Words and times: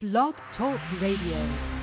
Blog 0.00 0.36
Talk 0.56 0.78
Radio. 1.00 1.77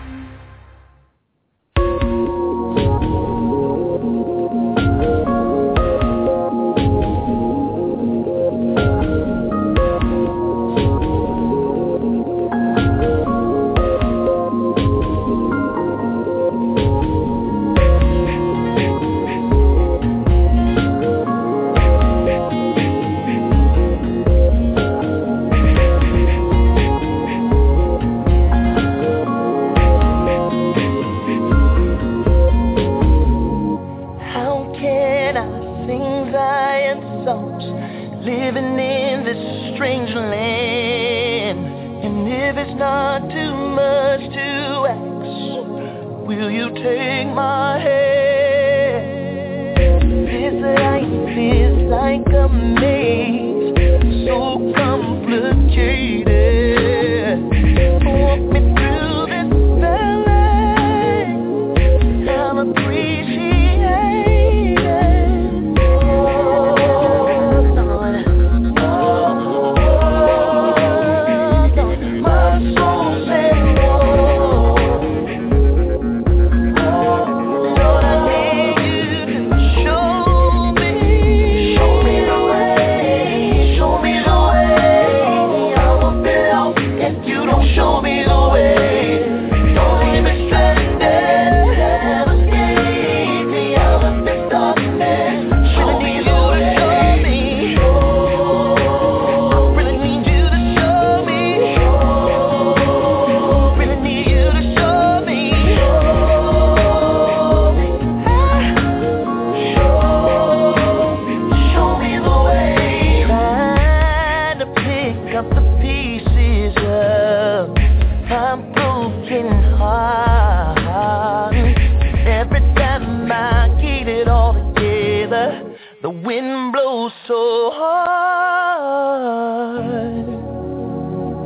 So 127.55 127.71
hard, 127.71 129.45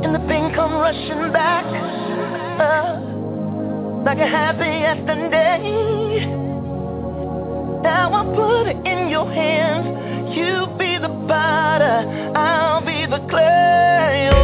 and 0.04 0.12
the 0.12 0.18
pain 0.26 0.52
come 0.56 0.72
rushing 0.72 1.30
back 1.32 1.64
uh, 2.60 2.98
like 4.04 4.18
a 4.18 4.26
happy 4.26 4.72
yesterday. 4.86 6.26
Now 7.82 8.12
I 8.12 8.24
put 8.34 8.66
it 8.72 8.78
in 8.84 9.08
your 9.08 9.32
hands. 9.32 9.86
You 10.36 10.66
be 10.76 10.98
the 10.98 11.10
potter, 11.28 12.32
I'll 12.34 12.84
be 12.84 13.06
the 13.06 13.20
clay. 13.30 14.39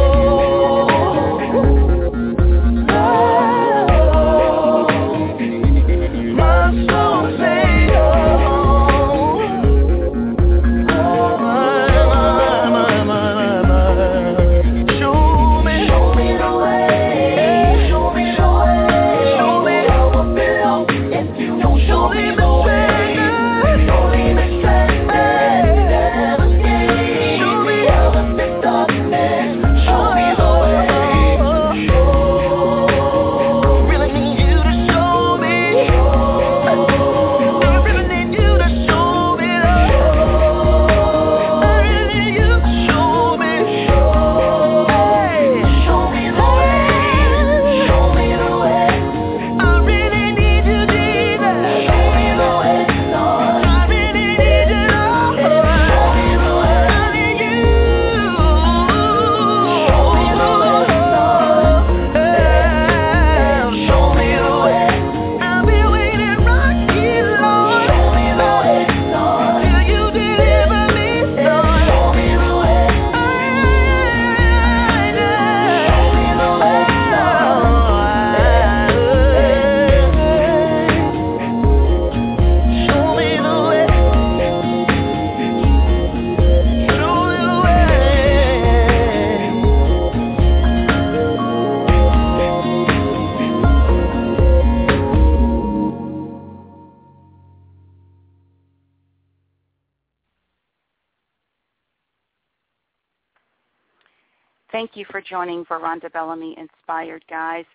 Joining 105.29 105.65
Veronda 105.65 106.09
Bellamy 106.09 106.55
Inspired 106.57 107.23
Guys. 107.29 107.65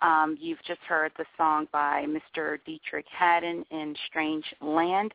Um, 0.00 0.36
you've 0.40 0.62
just 0.66 0.80
heard 0.88 1.12
the 1.18 1.24
song 1.36 1.68
by 1.72 2.06
Mr. 2.06 2.58
Deitrick 2.66 3.04
Haddon 3.10 3.64
in 3.70 3.94
Strange 4.08 4.44
Land. 4.60 5.12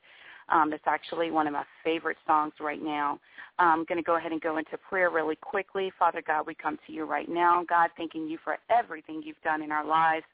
Um, 0.50 0.72
it's 0.74 0.84
actually 0.86 1.32
one 1.32 1.48
of 1.48 1.54
my 1.54 1.64
favorite 1.84 2.18
songs 2.26 2.54
right 2.60 2.82
now. 2.82 3.20
I'm 3.60 3.84
going 3.86 3.98
to 3.98 4.04
go 4.04 4.18
ahead 4.18 4.32
and 4.32 4.40
go 4.40 4.58
into 4.58 4.78
prayer 4.78 5.10
really 5.10 5.36
quickly. 5.36 5.92
Father 5.98 6.22
God, 6.26 6.46
we 6.46 6.54
come 6.56 6.78
to 6.88 6.94
you 6.94 7.06
right 7.06 7.28
now. 7.28 7.66
God, 7.68 7.90
thanking 7.98 8.28
you 8.28 8.38
for 8.44 8.58
everything 8.70 9.22
you've 9.26 9.42
done 9.44 9.62
in 9.62 9.72
our 9.72 9.86
lives. 9.86 10.26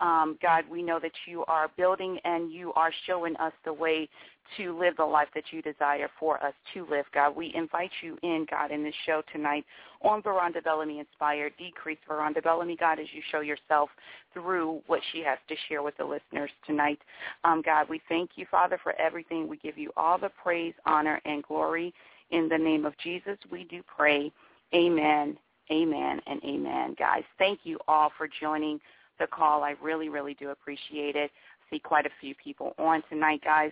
Um, 0.00 0.38
God, 0.40 0.64
we 0.70 0.82
know 0.82 0.98
that 1.00 1.12
you 1.26 1.44
are 1.46 1.70
building 1.76 2.18
and 2.24 2.52
you 2.52 2.72
are 2.74 2.92
showing 3.06 3.36
us 3.36 3.52
the 3.64 3.72
way 3.72 4.08
to 4.56 4.76
live 4.78 4.96
the 4.96 5.04
life 5.04 5.28
that 5.34 5.44
you 5.50 5.62
desire 5.62 6.08
for 6.18 6.42
us 6.42 6.54
to 6.74 6.86
live, 6.90 7.04
God. 7.14 7.36
We 7.36 7.52
invite 7.54 7.90
you 8.02 8.16
in, 8.22 8.46
God, 8.50 8.72
in 8.72 8.82
this 8.82 8.94
show 9.06 9.22
tonight 9.32 9.64
on 10.02 10.22
Veronda 10.22 10.60
Bellamy 10.62 10.98
Inspired. 10.98 11.52
Decrease 11.58 11.98
Veronda 12.08 12.42
Bellamy, 12.42 12.76
God, 12.76 12.98
as 12.98 13.06
you 13.12 13.22
show 13.30 13.40
yourself 13.40 13.90
through 14.32 14.80
what 14.86 15.00
she 15.12 15.20
has 15.20 15.38
to 15.48 15.54
share 15.68 15.82
with 15.82 15.96
the 15.98 16.04
listeners 16.04 16.50
tonight. 16.66 16.98
Um, 17.44 17.62
God, 17.64 17.88
we 17.88 18.00
thank 18.08 18.30
you, 18.36 18.46
Father, 18.50 18.78
for 18.82 18.98
everything. 19.00 19.46
We 19.48 19.58
give 19.58 19.78
you 19.78 19.92
all 19.96 20.18
the 20.18 20.30
praise, 20.42 20.74
honor, 20.86 21.20
and 21.24 21.42
glory. 21.44 21.94
In 22.30 22.48
the 22.48 22.58
name 22.58 22.86
of 22.86 22.94
Jesus, 22.98 23.36
we 23.52 23.64
do 23.64 23.82
pray. 23.96 24.32
Amen 24.74 25.36
Amen 25.70 26.20
and 26.26 26.42
amen, 26.44 26.96
guys. 26.98 27.22
Thank 27.38 27.60
you 27.62 27.78
all 27.86 28.10
for 28.18 28.28
joining 28.40 28.80
the 29.20 29.26
call. 29.28 29.62
I 29.62 29.74
really, 29.80 30.08
really 30.08 30.34
do 30.34 30.50
appreciate 30.50 31.14
it. 31.14 31.30
See 31.70 31.78
quite 31.78 32.06
a 32.06 32.10
few 32.20 32.34
people 32.34 32.74
on 32.78 33.02
tonight, 33.08 33.42
guys. 33.44 33.70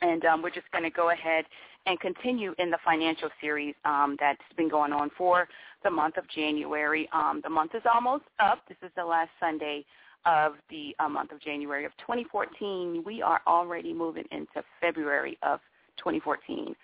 And 0.00 0.24
um, 0.24 0.42
we're 0.42 0.50
just 0.50 0.70
going 0.72 0.84
to 0.84 0.90
go 0.90 1.10
ahead 1.10 1.44
and 1.86 2.00
continue 2.00 2.54
in 2.58 2.70
the 2.70 2.78
financial 2.84 3.28
series 3.40 3.74
um, 3.84 4.16
that's 4.18 4.40
been 4.56 4.68
going 4.68 4.92
on 4.92 5.10
for 5.16 5.48
the 5.84 5.90
month 5.90 6.16
of 6.16 6.24
January. 6.28 7.08
Um, 7.12 7.40
the 7.44 7.50
month 7.50 7.74
is 7.74 7.82
almost 7.92 8.24
up. 8.40 8.60
This 8.68 8.78
is 8.82 8.90
the 8.96 9.04
last 9.04 9.30
Sunday 9.38 9.84
of 10.26 10.54
the 10.70 10.96
uh, 10.98 11.08
month 11.08 11.32
of 11.32 11.40
January 11.40 11.84
of 11.84 11.92
2014. 11.98 13.02
We 13.04 13.22
are 13.22 13.40
already 13.46 13.92
moving 13.92 14.24
into 14.32 14.64
February 14.80 15.38
of 15.42 15.60
2014. 15.98 16.74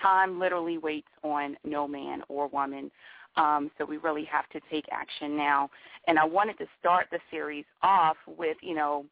Time 0.00 0.38
literally 0.38 0.78
waits 0.78 1.08
on 1.22 1.56
no 1.64 1.88
man 1.88 2.22
or 2.28 2.48
woman. 2.48 2.90
Um, 3.36 3.70
so 3.78 3.84
we 3.84 3.96
really 3.96 4.24
have 4.24 4.48
to 4.50 4.60
take 4.70 4.84
action 4.92 5.36
now. 5.36 5.70
And 6.06 6.18
I 6.18 6.24
wanted 6.24 6.58
to 6.58 6.66
start 6.78 7.06
the 7.10 7.18
series 7.30 7.64
off 7.82 8.16
with, 8.26 8.56
you 8.60 8.74
know, 8.74 9.06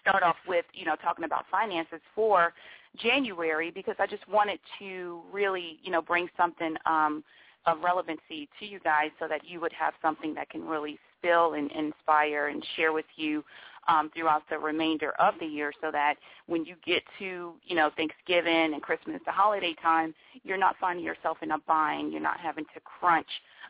start 0.00 0.22
off 0.22 0.36
with, 0.46 0.64
you 0.72 0.84
know, 0.84 0.96
talking 1.02 1.24
about 1.24 1.44
finances 1.50 2.00
for 2.14 2.52
January 2.96 3.70
because 3.70 3.96
I 3.98 4.06
just 4.06 4.28
wanted 4.28 4.60
to 4.78 5.22
really, 5.32 5.78
you 5.82 5.90
know, 5.90 6.02
bring 6.02 6.28
something 6.36 6.74
um, 6.86 7.24
of 7.66 7.80
relevancy 7.82 8.48
to 8.60 8.66
you 8.66 8.78
guys 8.80 9.10
so 9.18 9.26
that 9.28 9.40
you 9.44 9.60
would 9.60 9.72
have 9.72 9.94
something 10.02 10.34
that 10.34 10.50
can 10.50 10.64
really 10.66 10.98
spill 11.18 11.54
and 11.54 11.70
inspire 11.72 12.48
and 12.48 12.64
share 12.76 12.92
with 12.92 13.06
you 13.16 13.42
um, 13.88 14.10
throughout 14.14 14.42
the 14.50 14.58
remainder 14.58 15.12
of 15.18 15.34
the 15.40 15.46
year 15.46 15.72
so 15.80 15.90
that 15.90 16.14
when 16.46 16.64
you 16.64 16.76
get 16.84 17.02
to, 17.18 17.54
you 17.64 17.76
know, 17.76 17.90
Thanksgiving 17.96 18.72
and 18.74 18.82
Christmas, 18.82 19.20
the 19.26 19.32
holiday 19.32 19.74
time, 19.82 20.14
you're 20.42 20.58
not 20.58 20.76
finding 20.80 21.04
yourself 21.04 21.38
in 21.42 21.52
a 21.52 21.58
bind. 21.66 22.12
You're 22.12 22.22
not 22.22 22.40
having 22.40 22.64
to 22.74 22.80
crunch 22.80 23.28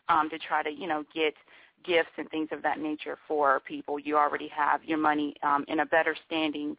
um, 0.08 0.30
to 0.30 0.38
try 0.38 0.62
to, 0.62 0.70
you 0.70 0.86
know, 0.86 1.04
get 1.14 1.34
gifts 1.84 2.10
and 2.16 2.28
things 2.30 2.48
of 2.52 2.62
that 2.62 2.78
nature 2.78 3.18
for 3.28 3.60
people. 3.66 3.98
You 3.98 4.16
already 4.16 4.48
have 4.48 4.82
your 4.84 4.98
money 4.98 5.34
um, 5.42 5.64
in 5.68 5.80
a 5.80 5.86
better 5.86 6.16
standing 6.26 6.76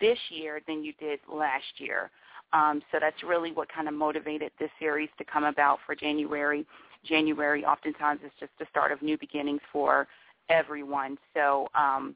this 0.00 0.18
year 0.30 0.60
than 0.66 0.84
you 0.84 0.92
did 0.98 1.20
last 1.32 1.64
year. 1.78 2.10
Um, 2.52 2.82
so 2.92 2.98
that's 3.00 3.22
really 3.22 3.52
what 3.52 3.68
kind 3.72 3.88
of 3.88 3.94
motivated 3.94 4.52
this 4.58 4.70
series 4.78 5.08
to 5.18 5.24
come 5.24 5.44
about 5.44 5.78
for 5.84 5.94
January. 5.94 6.64
January 7.04 7.64
oftentimes 7.64 8.20
is 8.24 8.30
just 8.38 8.52
the 8.58 8.66
start 8.70 8.92
of 8.92 9.02
new 9.02 9.18
beginnings 9.18 9.60
for 9.72 10.06
everyone. 10.48 11.18
So 11.34 11.68
um, 11.74 12.14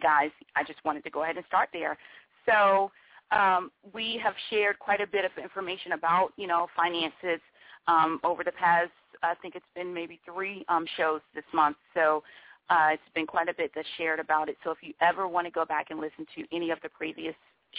guys, 0.00 0.30
I 0.56 0.64
just 0.64 0.84
wanted 0.84 1.04
to 1.04 1.10
go 1.10 1.22
ahead 1.22 1.36
and 1.36 1.44
start 1.46 1.68
there. 1.72 1.98
So 2.46 2.90
um, 3.30 3.70
we 3.92 4.20
have 4.22 4.34
shared 4.50 4.78
quite 4.78 5.00
a 5.00 5.06
bit 5.06 5.24
of 5.24 5.30
information 5.42 5.92
about, 5.92 6.30
you 6.36 6.46
know, 6.46 6.68
finances 6.76 7.40
um, 7.86 8.20
over 8.22 8.44
the 8.44 8.52
past, 8.52 8.90
I 9.22 9.34
think 9.40 9.56
it's 9.56 9.64
been 9.74 9.92
maybe 9.92 10.20
three 10.24 10.64
um, 10.68 10.86
shows 10.96 11.20
this 11.34 11.44
month. 11.52 11.76
So 11.94 12.22
uh, 12.70 12.90
it's 12.92 13.02
been 13.14 13.26
quite 13.26 13.48
a 13.48 13.54
bit 13.54 13.72
that's 13.74 13.88
shared 13.96 14.20
about 14.20 14.48
it. 14.48 14.56
So 14.62 14.70
if 14.70 14.78
you 14.82 14.92
ever 15.00 15.26
want 15.26 15.46
to 15.46 15.50
go 15.50 15.64
back 15.64 15.86
and 15.90 15.98
listen 15.98 16.26
to 16.36 16.44
any 16.54 16.70
of 16.70 16.78
the 16.82 16.90
previous 16.90 17.34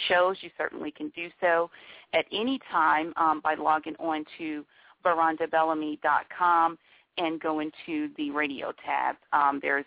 shows, 0.08 0.36
you 0.40 0.50
certainly 0.58 0.90
can 0.90 1.10
do 1.10 1.28
so 1.40 1.70
at 2.12 2.24
any 2.32 2.60
time 2.70 3.12
um, 3.16 3.40
by 3.42 3.54
logging 3.54 3.96
on 3.98 4.24
to 4.38 4.64
verondabellamy.com 5.04 6.78
and 7.18 7.40
go 7.40 7.60
into 7.60 8.10
the 8.16 8.30
radio 8.30 8.72
tab. 8.84 9.16
Um, 9.32 9.60
there's 9.62 9.84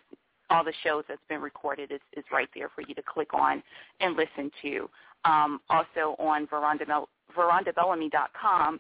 all 0.54 0.64
the 0.64 0.74
shows 0.84 1.04
that's 1.08 1.20
been 1.28 1.42
recorded 1.42 1.92
is, 1.92 2.00
is 2.16 2.24
right 2.32 2.48
there 2.56 2.70
for 2.74 2.82
you 2.82 2.94
to 2.94 3.02
click 3.02 3.34
on 3.34 3.64
and 4.00 4.16
listen 4.16 4.52
to. 4.62 4.88
Um, 5.26 5.60
also 5.70 6.16
on 6.20 6.48
verondabellamy.com, 6.48 8.80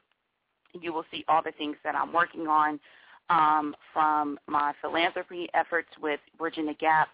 you 0.79 0.93
will 0.93 1.05
see 1.11 1.25
all 1.27 1.41
the 1.43 1.51
things 1.57 1.75
that 1.83 1.95
I'm 1.95 2.13
working 2.13 2.47
on 2.47 2.79
um, 3.29 3.75
from 3.91 4.39
my 4.47 4.71
philanthropy 4.81 5.49
efforts 5.53 5.89
with 6.01 6.21
Bridging 6.37 6.67
the 6.67 6.75
Gap 6.75 7.09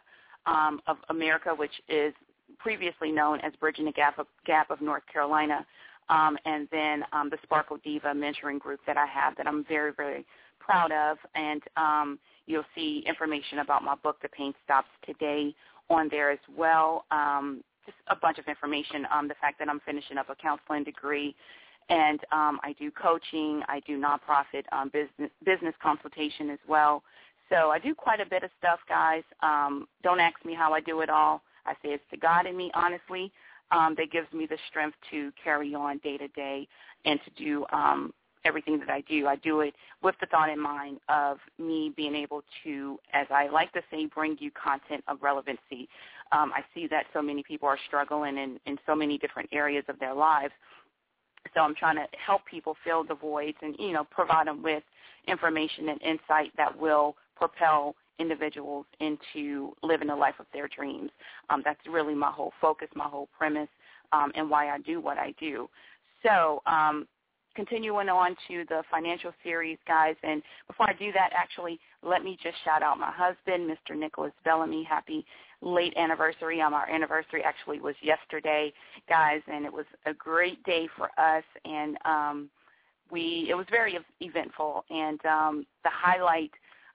um, 0.46 0.80
of 0.88 0.98
America, 1.10 1.56
which 1.56 1.82
is 1.88 2.14
previously 2.58 3.12
known 3.12 3.40
as 3.42 3.54
Bridging 3.60 3.86
the 3.86 3.94
Gap 3.94 4.20
of, 4.20 4.28
Gap 4.46 4.70
of 4.72 4.82
North 4.82 5.04
Carolina, 5.12 5.66
um, 6.10 6.38
and 6.46 6.68
then 6.72 7.04
um, 7.14 7.30
the 7.30 7.38
Sparkle 7.44 7.78
Diva 7.84 8.14
mentoring 8.14 8.60
group 8.60 8.80
that 8.88 8.98
I 8.98 9.06
have 9.06 9.38
that 9.38 9.48
I'm 9.48 9.64
very, 9.64 9.94
very 9.96 10.26
proud 10.60 10.92
of. 10.92 11.18
And 11.36 11.62
um, 11.78 12.18
You'll 12.50 12.66
see 12.74 13.04
information 13.06 13.60
about 13.60 13.84
my 13.84 13.94
book, 13.94 14.18
The 14.24 14.30
Pain 14.30 14.56
Stops 14.66 14.88
Today, 15.06 15.54
on 15.88 16.10
there 16.10 16.32
as 16.32 16.40
well. 16.58 17.06
Um, 17.12 17.64
just 17.86 17.98
a 18.08 18.16
bunch 18.16 18.40
of 18.40 18.48
information. 18.48 19.06
Um, 19.14 19.28
the 19.28 19.36
fact 19.36 19.60
that 19.60 19.70
I'm 19.70 19.80
finishing 19.86 20.18
up 20.18 20.32
a 20.32 20.36
counseling 20.36 20.84
degree, 20.84 21.36
and 21.90 22.20
um, 22.32 22.60
I 22.64 22.74
do 22.80 22.90
coaching. 22.90 23.62
I 23.68 23.82
do 23.86 24.02
nonprofit 24.02 24.64
um, 24.72 24.90
business 24.92 25.30
business 25.46 25.76
consultation 25.82 26.50
as 26.50 26.58
well. 26.68 27.04
So 27.50 27.70
I 27.70 27.78
do 27.78 27.94
quite 27.94 28.20
a 28.20 28.26
bit 28.26 28.42
of 28.44 28.50
stuff, 28.58 28.80
guys. 28.90 29.24
Um, 29.44 29.88
don't 30.04 30.20
ask 30.20 30.44
me 30.44 30.56
how 30.56 30.74
I 30.74 30.82
do 30.82 31.02
it 31.02 31.10
all. 31.12 31.44
I 31.68 31.74
say 31.84 31.90
it's 31.90 32.04
the 32.10 32.18
God 32.18 32.48
in 32.48 32.58
me, 32.58 32.72
honestly, 32.74 33.32
um, 33.70 33.94
that 34.00 34.12
gives 34.12 34.32
me 34.34 34.48
the 34.48 34.58
strength 34.70 34.98
to 35.12 35.32
carry 35.44 35.76
on 35.76 36.00
day 36.00 36.18
to 36.18 36.28
day 36.30 36.68
and 37.06 37.20
to 37.26 37.44
do 37.44 37.66
um, 37.72 38.12
everything 38.46 38.80
that 38.80 38.90
I 38.90 39.02
do. 39.02 39.28
I 39.28 39.36
do 39.38 39.62
it 39.62 39.74
with 40.02 40.16
the 40.22 40.28
thought 40.28 40.50
in 40.50 40.60
mind 40.60 41.00
of 41.10 41.38
me 41.58 41.94
being 41.96 42.16
able 42.16 42.44
to, 42.64 43.00
as 43.14 43.28
I 43.30 43.48
like 43.48 43.72
to 43.74 43.82
say, 43.92 44.06
bring 44.06 44.38
you 44.40 44.52
content 44.52 45.04
of 45.08 45.22
relevancy. 45.22 45.90
Um, 46.32 46.52
I 46.56 46.64
see 46.74 46.88
that 46.88 47.06
so 47.14 47.22
many 47.22 47.44
people 47.44 47.68
are 47.68 47.78
struggling 47.88 48.38
in, 48.38 48.60
in 48.66 48.78
so 48.86 48.96
many 48.96 49.18
different 49.18 49.50
areas 49.52 49.84
of 49.90 50.00
their 50.00 50.14
lives. 50.14 50.54
So 51.54 51.62
I'm 51.62 51.76
trying 51.76 51.96
to 51.96 52.06
help 52.26 52.46
people 52.46 52.76
fill 52.84 53.04
the 53.04 53.16
voids 53.16 53.58
and, 53.62 53.76
you 53.80 53.94
know, 53.94 54.04
provide 54.04 54.48
them 54.48 54.62
with 54.62 54.84
information 55.28 55.90
and 55.90 56.02
insight 56.02 56.52
that 56.58 56.78
will 56.78 57.16
propel 57.36 57.96
individuals 58.20 58.86
into 59.00 59.74
living 59.82 60.10
the 60.10 60.16
life 60.16 60.36
of 60.40 60.46
their 60.54 60.68
dreams. 60.68 61.10
Um, 61.50 61.62
that's 61.64 61.80
really 61.90 62.14
my 62.14 62.32
whole 62.32 62.54
focus, 62.60 62.90
my 62.96 63.06
whole 63.06 63.30
premise, 63.38 63.70
um, 64.12 64.32
and 64.36 64.50
why 64.50 64.70
I 64.70 64.80
do 64.80 65.00
what 65.00 65.18
I 65.18 65.34
do. 65.40 65.70
So 66.24 66.62
um, 66.66 67.08
continuing 67.56 68.10
on 68.10 68.36
to 68.48 68.66
the 68.70 68.84
financial 68.90 69.32
series, 69.44 69.78
guys. 69.88 70.16
And 70.24 70.42
before 70.68 70.90
I 70.90 70.94
do 70.94 71.12
that, 71.14 71.32
actually, 71.34 71.80
let 72.04 72.24
me 72.24 72.38
just 72.42 72.56
shout 72.64 72.82
out 72.84 72.98
my 72.98 73.12
husband, 73.12 73.70
Mr. 73.70 73.98
Nicholas 73.98 74.34
Bellamy. 74.44 74.84
Happy 74.84 75.26
late 75.62 75.94
anniversary. 75.98 76.62
Um, 76.62 76.74
our 76.74 76.90
anniversary 76.90 77.44
actually 77.44 77.80
was 77.80 77.96
yesterday, 78.02 78.72
guys, 79.08 79.42
and 79.52 79.66
it 79.66 79.74
was 79.74 79.86
a 80.06 80.14
great 80.14 80.64
day 80.64 80.88
for 80.96 81.10
us. 81.20 81.44
And 81.66 81.98
um, 82.06 82.50
we 83.12 83.48
it 83.50 83.56
was 83.56 83.66
very 83.70 83.98
eventful. 84.22 84.86
And 84.90 85.24
um, 85.26 85.66
the 85.84 85.92
highlight 85.92 86.52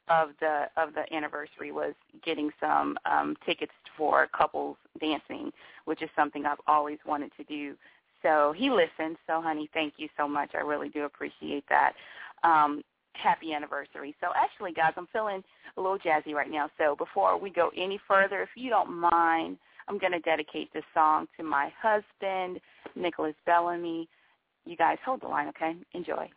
of 0.09 0.31
the 0.41 0.67
of 0.77 0.91
the 0.95 1.13
anniversary 1.15 1.73
was 1.73 1.95
getting 2.25 2.51
some 2.61 2.97
um, 3.11 3.37
tickets 3.47 3.73
for 3.97 4.29
couples 4.37 4.77
dancing, 5.01 5.51
which 5.85 6.03
is 6.03 6.11
something 6.17 6.47
I've 6.47 6.59
always 6.67 6.99
wanted 7.07 7.33
to 7.37 7.45
do. 7.45 7.75
So 8.25 8.55
he 8.57 8.71
listens. 8.71 9.19
So, 9.27 9.41
honey, 9.41 9.69
thank 9.73 9.95
you 9.99 10.09
so 10.17 10.27
much. 10.27 10.51
I 10.55 10.63
really 10.63 10.89
do 10.89 11.05
appreciate 11.05 11.65
that. 11.69 11.93
Um, 12.43 12.83
happy 13.13 13.53
anniversary. 13.53 14.17
So, 14.21 14.29
actually, 14.35 14.73
guys, 14.73 14.95
I'm 14.97 15.07
feeling 15.13 15.45
a 15.77 15.81
little 15.81 15.99
jazzy 15.99 16.33
right 16.33 16.51
now. 16.51 16.69
So, 16.79 16.97
before 16.97 17.39
we 17.39 17.51
go 17.51 17.71
any 17.77 18.01
further, 18.09 18.43
if 18.43 18.49
you 18.57 18.71
don't 18.71 18.91
mind, 18.99 19.59
I'm 19.89 19.99
going 19.99 20.13
to 20.13 20.21
dedicate 20.21 20.73
this 20.73 20.85
song 20.95 21.27
to 21.37 21.45
my 21.45 21.71
husband, 21.81 22.61
Nicholas 22.97 23.35
Bellamy. 23.45 24.09
You 24.65 24.77
guys 24.77 24.97
hold 25.05 25.21
the 25.21 25.29
line, 25.29 25.49
okay? 25.49 25.77
Enjoy. 25.93 26.29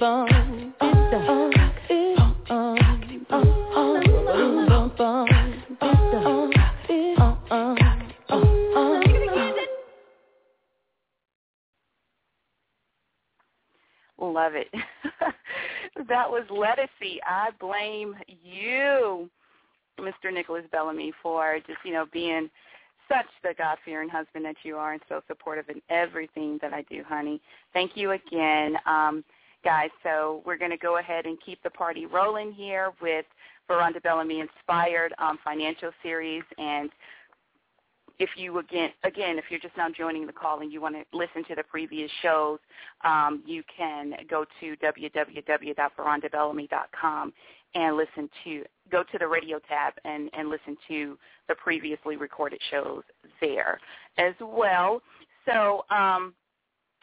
Love 0.00 0.28
it. 14.54 14.68
that 16.08 16.30
was 16.30 16.44
Lettucey. 16.50 17.18
I 17.26 17.50
blame 17.60 18.14
you, 18.42 19.28
Mr. 19.98 20.32
Nicholas 20.32 20.64
Bellamy, 20.72 21.12
for 21.22 21.58
just, 21.66 21.78
you 21.84 21.92
know, 21.92 22.06
being 22.10 22.48
such 23.06 23.26
the 23.42 23.52
God-fearing 23.58 24.08
husband 24.08 24.46
that 24.46 24.56
you 24.62 24.76
are 24.76 24.94
and 24.94 25.02
so 25.10 25.20
supportive 25.28 25.68
in 25.68 25.82
everything 25.90 26.58
that 26.62 26.72
I 26.72 26.86
do, 26.88 27.02
honey. 27.06 27.38
Thank 27.74 27.96
you 27.96 28.12
again. 28.12 28.78
Um, 28.86 29.22
guys, 29.64 29.88
so 30.02 30.42
we're 30.44 30.58
going 30.58 30.70
to 30.70 30.76
go 30.76 30.98
ahead 30.98 31.24
and 31.26 31.38
keep 31.44 31.60
the 31.62 31.70
party 31.70 32.06
rolling 32.06 32.52
here 32.52 32.92
with 33.00 33.24
Veronda 33.68 34.00
Bellamy 34.00 34.40
Inspired 34.40 35.14
um, 35.18 35.38
Financial 35.44 35.92
Series. 36.02 36.42
And 36.58 36.90
if 38.18 38.30
you, 38.36 38.58
again, 38.58 38.90
again, 39.04 39.38
if 39.38 39.44
you're 39.50 39.60
just 39.60 39.76
now 39.76 39.86
joining 39.96 40.26
the 40.26 40.32
call 40.32 40.58
and 40.60 40.72
you 40.72 40.80
want 40.80 40.96
to 40.96 41.04
listen 41.16 41.44
to 41.48 41.54
the 41.54 41.62
previous 41.62 42.10
shows, 42.22 42.58
um, 43.04 43.44
you 43.46 43.62
can 43.76 44.14
go 44.28 44.44
to 44.60 44.74
www.verondabellamy.com 44.76 47.32
and 47.74 47.96
listen 47.96 48.28
to 48.44 48.64
go 48.90 49.02
to 49.04 49.18
the 49.18 49.26
radio 49.26 49.58
tab 49.68 49.94
and, 50.04 50.28
and 50.32 50.50
listen 50.50 50.76
to 50.88 51.16
the 51.48 51.54
previously 51.54 52.16
recorded 52.16 52.60
shows 52.70 53.02
there 53.40 53.80
as 54.18 54.34
well. 54.40 55.00
So 55.46 55.84
um, 55.90 56.34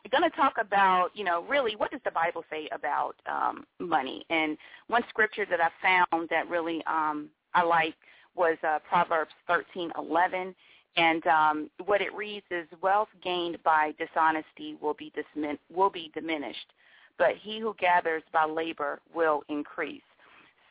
going 0.10 0.30
to 0.30 0.36
talk 0.36 0.54
about, 0.60 1.10
you 1.14 1.24
know, 1.24 1.44
really 1.50 1.76
what 1.76 1.92
does 1.92 2.02
the 2.06 2.12
Bible 2.12 2.44
say 2.50 2.70
about 2.72 3.16
um, 3.30 3.66
money? 3.80 4.26
And 4.30 4.58
one 4.88 5.04
scripture 5.10 5.46
that 5.50 5.60
I 5.60 5.70
found 5.82 6.30
that 6.30 6.50
really 6.50 6.84
um, 6.86 7.30
I 7.54 7.64
like 7.64 7.96
was 8.36 8.58
uh, 8.68 8.80
Proverbs 8.88 9.32
13:11, 9.50 10.54
and 10.96 11.28
um, 11.28 11.70
what 11.86 12.02
it 12.02 12.14
reads 12.14 12.46
is, 12.52 12.68
"Wealth 12.82 13.10
gained 13.24 13.58
by 13.64 13.94
dishonesty 13.98 14.78
will 14.82 14.94
be 14.94 15.12
dismin- 15.16 15.60
will 15.74 15.90
be 15.90 16.12
diminished, 16.14 16.74
but 17.18 17.36
he 17.42 17.60
who 17.60 17.76
gathers 17.80 18.24
by 18.32 18.46
labor 18.46 19.00
will 19.14 19.44
increase." 19.50 20.02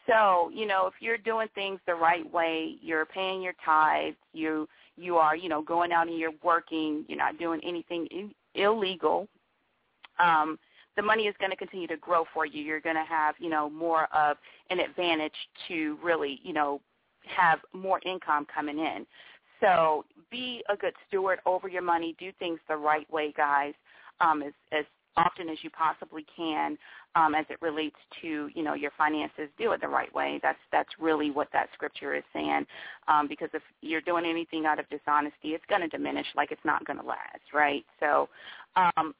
So, 0.06 0.50
you 0.54 0.66
know, 0.66 0.86
if 0.86 0.94
you're 1.00 1.18
doing 1.18 1.48
things 1.54 1.80
the 1.86 1.94
right 1.94 2.30
way, 2.32 2.76
you're 2.80 3.06
paying 3.06 3.42
your 3.42 3.54
tithes, 3.64 4.16
you 4.32 4.68
you 4.96 5.16
are, 5.16 5.36
you 5.36 5.48
know, 5.48 5.60
going 5.60 5.92
out 5.92 6.08
and 6.08 6.18
you're 6.18 6.32
working, 6.42 7.04
you're 7.08 7.18
not 7.18 7.38
doing 7.38 7.60
anything 7.64 8.08
illegal, 8.56 9.28
um, 10.18 10.58
the 10.96 11.02
money 11.02 11.24
is 11.24 11.34
going 11.38 11.50
to 11.50 11.56
continue 11.56 11.86
to 11.88 11.96
grow 11.98 12.24
for 12.32 12.46
you. 12.46 12.62
You're 12.62 12.80
going 12.80 12.96
to 12.96 13.04
have, 13.04 13.34
you 13.38 13.50
know, 13.50 13.68
more 13.68 14.04
of 14.14 14.38
an 14.70 14.80
advantage 14.80 15.34
to 15.68 15.98
really, 16.02 16.40
you 16.42 16.52
know, 16.52 16.80
have 17.24 17.58
more 17.72 18.00
income 18.06 18.46
coming 18.52 18.78
in. 18.78 19.06
So 19.60 20.04
be 20.30 20.62
a 20.68 20.76
good 20.76 20.94
steward 21.08 21.40
over 21.44 21.68
your 21.68 21.82
money. 21.82 22.14
Do 22.18 22.30
things 22.38 22.60
the 22.68 22.76
right 22.76 23.10
way, 23.10 23.32
guys, 23.36 23.74
um, 24.20 24.42
as, 24.42 24.52
as 24.72 24.84
often 25.16 25.48
as 25.48 25.58
you 25.62 25.70
possibly 25.70 26.24
can 26.36 26.76
um, 27.14 27.34
as 27.34 27.46
it 27.48 27.60
relates 27.60 27.96
to, 28.22 28.50
you 28.54 28.62
know, 28.62 28.74
your 28.74 28.90
finances. 28.96 29.48
Do 29.58 29.72
it 29.72 29.80
the 29.80 29.88
right 29.88 30.12
way. 30.14 30.38
That's 30.42 30.58
that's 30.72 30.90
really 30.98 31.30
what 31.30 31.48
that 31.52 31.68
scripture 31.74 32.14
is 32.14 32.24
saying. 32.32 32.66
Um, 33.08 33.26
because 33.28 33.48
if 33.54 33.62
you're 33.80 34.00
doing 34.00 34.24
anything 34.26 34.66
out 34.66 34.78
of 34.78 34.88
dishonesty, 34.88 35.48
it's 35.48 35.64
going 35.68 35.82
to 35.82 35.88
diminish 35.88 36.26
like 36.36 36.52
it's 36.52 36.64
not 36.64 36.84
going 36.84 36.98
to 36.98 37.06
last, 37.06 37.52
right? 37.54 37.84
So 38.00 38.28
um, 38.76 39.14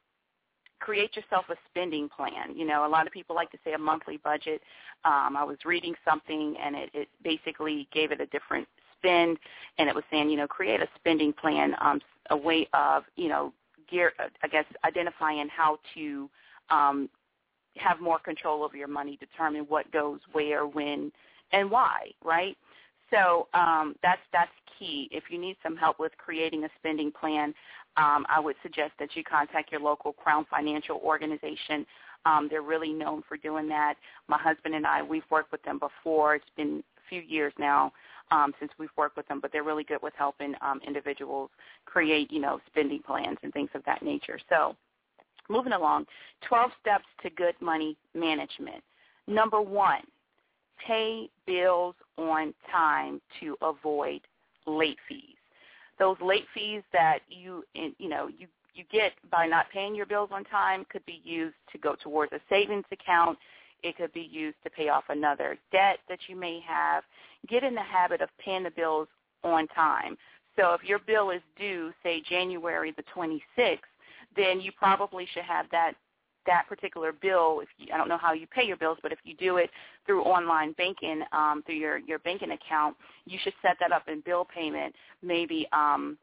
create 0.79 1.15
yourself 1.15 1.45
a 1.49 1.55
spending 1.69 2.09
plan. 2.09 2.55
You 2.55 2.65
know, 2.65 2.85
a 2.85 2.89
lot 2.89 3.07
of 3.07 3.13
people 3.13 3.35
like 3.35 3.51
to 3.51 3.57
say 3.63 3.73
a 3.73 3.77
monthly 3.77 4.17
budget. 4.17 4.61
Um, 5.05 5.35
I 5.37 5.43
was 5.43 5.57
reading 5.65 5.95
something 6.05 6.55
and 6.63 6.75
it, 6.75 6.89
it 6.93 7.07
basically 7.23 7.87
gave 7.93 8.11
it 8.11 8.21
a 8.21 8.25
different 8.27 8.67
spend, 8.97 9.37
and 9.77 9.87
it 9.87 9.95
was 9.95 10.03
saying, 10.11 10.29
you 10.29 10.37
know, 10.37 10.47
create 10.47 10.81
a 10.81 10.87
spending 10.95 11.33
plan, 11.33 11.75
um, 11.81 11.99
a 12.29 12.37
way 12.37 12.67
of, 12.73 13.03
you 13.15 13.29
know, 13.29 13.53
gear, 13.89 14.13
uh, 14.19 14.27
I 14.43 14.47
guess, 14.47 14.65
identifying 14.85 15.47
how 15.55 15.79
to 15.95 16.29
um, 16.69 17.09
have 17.77 17.99
more 17.99 18.19
control 18.19 18.63
over 18.63 18.75
your 18.75 18.87
money, 18.87 19.17
determine 19.17 19.63
what 19.63 19.91
goes 19.91 20.19
where, 20.31 20.65
when, 20.65 21.11
and 21.51 21.69
why, 21.71 22.11
right? 22.23 22.57
So 23.11 23.47
um, 23.53 23.95
that's 24.03 24.21
that's 24.33 24.51
key. 24.77 25.07
If 25.11 25.25
you 25.29 25.39
need 25.39 25.57
some 25.63 25.77
help 25.77 25.99
with 25.99 26.11
creating 26.17 26.65
a 26.65 26.69
spending 26.77 27.11
plan, 27.11 27.53
um, 27.95 28.25
I 28.29 28.39
would 28.39 28.55
suggest 28.61 28.93
that 28.99 29.15
you 29.15 29.23
contact 29.23 29.71
your 29.71 29.81
local 29.81 30.13
Crown 30.13 30.45
Financial 30.49 30.97
organization. 31.03 31.85
Um, 32.25 32.47
they're 32.49 32.61
really 32.61 32.91
known 32.91 33.23
for 33.27 33.37
doing 33.37 33.69
that. 33.69 33.95
My 34.27 34.37
husband 34.37 34.75
and 34.75 34.85
I, 34.85 35.01
we've 35.01 35.23
worked 35.29 35.51
with 35.51 35.63
them 35.63 35.79
before. 35.79 36.35
It's 36.35 36.45
been 36.57 36.83
a 36.97 37.09
few 37.09 37.21
years 37.21 37.53
now 37.57 37.93
um, 38.31 38.53
since 38.59 38.71
we've 38.77 38.89
worked 38.97 39.17
with 39.17 39.27
them, 39.27 39.39
but 39.39 39.51
they're 39.51 39.63
really 39.63 39.83
good 39.83 40.01
with 40.01 40.13
helping 40.17 40.53
um, 40.61 40.79
individuals 40.85 41.49
create, 41.85 42.31
you 42.31 42.39
know, 42.39 42.59
spending 42.67 43.01
plans 43.01 43.37
and 43.43 43.53
things 43.53 43.69
of 43.73 43.83
that 43.85 44.01
nature. 44.03 44.39
So 44.49 44.75
moving 45.49 45.73
along, 45.73 46.05
12 46.47 46.71
steps 46.81 47.05
to 47.23 47.29
good 47.29 47.55
money 47.61 47.97
management. 48.13 48.83
Number 49.27 49.61
one, 49.61 50.01
pay 50.85 51.29
bills 51.45 51.95
on 52.17 52.53
time 52.71 53.21
to 53.39 53.57
avoid 53.61 54.21
late 54.65 54.97
fees 55.07 55.37
those 55.99 56.17
late 56.21 56.45
fees 56.53 56.83
that 56.93 57.19
you 57.29 57.63
you 57.73 58.09
know 58.09 58.27
you 58.27 58.47
you 58.73 58.83
get 58.91 59.13
by 59.31 59.47
not 59.47 59.65
paying 59.71 59.95
your 59.95 60.05
bills 60.05 60.29
on 60.31 60.43
time 60.45 60.85
could 60.89 61.05
be 61.05 61.21
used 61.23 61.55
to 61.71 61.77
go 61.79 61.95
towards 61.95 62.31
a 62.31 62.39
savings 62.47 62.85
account. 62.91 63.37
It 63.83 63.97
could 63.97 64.13
be 64.13 64.27
used 64.31 64.57
to 64.63 64.69
pay 64.69 64.89
off 64.89 65.05
another 65.09 65.57
debt 65.71 65.99
that 66.09 66.19
you 66.27 66.35
may 66.35 66.59
have. 66.67 67.03
Get 67.47 67.63
in 67.63 67.75
the 67.75 67.81
habit 67.81 68.21
of 68.21 68.29
paying 68.43 68.63
the 68.63 68.71
bills 68.71 69.07
on 69.43 69.67
time. 69.67 70.17
So 70.57 70.73
if 70.73 70.83
your 70.83 70.99
bill 70.99 71.29
is 71.29 71.41
due, 71.57 71.91
say 72.03 72.21
January 72.27 72.93
the 72.95 73.03
26th, 73.15 73.77
then 74.35 74.59
you 74.59 74.71
probably 74.77 75.27
should 75.33 75.43
have 75.43 75.67
that 75.71 75.93
that 76.47 76.63
particular 76.67 77.11
bill, 77.11 77.59
if 77.61 77.67
you, 77.77 77.93
I 77.93 77.97
don't 77.97 78.07
know 78.07 78.17
how 78.17 78.31
you 78.33 78.47
pay 78.47 78.63
your 78.63 78.77
bills, 78.77 78.97
but 79.03 79.11
if 79.11 79.19
you 79.25 79.35
do 79.35 79.57
it 79.57 79.69
through 80.05 80.23
online 80.23 80.71
banking, 80.77 81.21
um, 81.33 81.61
through 81.65 81.75
your, 81.75 81.97
your 81.97 82.19
banking 82.19 82.51
account, 82.51 82.95
you 83.25 83.37
should 83.43 83.53
set 83.61 83.75
that 83.81 83.91
up 83.91 84.07
in 84.07 84.21
bill 84.21 84.45
payment 84.45 84.95
maybe 85.21 85.67
um, 85.73 86.17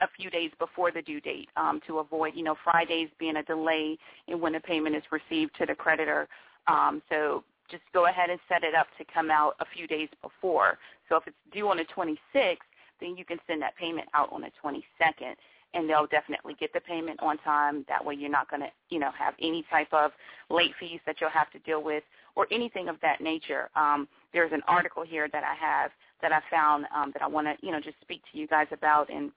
a 0.00 0.08
few 0.16 0.30
days 0.30 0.50
before 0.58 0.92
the 0.92 1.02
due 1.02 1.20
date 1.20 1.48
um, 1.56 1.80
to 1.86 1.98
avoid, 1.98 2.34
you 2.34 2.44
know, 2.44 2.54
Fridays 2.62 3.08
being 3.18 3.36
a 3.36 3.42
delay 3.42 3.96
in 4.28 4.40
when 4.40 4.52
the 4.52 4.60
payment 4.60 4.94
is 4.94 5.02
received 5.10 5.52
to 5.58 5.66
the 5.66 5.74
creditor. 5.74 6.28
Um, 6.68 7.02
so 7.08 7.44
just 7.70 7.82
go 7.92 8.06
ahead 8.06 8.30
and 8.30 8.38
set 8.48 8.64
it 8.64 8.74
up 8.74 8.86
to 8.98 9.04
come 9.12 9.30
out 9.30 9.56
a 9.60 9.64
few 9.74 9.86
days 9.86 10.08
before. 10.22 10.78
So 11.08 11.16
if 11.16 11.26
it's 11.26 11.36
due 11.52 11.68
on 11.68 11.78
the 11.78 11.84
26th, 11.84 12.58
then 13.00 13.16
you 13.16 13.24
can 13.24 13.38
send 13.46 13.62
that 13.62 13.76
payment 13.76 14.08
out 14.14 14.32
on 14.32 14.42
the 14.42 14.50
22nd 14.62 15.34
and 15.74 15.88
they'll 15.90 16.06
definitely 16.06 16.54
get 16.58 16.72
the 16.72 16.80
payment 16.80 17.20
on 17.22 17.36
time. 17.38 17.84
That 17.88 18.04
way 18.04 18.14
you're 18.14 18.30
not 18.30 18.48
going 18.48 18.62
to, 18.62 18.68
you 18.88 18.98
know, 18.98 19.10
have 19.18 19.34
any 19.40 19.64
type 19.70 19.92
of 19.92 20.12
late 20.48 20.72
fees 20.80 21.00
that 21.06 21.16
you'll 21.20 21.30
have 21.30 21.50
to 21.50 21.58
deal 21.60 21.82
with 21.82 22.02
or 22.34 22.46
anything 22.50 22.88
of 22.88 22.96
that 23.02 23.20
nature. 23.20 23.68
Um, 23.76 24.08
there's 24.32 24.52
an 24.52 24.62
article 24.68 25.04
here 25.04 25.28
that 25.32 25.44
I 25.44 25.54
have 25.54 25.90
that 26.22 26.32
I 26.32 26.40
found 26.50 26.86
um, 26.94 27.10
that 27.12 27.22
I 27.22 27.26
want 27.26 27.46
to, 27.46 27.66
you 27.66 27.72
know, 27.72 27.80
just 27.80 27.96
speak 28.00 28.22
to 28.32 28.38
you 28.38 28.46
guys 28.46 28.68
about, 28.72 29.10
and 29.10 29.30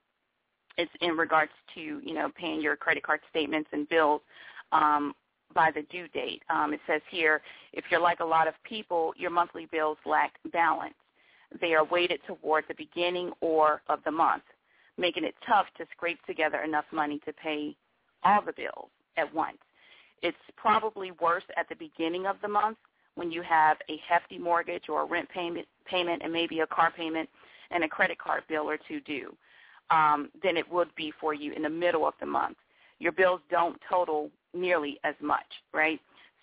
it's 0.77 0.91
in 1.01 1.17
regards 1.17 1.51
to, 1.75 1.81
you 1.81 2.13
know, 2.13 2.29
paying 2.35 2.61
your 2.61 2.77
credit 2.77 3.03
card 3.03 3.19
statements 3.29 3.69
and 3.73 3.89
bills 3.89 4.21
um, 4.71 5.13
by 5.53 5.71
the 5.73 5.83
due 5.91 6.07
date. 6.09 6.43
Um, 6.49 6.73
it 6.73 6.79
says 6.87 7.01
here, 7.09 7.41
if 7.73 7.85
you're 7.89 7.99
like 7.99 8.19
a 8.19 8.25
lot 8.25 8.47
of 8.47 8.53
people, 8.63 9.13
your 9.17 9.31
monthly 9.31 9.67
bills 9.71 9.97
lack 10.05 10.33
balance. 10.51 10.93
They 11.61 11.73
are 11.73 11.83
weighted 11.83 12.19
toward 12.27 12.65
the 12.67 12.75
beginning 12.75 13.31
or 13.41 13.81
of 13.89 13.99
the 14.05 14.11
month 14.11 14.43
making 14.99 15.23
it 15.23 15.35
tough 15.47 15.65
to 15.77 15.85
scrape 15.91 16.23
together 16.25 16.61
enough 16.61 16.85
money 16.91 17.19
to 17.25 17.33
pay 17.33 17.75
all 18.23 18.41
the 18.45 18.53
bills 18.53 18.89
at 19.17 19.33
once. 19.33 19.57
It's 20.21 20.37
probably 20.57 21.11
worse 21.21 21.43
at 21.55 21.69
the 21.69 21.75
beginning 21.75 22.27
of 22.27 22.35
the 22.41 22.47
month 22.47 22.77
when 23.15 23.31
you 23.31 23.41
have 23.41 23.77
a 23.89 23.99
hefty 24.07 24.37
mortgage 24.37 24.89
or 24.89 25.01
a 25.01 25.05
rent 25.05 25.29
payment, 25.29 25.65
payment 25.85 26.21
and 26.23 26.31
maybe 26.31 26.59
a 26.59 26.67
car 26.67 26.91
payment 26.95 27.29
and 27.71 27.83
a 27.83 27.87
credit 27.87 28.17
card 28.19 28.43
bill 28.49 28.69
or 28.69 28.77
two 28.87 28.99
due 29.01 29.35
um, 29.89 30.29
than 30.43 30.57
it 30.57 30.69
would 30.69 30.93
be 30.95 31.13
for 31.19 31.33
you 31.33 31.53
in 31.53 31.63
the 31.63 31.69
middle 31.69 32.05
of 32.05 32.13
the 32.19 32.25
month. 32.25 32.57
Your 32.99 33.13
bills 33.13 33.39
don't 33.49 33.79
total 33.89 34.29
nearly 34.53 34.99
as 35.03 35.15
much, 35.21 35.45
right? 35.73 35.99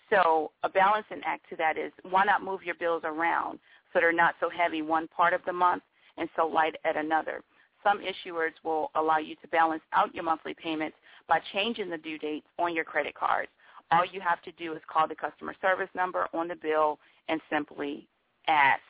So 0.09 0.51
a 0.63 0.69
balancing 0.69 1.21
act 1.25 1.49
to 1.49 1.55
that 1.57 1.77
is 1.77 1.91
why 2.09 2.23
not 2.23 2.43
move 2.43 2.63
your 2.63 2.75
bills 2.75 3.01
around 3.03 3.59
so 3.91 3.99
they're 3.99 4.13
not 4.13 4.35
so 4.39 4.49
heavy 4.49 4.81
one 4.81 5.07
part 5.09 5.33
of 5.33 5.41
the 5.45 5.53
month 5.53 5.83
and 6.17 6.29
so 6.35 6.47
light 6.47 6.75
at 6.85 6.95
another. 6.95 7.41
Some 7.83 7.99
issuers 7.99 8.51
will 8.63 8.91
allow 8.95 9.17
you 9.17 9.35
to 9.35 9.47
balance 9.49 9.83
out 9.93 10.13
your 10.13 10.23
monthly 10.23 10.53
payments 10.53 10.97
by 11.27 11.39
changing 11.53 11.89
the 11.89 11.97
due 11.97 12.17
dates 12.17 12.47
on 12.57 12.73
your 12.73 12.83
credit 12.83 13.15
cards. 13.15 13.49
All 13.91 14.05
you 14.11 14.19
have 14.19 14.41
to 14.43 14.51
do 14.53 14.73
is 14.73 14.81
call 14.91 15.07
the 15.07 15.15
customer 15.15 15.53
service 15.61 15.89
number 15.95 16.27
on 16.33 16.47
the 16.47 16.55
bill 16.55 16.99
and 17.29 17.39
simply 17.49 18.07
ask. 18.47 18.81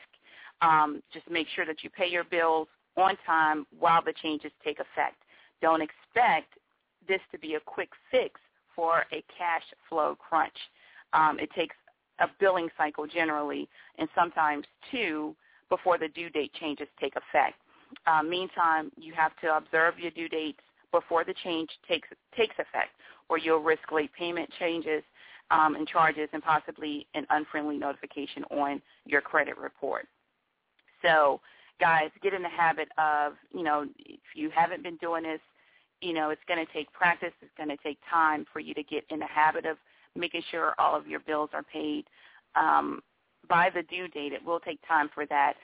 Um, 0.62 1.02
just 1.12 1.30
make 1.30 1.46
sure 1.54 1.64
that 1.66 1.84
you 1.84 1.90
pay 1.90 2.08
your 2.08 2.24
bills 2.24 2.66
on 2.96 3.16
time 3.24 3.66
while 3.78 4.02
the 4.04 4.12
changes 4.22 4.50
take 4.64 4.80
effect. 4.80 5.16
Don't 5.62 5.82
expect 5.82 6.54
this 7.06 7.20
to 7.30 7.38
be 7.38 7.54
a 7.54 7.60
quick 7.60 7.90
fix 8.10 8.40
for 8.78 9.00
a 9.12 9.24
cash 9.36 9.64
flow 9.88 10.16
crunch. 10.16 10.54
Um, 11.12 11.40
it 11.40 11.50
takes 11.50 11.74
a 12.20 12.26
billing 12.38 12.68
cycle 12.78 13.08
generally, 13.08 13.68
and 13.98 14.08
sometimes 14.14 14.64
two, 14.92 15.34
before 15.68 15.98
the 15.98 16.06
due 16.06 16.30
date 16.30 16.52
changes 16.60 16.86
take 17.00 17.14
effect. 17.16 17.56
Uh, 18.06 18.22
meantime, 18.22 18.92
you 18.96 19.12
have 19.14 19.32
to 19.42 19.56
observe 19.56 19.98
your 19.98 20.12
due 20.12 20.28
dates 20.28 20.60
before 20.92 21.24
the 21.24 21.34
change 21.42 21.68
takes 21.88 22.06
takes 22.36 22.54
effect, 22.54 22.90
or 23.28 23.36
you'll 23.36 23.58
risk 23.58 23.90
late 23.90 24.12
payment 24.16 24.48
changes 24.60 25.02
um, 25.50 25.74
and 25.74 25.88
charges 25.88 26.28
and 26.32 26.40
possibly 26.40 27.04
an 27.14 27.26
unfriendly 27.30 27.78
notification 27.78 28.44
on 28.44 28.80
your 29.06 29.20
credit 29.20 29.58
report. 29.58 30.06
So, 31.02 31.40
guys, 31.80 32.10
get 32.22 32.32
in 32.32 32.42
the 32.42 32.48
habit 32.48 32.88
of, 32.96 33.32
you 33.52 33.64
know, 33.64 33.86
if 33.98 34.20
you 34.36 34.50
haven't 34.54 34.84
been 34.84 34.96
doing 34.98 35.24
this, 35.24 35.40
you 36.00 36.12
know, 36.12 36.30
it's 36.30 36.42
going 36.46 36.64
to 36.64 36.72
take 36.72 36.92
practice. 36.92 37.32
It's 37.40 37.50
going 37.56 37.68
to 37.70 37.76
take 37.82 37.98
time 38.10 38.46
for 38.52 38.60
you 38.60 38.74
to 38.74 38.82
get 38.82 39.04
in 39.10 39.18
the 39.18 39.26
habit 39.26 39.66
of 39.66 39.76
making 40.14 40.42
sure 40.50 40.74
all 40.78 40.96
of 40.96 41.06
your 41.06 41.20
bills 41.20 41.50
are 41.52 41.62
paid 41.62 42.04
um, 42.54 43.00
by 43.48 43.70
the 43.74 43.82
due 43.82 44.08
date. 44.08 44.32
It 44.32 44.44
will 44.44 44.60
take 44.60 44.78
time 44.86 45.10
for 45.14 45.26
that, 45.26 45.54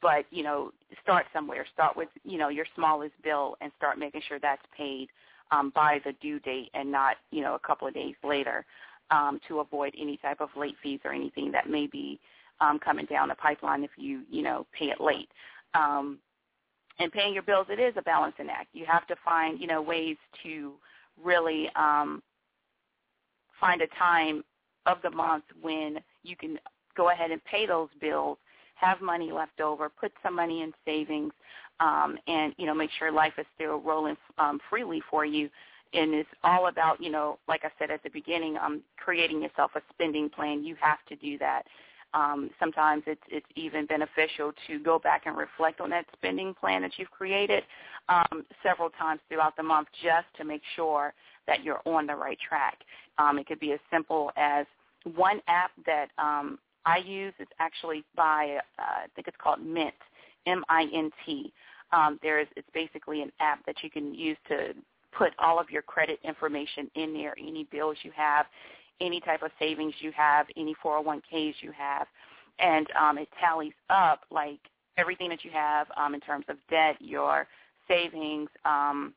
but 0.00 0.24
you 0.30 0.42
know, 0.42 0.72
start 1.02 1.26
somewhere. 1.32 1.66
Start 1.72 1.96
with 1.96 2.08
you 2.24 2.38
know 2.38 2.48
your 2.48 2.66
smallest 2.74 3.14
bill 3.22 3.56
and 3.60 3.72
start 3.76 3.98
making 3.98 4.22
sure 4.28 4.38
that's 4.38 4.62
paid 4.76 5.08
um, 5.50 5.72
by 5.74 6.00
the 6.04 6.12
due 6.20 6.40
date 6.40 6.70
and 6.74 6.90
not 6.90 7.16
you 7.30 7.42
know 7.42 7.54
a 7.54 7.66
couple 7.66 7.88
of 7.88 7.94
days 7.94 8.14
later 8.22 8.64
um, 9.10 9.40
to 9.48 9.60
avoid 9.60 9.94
any 10.00 10.16
type 10.18 10.40
of 10.40 10.48
late 10.56 10.76
fees 10.82 11.00
or 11.04 11.12
anything 11.12 11.50
that 11.52 11.68
may 11.68 11.86
be 11.86 12.20
um, 12.60 12.78
coming 12.78 13.06
down 13.06 13.28
the 13.28 13.34
pipeline 13.34 13.82
if 13.84 13.90
you 13.96 14.22
you 14.30 14.42
know 14.42 14.66
pay 14.76 14.86
it 14.86 15.00
late. 15.00 15.28
Um, 15.74 16.18
and 16.98 17.12
paying 17.12 17.32
your 17.32 17.42
bills, 17.42 17.66
it 17.70 17.80
is 17.80 17.94
a 17.96 18.02
balancing 18.02 18.48
act. 18.50 18.68
You 18.72 18.84
have 18.86 19.06
to 19.06 19.16
find 19.24 19.60
you 19.60 19.66
know 19.66 19.82
ways 19.82 20.16
to 20.42 20.72
really 21.22 21.68
um, 21.76 22.22
find 23.60 23.82
a 23.82 23.86
time 23.98 24.42
of 24.86 24.98
the 25.02 25.10
month 25.10 25.44
when 25.60 25.98
you 26.22 26.36
can 26.36 26.58
go 26.96 27.10
ahead 27.10 27.30
and 27.30 27.42
pay 27.44 27.66
those 27.66 27.88
bills, 28.00 28.38
have 28.74 29.00
money 29.00 29.30
left 29.30 29.60
over, 29.60 29.88
put 29.88 30.12
some 30.22 30.34
money 30.34 30.62
in 30.62 30.72
savings, 30.84 31.32
um, 31.80 32.16
and 32.26 32.54
you 32.58 32.66
know 32.66 32.74
make 32.74 32.90
sure 32.98 33.12
life 33.12 33.34
is 33.38 33.46
still 33.54 33.78
rolling 33.78 34.16
um, 34.38 34.58
freely 34.68 35.02
for 35.10 35.24
you. 35.24 35.48
And 35.92 36.14
it's 36.14 36.28
all 36.44 36.68
about 36.68 37.02
you 37.02 37.10
know, 37.10 37.38
like 37.48 37.62
I 37.64 37.70
said 37.78 37.90
at 37.90 38.02
the 38.02 38.10
beginning, 38.10 38.56
um, 38.56 38.82
creating 38.96 39.42
yourself 39.42 39.72
a 39.74 39.80
spending 39.92 40.28
plan. 40.28 40.64
You 40.64 40.76
have 40.80 40.98
to 41.08 41.16
do 41.16 41.38
that. 41.38 41.62
Um, 42.12 42.50
sometimes 42.58 43.04
it's 43.06 43.22
it's 43.28 43.46
even 43.56 43.86
beneficial 43.86 44.52
to 44.66 44.78
go 44.78 44.98
back 44.98 45.22
and 45.26 45.36
reflect 45.36 45.80
on 45.80 45.90
that 45.90 46.06
spending 46.12 46.54
plan 46.54 46.82
that 46.82 46.92
you've 46.96 47.10
created 47.10 47.62
um, 48.08 48.44
several 48.62 48.90
times 48.90 49.20
throughout 49.28 49.56
the 49.56 49.62
month, 49.62 49.88
just 50.02 50.26
to 50.36 50.44
make 50.44 50.62
sure 50.76 51.14
that 51.46 51.62
you're 51.62 51.80
on 51.86 52.06
the 52.06 52.14
right 52.14 52.38
track. 52.46 52.78
Um, 53.18 53.38
it 53.38 53.46
could 53.46 53.60
be 53.60 53.72
as 53.72 53.80
simple 53.90 54.32
as 54.36 54.66
one 55.14 55.40
app 55.48 55.70
that 55.86 56.08
um, 56.18 56.58
I 56.84 56.98
use 56.98 57.34
is 57.38 57.48
actually 57.58 58.04
by 58.16 58.58
uh, 58.78 58.82
I 58.82 59.06
think 59.14 59.28
it's 59.28 59.36
called 59.42 59.60
Mint, 59.64 59.94
M-I-N-T. 60.46 61.52
Um, 61.92 62.18
there 62.22 62.40
is 62.40 62.46
it's 62.56 62.68
basically 62.74 63.22
an 63.22 63.32
app 63.40 63.64
that 63.66 63.76
you 63.82 63.90
can 63.90 64.14
use 64.14 64.36
to 64.48 64.74
put 65.16 65.32
all 65.38 65.58
of 65.58 65.70
your 65.70 65.82
credit 65.82 66.18
information 66.24 66.90
in 66.94 67.12
there, 67.12 67.34
any 67.38 67.64
bills 67.64 67.96
you 68.02 68.12
have, 68.14 68.46
any 69.00 69.20
type 69.20 69.42
of 69.42 69.50
savings 69.58 69.94
you 70.00 70.12
have, 70.12 70.46
any 70.56 70.74
401ks 70.84 71.54
you 71.60 71.72
have, 71.76 72.06
and 72.58 72.86
um, 73.00 73.18
it 73.18 73.28
tallies 73.40 73.72
up 73.88 74.22
like 74.30 74.60
everything 74.96 75.28
that 75.30 75.44
you 75.44 75.50
have 75.50 75.86
um, 75.96 76.14
in 76.14 76.20
terms 76.20 76.44
of 76.48 76.56
debt, 76.68 76.96
your 77.00 77.46
savings. 77.88 78.50
Um, 78.64 79.14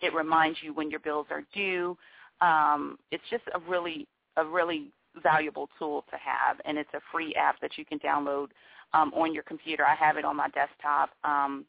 it 0.00 0.14
reminds 0.14 0.58
you 0.62 0.74
when 0.74 0.90
your 0.90 1.00
bills 1.00 1.26
are 1.30 1.42
due. 1.54 1.96
Um, 2.40 2.98
it's 3.10 3.24
just 3.30 3.44
a 3.54 3.60
really 3.68 4.06
a 4.36 4.44
really 4.44 4.92
valuable 5.22 5.68
tool 5.78 6.04
to 6.10 6.16
have, 6.16 6.60
and 6.66 6.76
it's 6.76 6.92
a 6.94 7.00
free 7.10 7.34
app 7.34 7.58
that 7.62 7.78
you 7.78 7.84
can 7.86 7.98
download 8.00 8.48
um, 8.92 9.12
on 9.14 9.32
your 9.32 9.42
computer. 9.42 9.84
I 9.84 9.94
have 9.94 10.18
it 10.18 10.24
on 10.26 10.36
my 10.36 10.48
desktop. 10.50 11.10
Um, 11.24 11.64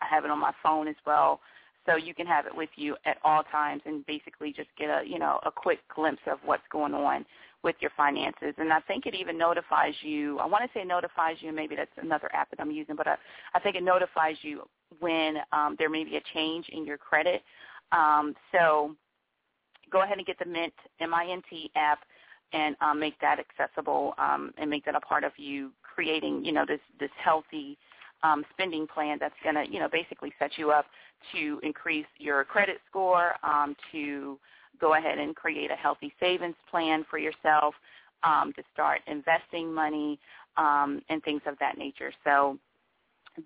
I 0.00 0.06
have 0.10 0.24
it 0.24 0.30
on 0.30 0.40
my 0.40 0.52
phone 0.62 0.88
as 0.88 0.96
well, 1.06 1.40
so 1.86 1.96
you 1.96 2.14
can 2.14 2.26
have 2.26 2.46
it 2.46 2.54
with 2.54 2.70
you 2.76 2.96
at 3.04 3.18
all 3.24 3.42
times 3.44 3.82
and 3.86 4.04
basically 4.06 4.52
just 4.52 4.68
get 4.78 4.88
a 4.88 5.02
you 5.06 5.18
know 5.18 5.40
a 5.46 5.50
quick 5.50 5.78
glimpse 5.94 6.22
of 6.30 6.38
what's 6.44 6.66
going 6.70 6.94
on 6.94 7.24
with 7.62 7.76
your 7.80 7.90
finances. 7.96 8.54
And 8.58 8.72
I 8.72 8.80
think 8.80 9.06
it 9.06 9.14
even 9.14 9.36
notifies 9.36 9.94
you. 10.02 10.38
I 10.38 10.46
want 10.46 10.62
to 10.64 10.78
say 10.78 10.84
notifies 10.84 11.36
you. 11.40 11.52
Maybe 11.52 11.74
that's 11.74 11.90
another 12.00 12.30
app 12.32 12.50
that 12.50 12.60
I'm 12.60 12.70
using, 12.70 12.94
but 12.94 13.08
I, 13.08 13.16
I 13.54 13.60
think 13.60 13.74
it 13.74 13.82
notifies 13.82 14.36
you 14.42 14.68
when 15.00 15.38
um, 15.52 15.74
there 15.78 15.90
may 15.90 16.04
be 16.04 16.16
a 16.16 16.20
change 16.32 16.66
in 16.68 16.84
your 16.84 16.96
credit. 16.96 17.42
Um, 17.92 18.34
so 18.52 18.94
go 19.90 20.02
ahead 20.02 20.18
and 20.18 20.26
get 20.26 20.38
the 20.38 20.44
Mint 20.44 20.74
M-I-N-T 21.00 21.70
app 21.74 22.00
and 22.52 22.76
um, 22.80 23.00
make 23.00 23.18
that 23.20 23.38
accessible 23.40 24.14
um, 24.18 24.52
and 24.58 24.70
make 24.70 24.84
that 24.84 24.94
a 24.94 25.00
part 25.00 25.24
of 25.24 25.32
you 25.36 25.72
creating, 25.82 26.44
you 26.44 26.52
know, 26.52 26.64
this 26.66 26.80
this 27.00 27.10
healthy 27.22 27.76
um, 28.22 28.44
spending 28.52 28.86
plan 28.86 29.18
that's 29.20 29.34
going 29.42 29.54
to, 29.54 29.70
you 29.70 29.78
know, 29.78 29.88
basically 29.90 30.32
set 30.38 30.52
you 30.56 30.70
up 30.70 30.86
to 31.32 31.60
increase 31.62 32.06
your 32.18 32.44
credit 32.44 32.78
score, 32.88 33.34
um, 33.42 33.76
to 33.92 34.38
go 34.80 34.94
ahead 34.94 35.18
and 35.18 35.34
create 35.34 35.70
a 35.70 35.74
healthy 35.76 36.12
savings 36.20 36.56
plan 36.70 37.04
for 37.08 37.18
yourself, 37.18 37.74
um, 38.22 38.52
to 38.54 38.62
start 38.72 39.00
investing 39.06 39.72
money 39.72 40.18
um, 40.56 41.02
and 41.08 41.22
things 41.22 41.42
of 41.46 41.58
that 41.60 41.78
nature. 41.78 42.12
So 42.24 42.58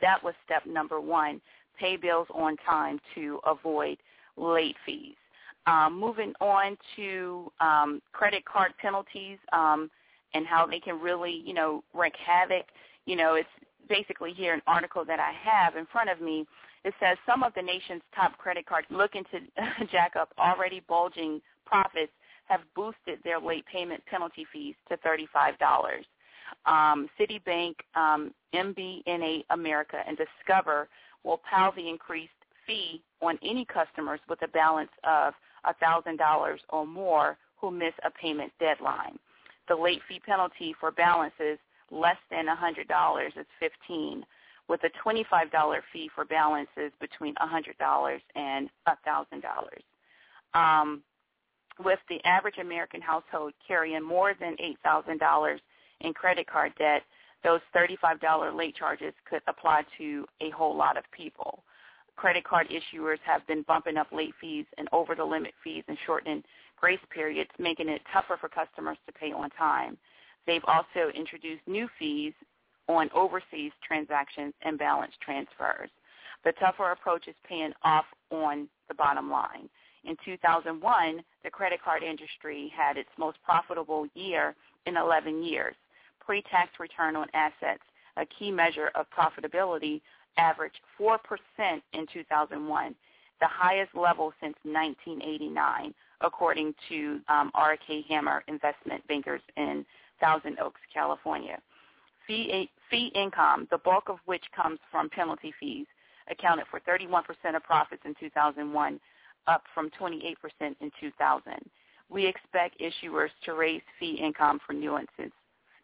that 0.00 0.22
was 0.22 0.34
step 0.44 0.64
number 0.66 1.00
one: 1.00 1.40
pay 1.78 1.96
bills 1.96 2.28
on 2.34 2.56
time 2.58 3.00
to 3.14 3.40
avoid 3.46 3.98
late 4.36 4.76
fees. 4.86 5.16
Um, 5.66 5.98
moving 6.00 6.32
on 6.40 6.76
to 6.96 7.52
um, 7.60 8.00
credit 8.12 8.44
card 8.44 8.72
penalties 8.80 9.38
um, 9.52 9.90
and 10.34 10.46
how 10.46 10.66
they 10.66 10.80
can 10.80 11.00
really, 11.00 11.42
you 11.44 11.52
know, 11.52 11.84
wreak 11.94 12.14
havoc. 12.24 12.66
You 13.04 13.16
know, 13.16 13.34
it's 13.34 13.48
basically 13.88 14.32
here 14.32 14.54
an 14.54 14.62
article 14.66 15.04
that 15.04 15.20
I 15.20 15.32
have 15.32 15.76
in 15.76 15.86
front 15.86 16.10
of 16.10 16.20
me. 16.20 16.46
It 16.84 16.94
says 17.00 17.18
some 17.26 17.42
of 17.42 17.52
the 17.54 17.62
nation's 17.62 18.02
top 18.14 18.38
credit 18.38 18.66
cards 18.66 18.86
looking 18.90 19.24
to 19.32 19.86
jack 19.92 20.16
up 20.16 20.32
already 20.38 20.82
bulging 20.88 21.40
profits 21.66 22.12
have 22.46 22.60
boosted 22.74 23.18
their 23.22 23.38
late 23.40 23.64
payment 23.66 24.02
penalty 24.06 24.46
fees 24.52 24.74
to 24.88 24.96
$35. 24.98 25.54
Um, 26.66 27.08
Citibank, 27.18 27.74
um, 27.94 28.32
MBNA 28.54 29.44
America, 29.50 30.02
and 30.06 30.18
Discover 30.18 30.88
will 31.22 31.40
pile 31.48 31.72
the 31.76 31.88
increased 31.88 32.32
fee 32.66 33.02
on 33.22 33.38
any 33.42 33.64
customers 33.64 34.20
with 34.28 34.42
a 34.42 34.48
balance 34.48 34.90
of 35.04 35.34
$1,000 35.82 36.56
or 36.70 36.86
more 36.86 37.36
who 37.56 37.70
miss 37.70 37.92
a 38.04 38.10
payment 38.10 38.52
deadline. 38.58 39.18
The 39.68 39.76
late 39.76 40.00
fee 40.08 40.20
penalty 40.20 40.74
for 40.80 40.90
balances 40.90 41.58
less 41.90 42.16
than 42.30 42.46
$100 42.46 43.26
is 43.26 43.46
15 43.58 44.24
with 44.68 44.80
a 44.84 45.08
$25 45.08 45.80
fee 45.92 46.10
for 46.14 46.24
balances 46.24 46.92
between 47.00 47.34
$100 47.36 48.20
and 48.36 48.70
$1,000. 48.86 50.58
Um, 50.58 51.02
with 51.82 51.98
the 52.08 52.22
average 52.24 52.58
American 52.60 53.00
household 53.00 53.52
carrying 53.66 54.02
more 54.04 54.34
than 54.38 54.56
$8,000 54.86 55.58
in 56.00 56.12
credit 56.12 56.46
card 56.46 56.72
debt, 56.78 57.02
those 57.42 57.60
$35 57.74 58.54
late 58.56 58.76
charges 58.76 59.14
could 59.28 59.42
apply 59.48 59.84
to 59.98 60.26
a 60.40 60.50
whole 60.50 60.76
lot 60.76 60.96
of 60.96 61.04
people 61.10 61.64
credit 62.20 62.44
card 62.44 62.68
issuers 62.68 63.18
have 63.24 63.46
been 63.46 63.62
bumping 63.62 63.96
up 63.96 64.08
late 64.12 64.34
fees 64.40 64.66
and 64.76 64.88
over 64.92 65.14
the 65.14 65.24
limit 65.24 65.54
fees 65.64 65.82
and 65.88 65.96
shortening 66.04 66.42
grace 66.78 67.00
periods, 67.10 67.50
making 67.58 67.88
it 67.88 68.02
tougher 68.12 68.36
for 68.38 68.48
customers 68.48 68.98
to 69.06 69.12
pay 69.12 69.32
on 69.32 69.48
time. 69.50 69.96
They've 70.46 70.64
also 70.66 71.10
introduced 71.14 71.62
new 71.66 71.88
fees 71.98 72.32
on 72.88 73.10
overseas 73.14 73.72
transactions 73.86 74.54
and 74.62 74.78
balance 74.78 75.12
transfers. 75.24 75.90
The 76.44 76.52
tougher 76.52 76.90
approach 76.90 77.28
is 77.28 77.34
paying 77.48 77.72
off 77.82 78.06
on 78.30 78.68
the 78.88 78.94
bottom 78.94 79.30
line. 79.30 79.68
In 80.04 80.16
2001, 80.24 81.22
the 81.44 81.50
credit 81.50 81.82
card 81.82 82.02
industry 82.02 82.72
had 82.74 82.96
its 82.96 83.10
most 83.18 83.38
profitable 83.44 84.06
year 84.14 84.54
in 84.86 84.96
11 84.96 85.42
years. 85.42 85.74
Pre-tax 86.24 86.70
return 86.80 87.16
on 87.16 87.26
assets, 87.34 87.82
a 88.16 88.24
key 88.26 88.50
measure 88.50 88.90
of 88.94 89.06
profitability, 89.10 90.00
averaged 90.36 90.80
4% 90.98 91.18
in 91.92 92.06
2001, 92.12 92.94
the 93.40 93.46
highest 93.46 93.94
level 93.94 94.32
since 94.40 94.56
1989, 94.62 95.94
according 96.22 96.74
to 96.88 97.20
um, 97.28 97.50
R.K. 97.54 98.04
Hammer 98.08 98.42
Investment 98.48 99.06
Bankers 99.06 99.42
in 99.56 99.84
Thousand 100.20 100.58
Oaks, 100.58 100.80
California. 100.92 101.58
Fee, 102.26 102.70
fee 102.90 103.10
income, 103.14 103.66
the 103.70 103.78
bulk 103.78 104.04
of 104.08 104.18
which 104.26 104.44
comes 104.54 104.78
from 104.90 105.10
penalty 105.10 105.52
fees, 105.58 105.86
accounted 106.30 106.66
for 106.70 106.80
31% 106.80 107.22
of 107.56 107.62
profits 107.64 108.02
in 108.04 108.14
2001, 108.20 109.00
up 109.46 109.62
from 109.74 109.90
28% 110.00 110.34
in 110.60 110.90
2000. 111.00 111.42
We 112.08 112.26
expect 112.26 112.80
issuers 112.80 113.30
to 113.44 113.54
raise 113.54 113.82
fee 113.98 114.14
income 114.22 114.60
for 114.66 114.72
nuances, 114.72 115.32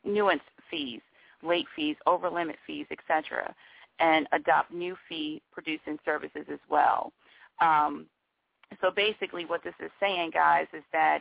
nuance 0.04 0.42
fees, 0.70 1.00
late 1.42 1.66
fees, 1.74 1.96
over 2.06 2.28
limit 2.30 2.56
fees, 2.66 2.86
etc 2.90 3.54
and 3.98 4.26
adopt 4.32 4.72
new 4.72 4.96
fee 5.08 5.42
producing 5.52 5.98
services 6.04 6.44
as 6.52 6.58
well. 6.68 7.12
Um, 7.60 8.06
so 8.80 8.90
basically 8.94 9.44
what 9.44 9.62
this 9.64 9.74
is 9.82 9.90
saying, 10.00 10.32
guys, 10.34 10.66
is 10.76 10.82
that 10.92 11.20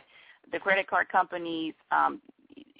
the 0.52 0.58
credit 0.58 0.86
card 0.86 1.08
companies, 1.08 1.74
um, 1.90 2.20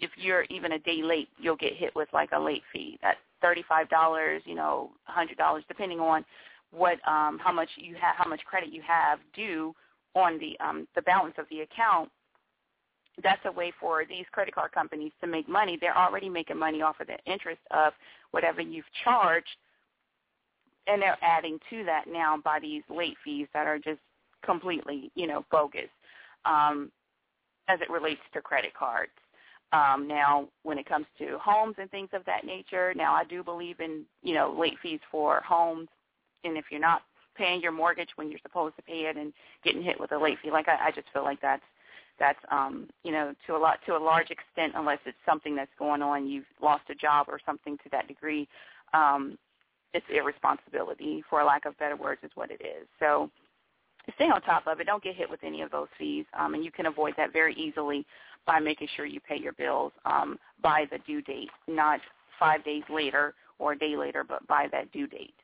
if 0.00 0.10
you're 0.16 0.44
even 0.44 0.72
a 0.72 0.78
day 0.78 1.02
late, 1.02 1.28
you'll 1.38 1.56
get 1.56 1.74
hit 1.74 1.94
with 1.94 2.08
like 2.12 2.30
a 2.32 2.38
late 2.40 2.62
fee. 2.72 2.98
That's 3.02 3.18
$35, 3.44 4.40
you 4.44 4.54
know, 4.54 4.90
$100, 5.10 5.62
depending 5.68 6.00
on 6.00 6.24
what, 6.70 6.94
um, 7.08 7.38
how 7.38 7.52
much 7.52 7.68
you 7.76 7.94
have, 7.94 8.16
how 8.16 8.28
much 8.28 8.44
credit 8.44 8.72
you 8.72 8.82
have 8.86 9.18
due 9.34 9.74
on 10.16 10.38
the 10.38 10.58
um, 10.64 10.88
the 10.96 11.02
balance 11.02 11.34
of 11.38 11.44
the 11.50 11.60
account. 11.60 12.10
that's 13.22 13.42
a 13.44 13.52
way 13.52 13.72
for 13.78 14.04
these 14.08 14.24
credit 14.32 14.54
card 14.54 14.72
companies 14.72 15.12
to 15.20 15.26
make 15.26 15.48
money. 15.48 15.78
They're 15.80 15.96
already 15.96 16.28
making 16.28 16.58
money 16.58 16.82
off 16.82 16.96
of 17.00 17.06
the 17.06 17.18
interest 17.30 17.60
of 17.70 17.92
whatever 18.30 18.60
you've 18.60 18.84
charged, 19.04 19.56
and 20.86 21.00
they're 21.00 21.18
adding 21.22 21.58
to 21.70 21.84
that 21.84 22.04
now 22.10 22.38
by 22.42 22.58
these 22.60 22.82
late 22.88 23.16
fees 23.24 23.46
that 23.52 23.66
are 23.66 23.78
just 23.78 24.00
completely, 24.44 25.10
you 25.14 25.26
know, 25.26 25.44
bogus 25.50 25.90
um, 26.44 26.90
as 27.68 27.78
it 27.80 27.90
relates 27.90 28.20
to 28.32 28.40
credit 28.40 28.72
cards. 28.74 29.12
Um, 29.72 30.06
now, 30.06 30.48
when 30.62 30.78
it 30.78 30.88
comes 30.88 31.06
to 31.18 31.38
homes 31.42 31.74
and 31.78 31.90
things 31.90 32.08
of 32.12 32.24
that 32.26 32.44
nature, 32.44 32.94
now 32.94 33.14
I 33.14 33.24
do 33.24 33.42
believe 33.42 33.80
in, 33.80 34.04
you 34.22 34.34
know, 34.34 34.54
late 34.58 34.76
fees 34.80 35.00
for 35.10 35.40
homes, 35.40 35.88
and 36.44 36.56
if 36.56 36.66
you're 36.70 36.80
not 36.80 37.02
paying 37.36 37.60
your 37.60 37.72
mortgage 37.72 38.08
when 38.16 38.30
you're 38.30 38.40
supposed 38.42 38.76
to 38.76 38.82
pay 38.82 39.06
it 39.06 39.16
and 39.16 39.32
getting 39.64 39.82
hit 39.82 39.98
with 39.98 40.12
a 40.12 40.18
late 40.18 40.38
fee, 40.42 40.50
like 40.50 40.68
I, 40.68 40.86
I 40.86 40.90
just 40.92 41.08
feel 41.12 41.24
like 41.24 41.40
that's 41.40 41.62
that's 42.18 42.38
um, 42.50 42.88
you 43.02 43.12
know 43.12 43.34
to 43.46 43.56
a 43.56 43.58
lot 43.58 43.78
to 43.86 43.96
a 43.96 43.98
large 43.98 44.30
extent, 44.30 44.72
unless 44.76 45.00
it's 45.04 45.18
something 45.26 45.54
that's 45.56 45.70
going 45.78 46.02
on, 46.02 46.28
you've 46.28 46.46
lost 46.62 46.84
a 46.88 46.94
job 46.94 47.26
or 47.28 47.40
something 47.44 47.76
to 47.78 47.90
that 47.90 48.08
degree. 48.08 48.48
Um, 48.94 49.36
it's 49.92 50.06
irresponsibility, 50.14 51.22
for 51.28 51.42
lack 51.44 51.64
of 51.64 51.76
better 51.78 51.96
words, 51.96 52.20
is 52.22 52.30
what 52.34 52.50
it 52.50 52.60
is. 52.60 52.86
So 52.98 53.30
stay 54.14 54.26
on 54.26 54.40
top 54.42 54.66
of 54.66 54.80
it. 54.80 54.86
Don't 54.86 55.02
get 55.02 55.16
hit 55.16 55.28
with 55.28 55.40
any 55.42 55.62
of 55.62 55.70
those 55.70 55.88
fees, 55.98 56.24
um, 56.38 56.54
and 56.54 56.64
you 56.64 56.70
can 56.70 56.86
avoid 56.86 57.14
that 57.16 57.32
very 57.32 57.54
easily 57.54 58.06
by 58.46 58.60
making 58.60 58.88
sure 58.96 59.04
you 59.06 59.20
pay 59.20 59.38
your 59.38 59.52
bills 59.52 59.92
um, 60.04 60.38
by 60.62 60.86
the 60.90 60.98
due 61.06 61.22
date, 61.22 61.50
not 61.66 62.00
five 62.38 62.64
days 62.64 62.82
later 62.88 63.34
or 63.58 63.72
a 63.72 63.78
day 63.78 63.96
later, 63.96 64.24
but 64.24 64.46
by 64.46 64.68
that 64.72 64.90
due 64.92 65.06
date. 65.06 65.34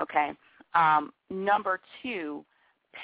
Okay. 0.00 0.32
Um, 0.74 1.12
number 1.30 1.80
two, 2.02 2.44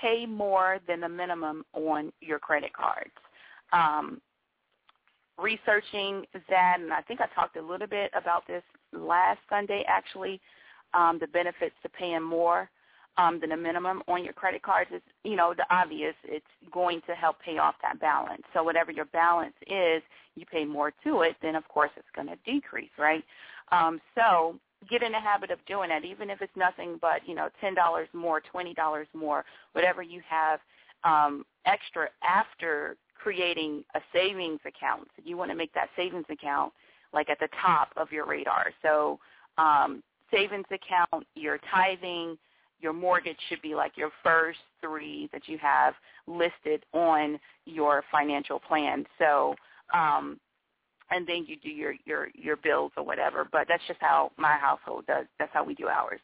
pay 0.00 0.26
more 0.26 0.78
than 0.86 1.00
the 1.00 1.08
minimum 1.08 1.64
on 1.72 2.12
your 2.20 2.38
credit 2.38 2.72
cards. 2.72 3.10
Um, 3.72 4.20
researching 5.38 6.24
that, 6.48 6.76
and 6.80 6.92
I 6.92 7.02
think 7.02 7.20
I 7.20 7.26
talked 7.34 7.56
a 7.56 7.62
little 7.62 7.86
bit 7.86 8.10
about 8.14 8.46
this 8.46 8.62
last 8.92 9.38
Sunday 9.48 9.84
actually, 9.86 10.40
um, 10.94 11.18
the 11.20 11.26
benefits 11.26 11.74
to 11.82 11.88
paying 11.88 12.22
more 12.22 12.70
um, 13.18 13.40
than 13.40 13.50
the 13.50 13.56
minimum 13.56 14.02
on 14.08 14.24
your 14.24 14.32
credit 14.32 14.62
cards 14.62 14.90
is, 14.94 15.02
you 15.24 15.36
know, 15.36 15.52
the 15.54 15.64
obvious. 15.70 16.14
It's 16.24 16.46
going 16.72 17.02
to 17.06 17.14
help 17.14 17.40
pay 17.40 17.58
off 17.58 17.74
that 17.82 18.00
balance. 18.00 18.42
So 18.54 18.62
whatever 18.62 18.92
your 18.92 19.06
balance 19.06 19.54
is, 19.66 20.02
you 20.36 20.46
pay 20.46 20.64
more 20.64 20.92
to 21.04 21.22
it, 21.22 21.36
then 21.42 21.56
of 21.56 21.66
course 21.68 21.90
it's 21.96 22.06
going 22.14 22.28
to 22.28 22.36
decrease, 22.50 22.90
right? 22.96 23.24
Um, 23.72 24.00
so 24.14 24.58
get 24.88 25.02
in 25.02 25.12
the 25.12 25.20
habit 25.20 25.50
of 25.50 25.58
doing 25.66 25.88
that, 25.88 26.04
even 26.04 26.30
if 26.30 26.40
it's 26.40 26.56
nothing 26.56 26.98
but 27.00 27.26
you 27.26 27.34
know 27.34 27.48
ten 27.60 27.74
dollars 27.74 28.08
more, 28.12 28.40
twenty 28.40 28.72
dollars 28.72 29.08
more, 29.12 29.44
whatever 29.72 30.00
you 30.00 30.22
have 30.28 30.60
um, 31.04 31.44
extra 31.66 32.08
after 32.22 32.96
creating 33.14 33.84
a 33.96 34.00
savings 34.12 34.60
account. 34.64 35.08
So 35.16 35.22
you 35.24 35.36
want 35.36 35.50
to 35.50 35.56
make 35.56 35.74
that 35.74 35.88
savings 35.96 36.26
account 36.30 36.72
like 37.12 37.28
at 37.28 37.40
the 37.40 37.48
top 37.60 37.88
of 37.96 38.12
your 38.12 38.26
radar. 38.26 38.66
So 38.82 39.18
um, 39.56 40.02
savings 40.30 40.66
account, 40.70 41.26
your 41.34 41.58
tithing, 41.72 42.38
your 42.80 42.92
mortgage 42.92 43.38
should 43.48 43.62
be 43.62 43.74
like 43.74 43.96
your 43.96 44.10
first 44.22 44.58
three 44.80 45.28
that 45.32 45.42
you 45.46 45.58
have 45.58 45.94
listed 46.26 46.84
on 46.92 47.38
your 47.64 48.04
financial 48.10 48.60
plan. 48.60 49.04
So 49.18 49.54
um, 49.92 50.38
and 51.10 51.26
then 51.26 51.44
you 51.46 51.56
do 51.56 51.70
your 51.70 51.94
your 52.04 52.28
your 52.34 52.56
bills 52.56 52.92
or 52.96 53.04
whatever. 53.04 53.46
But 53.50 53.66
that's 53.68 53.82
just 53.86 54.00
how 54.00 54.32
my 54.36 54.56
household 54.56 55.06
does. 55.06 55.26
That's 55.38 55.52
how 55.52 55.64
we 55.64 55.74
do 55.74 55.86
ours. 55.86 56.20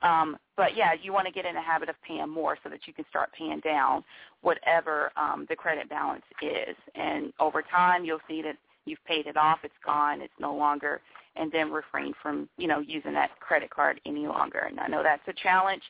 Um, 0.00 0.36
but 0.56 0.76
yeah, 0.76 0.90
you 1.00 1.12
want 1.12 1.26
to 1.26 1.32
get 1.32 1.44
in 1.44 1.54
the 1.54 1.60
habit 1.60 1.88
of 1.88 1.96
paying 2.06 2.28
more 2.28 2.56
so 2.62 2.70
that 2.70 2.80
you 2.86 2.92
can 2.92 3.04
start 3.10 3.30
paying 3.36 3.60
down 3.60 4.04
whatever 4.42 5.10
um, 5.16 5.44
the 5.48 5.56
credit 5.56 5.88
balance 5.88 6.22
is. 6.40 6.76
And 6.94 7.32
over 7.40 7.62
time, 7.62 8.04
you'll 8.04 8.20
see 8.28 8.42
that 8.42 8.56
you've 8.88 9.04
paid 9.04 9.26
it 9.26 9.36
off. 9.36 9.58
It's 9.62 9.74
gone. 9.84 10.20
It's 10.20 10.32
no 10.38 10.54
longer. 10.54 11.00
And 11.36 11.52
then 11.52 11.70
refrain 11.70 12.12
from 12.20 12.48
you 12.56 12.66
know 12.66 12.80
using 12.80 13.12
that 13.14 13.38
credit 13.40 13.70
card 13.70 14.00
any 14.06 14.26
longer. 14.26 14.60
And 14.68 14.80
I 14.80 14.88
know 14.88 15.02
that's 15.02 15.22
a 15.28 15.32
challenge, 15.32 15.82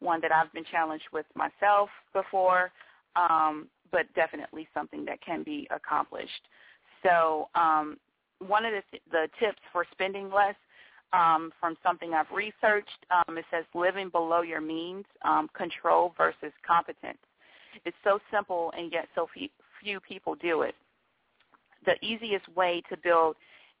one 0.00 0.20
that 0.22 0.32
I've 0.32 0.52
been 0.52 0.64
challenged 0.70 1.06
with 1.12 1.26
myself 1.34 1.88
before, 2.12 2.72
um, 3.14 3.68
but 3.92 4.06
definitely 4.14 4.68
something 4.74 5.04
that 5.04 5.20
can 5.24 5.42
be 5.42 5.68
accomplished. 5.70 6.42
So 7.02 7.48
um, 7.54 7.98
one 8.38 8.64
of 8.64 8.72
the, 8.72 8.98
the 9.10 9.28
tips 9.38 9.60
for 9.72 9.86
spending 9.92 10.30
less 10.30 10.56
um, 11.12 11.52
from 11.60 11.76
something 11.82 12.14
I've 12.14 12.30
researched, 12.34 13.06
um, 13.10 13.38
it 13.38 13.44
says 13.50 13.64
living 13.74 14.08
below 14.08 14.42
your 14.42 14.60
means, 14.60 15.04
um, 15.24 15.48
control 15.56 16.14
versus 16.16 16.52
competence. 16.66 17.18
It's 17.84 17.96
so 18.02 18.18
simple 18.32 18.72
and 18.76 18.92
yet 18.92 19.06
so 19.14 19.26
few, 19.32 19.48
few 19.82 20.00
people 20.00 20.34
do 20.34 20.62
it. 20.62 20.74
The 21.86 21.94
easiest 22.04 22.48
way 22.54 22.82
to 22.90 22.96
build 22.96 23.36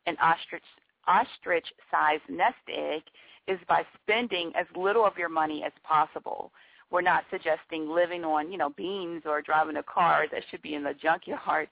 an 0.06 0.16
ostrich 0.22 0.62
ostrich-sized 1.08 2.22
nest 2.28 2.56
egg 2.68 3.02
is 3.46 3.60
by 3.68 3.82
spending 4.02 4.52
as 4.58 4.66
little 4.76 5.04
of 5.04 5.16
your 5.16 5.28
money 5.28 5.62
as 5.64 5.70
possible. 5.84 6.50
We're 6.90 7.00
not 7.00 7.24
suggesting 7.30 7.88
living 7.88 8.24
on, 8.24 8.50
you 8.50 8.58
know, 8.58 8.70
beans 8.70 9.22
or 9.24 9.40
driving 9.40 9.76
a 9.76 9.84
car 9.84 10.26
that 10.32 10.42
should 10.50 10.62
be 10.62 10.74
in 10.74 10.82
the 10.82 10.94
junkyard 10.94 11.68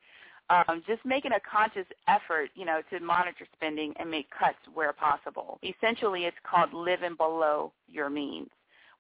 um, 0.51 0.83
just 0.87 1.05
making 1.05 1.33
a 1.33 1.41
conscious 1.41 1.87
effort, 2.07 2.51
you 2.55 2.65
know, 2.65 2.81
to 2.91 3.01
monitor 3.01 3.47
spending 3.55 3.95
and 3.99 4.11
make 4.11 4.29
cuts 4.31 4.59
where 4.73 4.93
possible. 4.93 5.59
Essentially, 5.63 6.25
it's 6.25 6.37
called 6.49 6.73
living 6.75 7.15
below 7.17 7.73
your 7.89 8.11
means. 8.11 8.51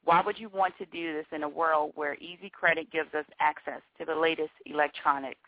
Why 0.05 0.23
would 0.25 0.39
you 0.39 0.49
want 0.49 0.75
to 0.79 0.87
do 0.87 1.15
this 1.15 1.27
in 1.33 1.43
a 1.43 1.49
world 1.49 1.93
where 1.95 2.15
easy 2.17 2.51
credit 2.51 2.91
gives 2.91 3.13
us 3.15 3.25
access 3.41 3.81
to 3.99 4.05
the 4.05 4.15
latest 4.15 4.53
electronics, 4.67 5.41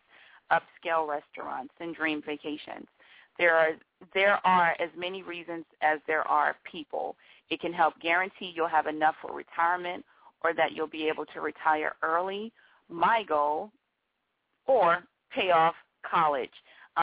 upscale 0.53 1.09
restaurants, 1.09 1.73
and 1.81 1.95
dream 1.95 2.23
vacations? 2.25 2.87
There 3.39 3.55
are 3.55 3.73
there 4.15 4.41
are 4.47 4.75
as 4.81 4.91
many 4.97 5.23
reasons 5.23 5.65
as 5.83 5.99
there 6.07 6.27
are 6.27 6.57
people. 6.71 7.17
It 7.51 7.61
can 7.61 7.73
help 7.73 7.95
guarantee 8.01 8.53
you'll 8.55 8.69
have 8.69 8.87
enough 8.87 9.15
for 9.21 9.35
retirement 9.35 10.05
or 10.43 10.55
that 10.55 10.73
you'll 10.73 10.87
be 10.87 11.09
able 11.09 11.27
to 11.27 11.41
retire 11.41 11.95
early. 12.03 12.53
My 12.89 13.23
goal, 13.27 13.71
or 14.67 15.03
pay 15.35 15.51
off 15.51 15.75
college, 16.09 16.51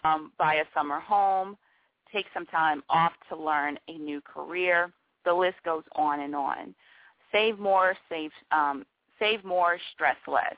um, 0.04 0.32
buy 0.38 0.56
a 0.56 0.66
summer 0.74 1.00
home, 1.00 1.58
take 2.12 2.26
some 2.34 2.46
time 2.48 2.84
off 2.90 3.14
to 3.30 3.36
learn 3.36 3.78
a 3.88 3.98
new 3.98 4.22
career. 4.22 4.92
The 5.26 5.34
list 5.34 5.58
goes 5.66 5.84
on 5.96 6.22
and 6.22 6.36
on. 6.36 6.74
Save 7.32 7.60
more, 7.60 7.96
save 8.10 8.32
um, 8.52 8.86
save 9.20 9.44
more, 9.44 9.78
stress 9.94 10.18
less. 10.28 10.56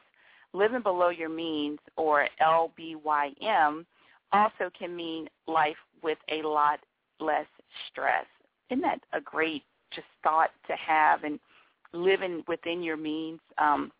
Living 0.55 0.81
below 0.81 1.09
your 1.09 1.27
means, 1.27 1.79
or 1.97 2.29
LBYM, 2.41 3.85
also 4.31 4.71
can 4.77 4.95
mean 4.95 5.27
life 5.47 5.75
with 6.01 6.17
a 6.31 6.47
lot 6.47 6.79
less 7.19 7.45
stress. 7.89 8.25
Isn't 8.69 8.81
that 8.81 9.01
a 9.11 9.19
great 9.19 9.63
just 9.93 10.07
thought 10.23 10.51
to 10.67 10.73
have 10.77 11.25
and 11.25 11.41
living 11.91 12.41
within 12.47 12.81
your 12.81 12.95
means? 12.95 13.41
Um, 13.57 13.91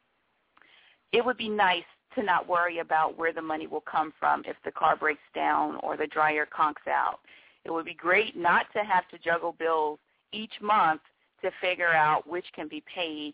it 1.12 1.26
would 1.26 1.36
be 1.36 1.50
nice 1.50 1.84
to 2.16 2.24
not 2.24 2.48
worry 2.48 2.80
about 2.80 3.18
where 3.18 3.34
the 3.34 3.42
money 3.42 3.68
will 3.68 3.82
come 3.82 4.14
from 4.18 4.42
if 4.48 4.56
the 4.64 4.72
car 4.72 4.96
breaks 4.96 5.20
down 5.34 5.78
or 5.84 5.98
the 5.98 6.08
dryer 6.08 6.48
conks 6.58 6.88
out. 6.90 7.20
It 7.66 7.72
would 7.72 7.86
be 7.86 7.94
great 7.94 8.38
not 8.38 8.68
to 8.72 8.84
have 8.86 9.10
to 9.10 9.18
juggle 9.18 9.56
bills 9.60 10.00
each 10.32 10.54
month 10.62 11.02
to 11.42 11.52
figure 11.60 11.92
out 11.92 12.26
which 12.26 12.46
can 12.56 12.70
be 12.70 12.82
paid 12.94 13.34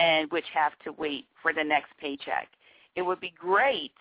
and 0.00 0.30
which 0.32 0.46
have 0.52 0.72
to 0.82 0.92
wait 0.92 1.26
for 1.40 1.52
the 1.52 1.62
next 1.62 1.90
paycheck. 2.00 2.48
It 2.96 3.02
would 3.02 3.20
be 3.20 3.32
great 3.38 3.92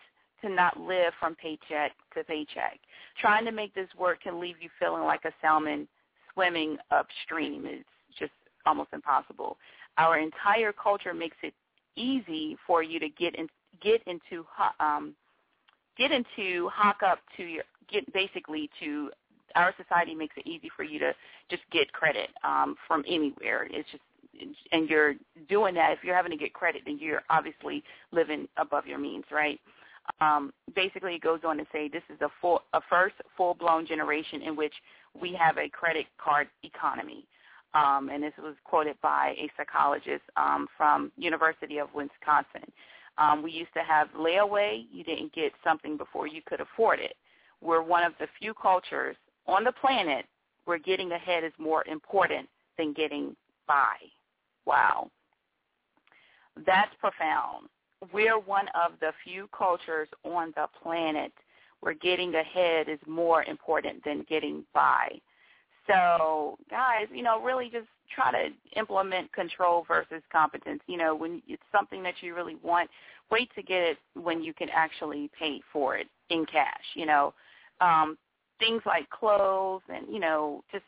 to 0.41 0.49
not 0.49 0.79
live 0.79 1.13
from 1.19 1.35
paycheck 1.35 1.91
to 2.15 2.23
paycheck. 2.23 2.79
Trying 3.19 3.45
to 3.45 3.51
make 3.51 3.75
this 3.75 3.89
work 3.99 4.23
can 4.23 4.39
leave 4.39 4.55
you 4.61 4.69
feeling 4.79 5.03
like 5.03 5.25
a 5.25 5.31
salmon 5.41 5.87
swimming 6.33 6.77
upstream. 6.89 7.65
It's 7.65 7.83
just 8.17 8.31
almost 8.65 8.89
impossible. 8.93 9.57
Our 9.97 10.17
entire 10.17 10.71
culture 10.71 11.13
makes 11.13 11.35
it 11.43 11.53
easy 11.97 12.57
for 12.65 12.81
you 12.81 12.99
to 13.01 13.09
get 13.09 13.35
in, 13.35 13.49
get 13.81 14.01
into 14.07 14.45
um, 14.79 15.13
get 15.97 16.11
into 16.11 16.69
hock 16.69 17.03
up 17.05 17.19
to 17.35 17.43
your 17.43 17.63
get 17.91 18.11
basically 18.13 18.69
to 18.79 19.11
our 19.55 19.73
society 19.77 20.15
makes 20.15 20.35
it 20.37 20.47
easy 20.47 20.69
for 20.75 20.83
you 20.83 20.99
to 20.99 21.11
just 21.49 21.63
get 21.71 21.91
credit 21.91 22.29
um, 22.43 22.75
from 22.87 23.03
anywhere. 23.07 23.67
It's 23.69 23.89
just 23.91 24.03
and 24.71 24.89
you're 24.89 25.15
doing 25.47 25.73
that 25.75 25.91
if 25.91 25.99
you're 26.03 26.15
having 26.15 26.31
to 26.31 26.37
get 26.37 26.53
credit, 26.53 26.83
then 26.85 26.97
you're 26.99 27.23
obviously 27.29 27.83
living 28.11 28.47
above 28.57 28.85
your 28.87 28.97
means, 28.97 29.25
right? 29.31 29.59
Um, 30.21 30.51
basically, 30.75 31.15
it 31.15 31.21
goes 31.21 31.41
on 31.45 31.57
to 31.57 31.65
say 31.71 31.87
this 31.87 32.03
is 32.13 32.19
a 32.21 32.29
full 32.41 32.61
a 32.73 32.81
first 32.89 33.15
full 33.37 33.53
blown 33.53 33.85
generation 33.85 34.41
in 34.41 34.55
which 34.55 34.73
we 35.19 35.33
have 35.33 35.57
a 35.57 35.69
credit 35.69 36.05
card 36.17 36.47
economy. 36.63 37.25
Um, 37.75 38.09
and 38.09 38.23
this 38.23 38.33
was 38.39 38.55
quoted 38.63 38.95
by 39.01 39.35
a 39.37 39.49
psychologist 39.55 40.23
um, 40.37 40.67
from 40.75 41.11
University 41.17 41.77
of 41.77 41.89
Wisconsin. 41.93 42.71
Um, 43.19 43.43
we 43.43 43.51
used 43.51 43.73
to 43.75 43.83
have 43.83 44.07
layaway. 44.17 44.85
You 44.91 45.03
didn't 45.03 45.33
get 45.33 45.51
something 45.63 45.95
before 45.95 46.25
you 46.25 46.41
could 46.45 46.61
afford 46.61 46.99
it. 46.99 47.15
We're 47.61 47.83
one 47.83 48.03
of 48.03 48.13
the 48.19 48.27
few 48.39 48.53
cultures 48.53 49.15
on 49.45 49.63
the 49.63 49.71
planet 49.71 50.25
where 50.65 50.79
getting 50.79 51.11
ahead 51.11 51.43
is 51.43 51.51
more 51.59 51.85
important 51.87 52.47
than 52.77 52.93
getting 52.93 53.35
by. 53.67 53.95
Wow. 54.69 55.09
That's 56.63 56.93
profound. 56.99 57.69
We're 58.13 58.39
one 58.39 58.67
of 58.75 58.91
the 59.01 59.11
few 59.23 59.49
cultures 59.57 60.07
on 60.23 60.53
the 60.55 60.67
planet 60.83 61.33
where 61.79 61.95
getting 61.95 62.35
ahead 62.35 62.87
is 62.87 62.99
more 63.07 63.43
important 63.43 64.03
than 64.05 64.25
getting 64.29 64.63
by. 64.71 65.09
So, 65.87 66.57
guys, 66.69 67.07
you 67.11 67.23
know, 67.23 67.41
really 67.41 67.71
just 67.71 67.87
try 68.13 68.31
to 68.31 68.49
implement 68.79 69.33
control 69.33 69.85
versus 69.87 70.21
competence. 70.31 70.81
You 70.85 70.97
know, 70.97 71.15
when 71.15 71.41
it's 71.47 71.63
something 71.71 72.03
that 72.03 72.15
you 72.21 72.35
really 72.35 72.57
want, 72.61 72.91
wait 73.31 73.49
to 73.55 73.63
get 73.63 73.81
it 73.81 73.97
when 74.13 74.43
you 74.43 74.53
can 74.53 74.69
actually 74.71 75.31
pay 75.37 75.61
for 75.73 75.97
it 75.97 76.07
in 76.29 76.45
cash. 76.45 76.85
You 76.93 77.07
know, 77.07 77.33
um, 77.81 78.19
things 78.59 78.83
like 78.85 79.09
clothes 79.09 79.81
and 79.89 80.05
you 80.13 80.19
know 80.19 80.63
just 80.71 80.83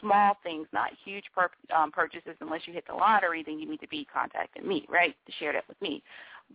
small 0.00 0.36
things, 0.42 0.66
not 0.72 0.90
huge 1.04 1.24
pur- 1.34 1.50
um, 1.74 1.90
purchases. 1.90 2.36
Unless 2.40 2.62
you 2.66 2.72
hit 2.72 2.84
the 2.86 2.94
lottery, 2.94 3.42
then 3.44 3.58
you 3.58 3.68
need 3.68 3.80
to 3.80 3.88
be 3.88 4.06
contacting 4.12 4.66
me, 4.66 4.86
right, 4.88 5.14
to 5.26 5.32
share 5.38 5.52
that 5.52 5.66
with 5.68 5.80
me. 5.80 6.02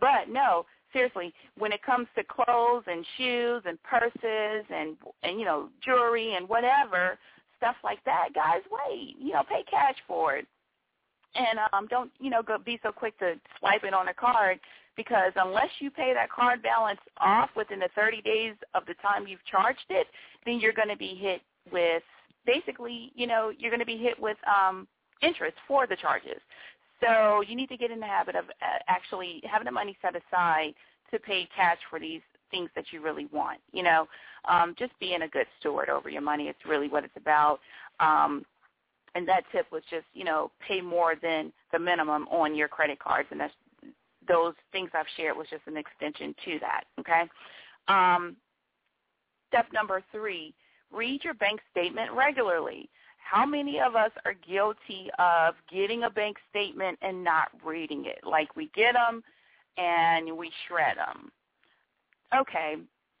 But 0.00 0.28
no, 0.28 0.66
seriously, 0.92 1.32
when 1.58 1.72
it 1.72 1.82
comes 1.82 2.06
to 2.16 2.24
clothes 2.24 2.84
and 2.86 3.04
shoes 3.16 3.62
and 3.66 3.78
purses 3.82 4.64
and 4.70 4.96
and 5.22 5.38
you 5.38 5.44
know 5.44 5.68
jewelry 5.84 6.34
and 6.34 6.48
whatever 6.48 7.18
stuff 7.56 7.76
like 7.84 8.02
that, 8.04 8.30
guys, 8.34 8.60
wait, 8.70 9.14
you 9.20 9.32
know, 9.32 9.42
pay 9.48 9.62
cash 9.70 9.94
for 10.08 10.36
it. 10.36 10.46
And 11.34 11.60
um, 11.72 11.86
don't 11.86 12.10
you 12.18 12.30
know 12.30 12.42
go 12.42 12.58
be 12.58 12.78
so 12.82 12.92
quick 12.92 13.18
to 13.20 13.34
swipe 13.58 13.84
it 13.84 13.94
on 13.94 14.08
a 14.08 14.14
card 14.14 14.58
because 14.96 15.32
unless 15.36 15.70
you 15.78 15.90
pay 15.90 16.12
that 16.12 16.30
card 16.30 16.62
balance 16.62 17.00
off 17.18 17.50
within 17.56 17.78
the 17.78 17.88
30 17.94 18.20
days 18.22 18.54
of 18.74 18.84
the 18.86 18.94
time 18.94 19.26
you've 19.26 19.44
charged 19.50 19.86
it, 19.88 20.06
then 20.44 20.60
you're 20.60 20.72
going 20.72 20.88
to 20.88 20.96
be 20.96 21.14
hit 21.14 21.40
with 21.72 22.02
basically, 22.46 23.12
you 23.14 23.26
know, 23.26 23.52
you're 23.56 23.70
going 23.70 23.80
to 23.80 23.86
be 23.86 23.98
hit 23.98 24.18
with 24.20 24.36
um, 24.46 24.86
interest 25.22 25.56
for 25.66 25.86
the 25.86 25.96
charges. 25.96 26.40
So 27.00 27.42
you 27.42 27.56
need 27.56 27.68
to 27.68 27.76
get 27.76 27.90
in 27.90 28.00
the 28.00 28.06
habit 28.06 28.36
of 28.36 28.44
uh, 28.44 28.78
actually 28.88 29.42
having 29.44 29.64
the 29.64 29.72
money 29.72 29.96
set 30.00 30.14
aside 30.14 30.74
to 31.10 31.18
pay 31.18 31.48
cash 31.54 31.78
for 31.90 31.98
these 31.98 32.20
things 32.50 32.70
that 32.76 32.84
you 32.92 33.02
really 33.02 33.26
want. 33.32 33.58
You 33.72 33.82
know, 33.82 34.08
um, 34.48 34.74
just 34.78 34.92
being 35.00 35.22
a 35.22 35.28
good 35.28 35.46
steward 35.58 35.88
over 35.88 36.08
your 36.08 36.22
money. 36.22 36.48
is 36.48 36.56
really 36.68 36.88
what 36.88 37.04
it's 37.04 37.16
about. 37.16 37.60
Um, 38.00 38.44
and 39.14 39.28
that 39.28 39.44
tip 39.52 39.66
was 39.70 39.82
just, 39.90 40.06
you 40.14 40.24
know, 40.24 40.50
pay 40.66 40.80
more 40.80 41.14
than 41.20 41.52
the 41.72 41.78
minimum 41.78 42.26
on 42.28 42.54
your 42.54 42.68
credit 42.68 42.98
cards, 42.98 43.28
and 43.30 43.40
that's 43.40 43.52
those 44.26 44.54
things 44.70 44.90
I've 44.94 45.06
shared 45.16 45.36
was 45.36 45.48
just 45.50 45.62
an 45.66 45.76
extension 45.76 46.34
to 46.44 46.58
that. 46.60 46.84
Okay. 47.00 47.22
Um, 47.88 48.36
step 49.48 49.66
number 49.72 50.02
three: 50.12 50.54
read 50.92 51.24
your 51.24 51.34
bank 51.34 51.60
statement 51.70 52.12
regularly. 52.12 52.88
How 53.18 53.46
many 53.46 53.80
of 53.80 53.96
us 53.96 54.10
are 54.24 54.34
guilty 54.34 55.08
of 55.18 55.54
getting 55.72 56.04
a 56.04 56.10
bank 56.10 56.36
statement 56.50 56.98
and 57.02 57.24
not 57.24 57.48
reading 57.64 58.04
it? 58.06 58.20
Like 58.26 58.56
we 58.56 58.70
get 58.74 58.92
them 58.92 59.22
and 59.78 60.36
we 60.36 60.50
shred 60.68 60.98
them. 60.98 61.32
Okay, 62.34 62.76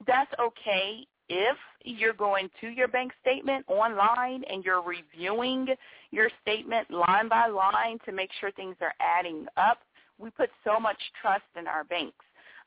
that's 0.06 0.30
okay 0.40 1.06
if 1.28 1.56
you're 1.84 2.12
going 2.12 2.50
to 2.60 2.68
your 2.68 2.88
bank 2.88 3.12
statement 3.20 3.64
online 3.68 4.44
and 4.50 4.64
you're 4.64 4.82
reviewing 4.82 5.66
your 6.10 6.28
statement 6.42 6.90
line 6.90 7.28
by 7.28 7.46
line 7.46 7.98
to 8.04 8.12
make 8.12 8.30
sure 8.40 8.50
things 8.50 8.76
are 8.80 8.92
adding 9.00 9.46
up, 9.56 9.78
we 10.18 10.30
put 10.30 10.50
so 10.64 10.78
much 10.78 10.98
trust 11.20 11.44
in 11.58 11.66
our 11.66 11.84
banks. 11.84 12.24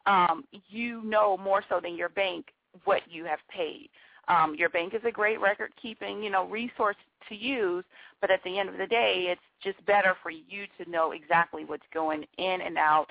Um, 0.08 0.46
you 0.70 1.04
know 1.04 1.38
more 1.38 1.64
so 1.70 1.80
than 1.82 1.96
your 1.96 2.10
bank 2.10 2.48
what 2.84 3.02
you 3.10 3.26
have 3.26 3.40
paid. 3.50 3.90
Um, 4.28 4.56
your 4.56 4.70
bank 4.70 4.94
is 4.94 5.02
a 5.06 5.12
great 5.12 5.40
record 5.40 5.72
keeping, 5.82 6.24
you 6.24 6.30
know, 6.30 6.48
resource 6.48 6.96
to 7.30 7.36
use, 7.36 7.84
but 8.22 8.32
at 8.32 8.44
the 8.44 8.60
end 8.60 8.70
of 8.70 8.78
the 8.78 8.88
day, 8.88 9.28
it's 9.30 9.42
just 9.64 9.84
better 9.86 10.16
for 10.22 10.32
you 10.32 10.66
to 10.80 10.90
know 10.90 11.12
exactly 11.12 11.66
what's 11.66 11.86
going 11.94 12.26
in 12.38 12.62
and 12.62 12.78
out, 12.78 13.08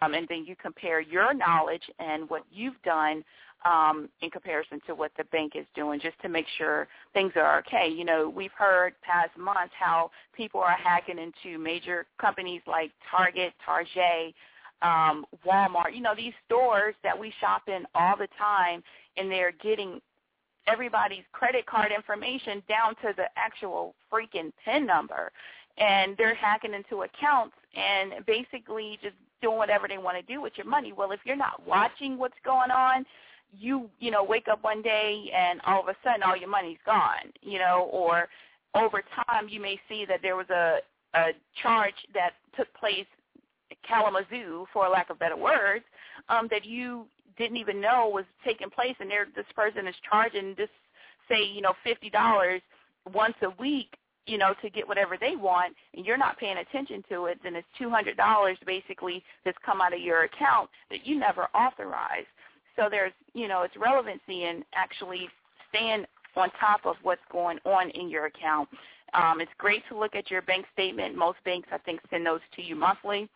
um, 0.00 0.14
and 0.14 0.26
then 0.28 0.44
you 0.44 0.56
compare 0.60 1.00
your 1.00 1.32
knowledge 1.34 1.82
and 1.98 2.28
what 2.28 2.42
you've 2.52 2.80
done 2.84 3.24
um, 3.64 4.08
in 4.20 4.30
comparison 4.30 4.80
to 4.86 4.94
what 4.94 5.10
the 5.16 5.24
bank 5.24 5.52
is 5.56 5.66
doing, 5.74 5.98
just 6.00 6.20
to 6.22 6.28
make 6.28 6.46
sure 6.58 6.86
things 7.14 7.32
are 7.36 7.58
okay. 7.60 7.88
You 7.88 8.04
know, 8.04 8.28
we've 8.28 8.52
heard 8.56 8.94
past 9.02 9.36
months 9.36 9.72
how 9.78 10.10
people 10.36 10.60
are 10.60 10.76
hacking 10.76 11.18
into 11.18 11.58
major 11.58 12.06
companies 12.20 12.62
like 12.66 12.92
Target, 13.10 13.54
Target, 13.64 14.34
um, 14.82 15.24
Walmart. 15.46 15.94
You 15.94 16.02
know, 16.02 16.14
these 16.16 16.34
stores 16.44 16.94
that 17.02 17.18
we 17.18 17.32
shop 17.40 17.62
in 17.68 17.84
all 17.94 18.16
the 18.16 18.28
time, 18.38 18.82
and 19.16 19.30
they're 19.30 19.52
getting 19.62 20.00
everybody's 20.66 21.24
credit 21.32 21.66
card 21.66 21.92
information 21.92 22.62
down 22.68 22.94
to 22.96 23.12
the 23.16 23.26
actual 23.36 23.94
freaking 24.12 24.52
PIN 24.64 24.86
number. 24.86 25.30
And 25.78 26.16
they're 26.16 26.34
hacking 26.34 26.74
into 26.74 27.02
accounts 27.02 27.54
and 27.76 28.24
basically 28.26 28.98
just 29.02 29.14
doing 29.42 29.58
whatever 29.58 29.86
they 29.86 29.98
want 29.98 30.16
to 30.16 30.32
do 30.32 30.40
with 30.40 30.54
your 30.56 30.66
money. 30.66 30.92
Well, 30.92 31.12
if 31.12 31.20
you're 31.24 31.36
not 31.36 31.66
watching 31.66 32.18
what's 32.18 32.38
going 32.44 32.70
on, 32.70 33.04
you, 33.58 33.88
you 34.00 34.10
know, 34.10 34.24
wake 34.24 34.48
up 34.48 34.62
one 34.64 34.82
day 34.82 35.30
and 35.34 35.60
all 35.66 35.82
of 35.82 35.88
a 35.88 35.96
sudden 36.02 36.22
all 36.22 36.36
your 36.36 36.48
money's 36.48 36.78
gone, 36.86 37.32
you 37.42 37.58
know, 37.58 37.88
or 37.92 38.28
over 38.74 39.02
time 39.26 39.48
you 39.48 39.60
may 39.60 39.78
see 39.88 40.04
that 40.06 40.20
there 40.22 40.36
was 40.36 40.48
a, 40.50 40.78
a 41.14 41.28
charge 41.62 41.94
that 42.14 42.32
took 42.56 42.72
place 42.74 43.06
Kalamazoo, 43.86 44.66
for 44.72 44.88
lack 44.88 45.10
of 45.10 45.18
better 45.18 45.36
words, 45.36 45.84
um, 46.28 46.48
that 46.50 46.64
you 46.64 47.06
didn't 47.38 47.56
even 47.56 47.80
know 47.80 48.08
was 48.08 48.24
taking 48.44 48.70
place, 48.70 48.94
and 49.00 49.10
there 49.10 49.26
this 49.34 49.46
person 49.54 49.86
is 49.86 49.94
charging 50.08 50.54
this, 50.56 50.70
say, 51.28 51.44
you 51.44 51.60
know, 51.60 51.74
fifty 51.84 52.10
dollars 52.10 52.62
once 53.12 53.34
a 53.42 53.50
week, 53.60 53.94
you 54.26 54.38
know, 54.38 54.54
to 54.62 54.70
get 54.70 54.86
whatever 54.86 55.16
they 55.20 55.36
want, 55.36 55.74
and 55.94 56.04
you're 56.04 56.16
not 56.16 56.38
paying 56.38 56.58
attention 56.58 57.04
to 57.08 57.26
it, 57.26 57.38
then 57.42 57.54
it's 57.54 57.66
two 57.78 57.90
hundred 57.90 58.16
dollars 58.16 58.56
basically 58.66 59.22
that's 59.44 59.58
come 59.64 59.80
out 59.80 59.94
of 59.94 60.00
your 60.00 60.24
account 60.24 60.68
that 60.90 61.06
you 61.06 61.18
never 61.18 61.44
authorized. 61.54 62.26
So 62.74 62.88
there's, 62.90 63.12
you 63.32 63.48
know, 63.48 63.62
it's 63.62 63.76
relevancy 63.76 64.44
and 64.44 64.64
actually 64.74 65.28
staying 65.70 66.04
on 66.36 66.50
top 66.60 66.84
of 66.84 66.96
what's 67.02 67.22
going 67.32 67.58
on 67.64 67.88
in 67.90 68.10
your 68.10 68.26
account. 68.26 68.68
Um, 69.14 69.40
it's 69.40 69.50
great 69.56 69.82
to 69.88 69.98
look 69.98 70.14
at 70.14 70.30
your 70.30 70.42
bank 70.42 70.66
statement. 70.74 71.16
Most 71.16 71.38
banks, 71.44 71.68
I 71.72 71.78
think, 71.78 72.00
send 72.10 72.26
those 72.26 72.40
to 72.56 72.62
you 72.62 72.76
monthly. 72.76 73.30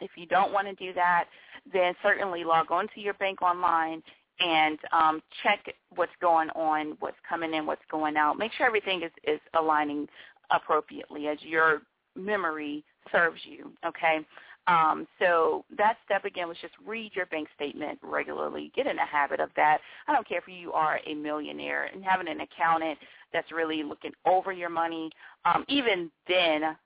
If 0.00 0.12
you 0.16 0.26
don't 0.26 0.52
want 0.52 0.66
to 0.66 0.74
do 0.74 0.94
that, 0.94 1.26
then 1.72 1.94
certainly 2.02 2.44
log 2.44 2.70
on 2.70 2.88
to 2.94 3.00
your 3.00 3.14
bank 3.14 3.42
online 3.42 4.02
and 4.40 4.78
um, 4.92 5.22
check 5.42 5.64
what's 5.94 6.12
going 6.20 6.50
on, 6.50 6.96
what's 7.00 7.16
coming 7.28 7.54
in, 7.54 7.66
what's 7.66 7.82
going 7.90 8.16
out. 8.16 8.38
Make 8.38 8.52
sure 8.52 8.66
everything 8.66 9.02
is, 9.02 9.12
is 9.24 9.40
aligning 9.58 10.08
appropriately 10.50 11.28
as 11.28 11.38
your 11.42 11.82
memory 12.16 12.84
serves 13.12 13.40
you, 13.44 13.72
okay? 13.86 14.20
Um, 14.66 15.06
so 15.18 15.64
that 15.76 15.98
step 16.04 16.24
again 16.24 16.48
was 16.48 16.56
just 16.60 16.74
read 16.86 17.12
your 17.14 17.26
bank 17.26 17.48
statement 17.54 17.98
regularly. 18.02 18.72
Get 18.74 18.86
in 18.86 18.98
a 18.98 19.06
habit 19.06 19.40
of 19.40 19.50
that. 19.56 19.78
I 20.08 20.12
don't 20.12 20.26
care 20.26 20.38
if 20.38 20.48
you 20.48 20.72
are 20.72 21.00
a 21.06 21.14
millionaire 21.14 21.84
and 21.84 22.02
having 22.02 22.28
an 22.28 22.40
accountant 22.40 22.98
that's 23.32 23.52
really 23.52 23.82
looking 23.82 24.12
over 24.24 24.52
your 24.52 24.70
money. 24.70 25.10
Um, 25.44 25.64
even 25.68 26.10
then, 26.28 26.76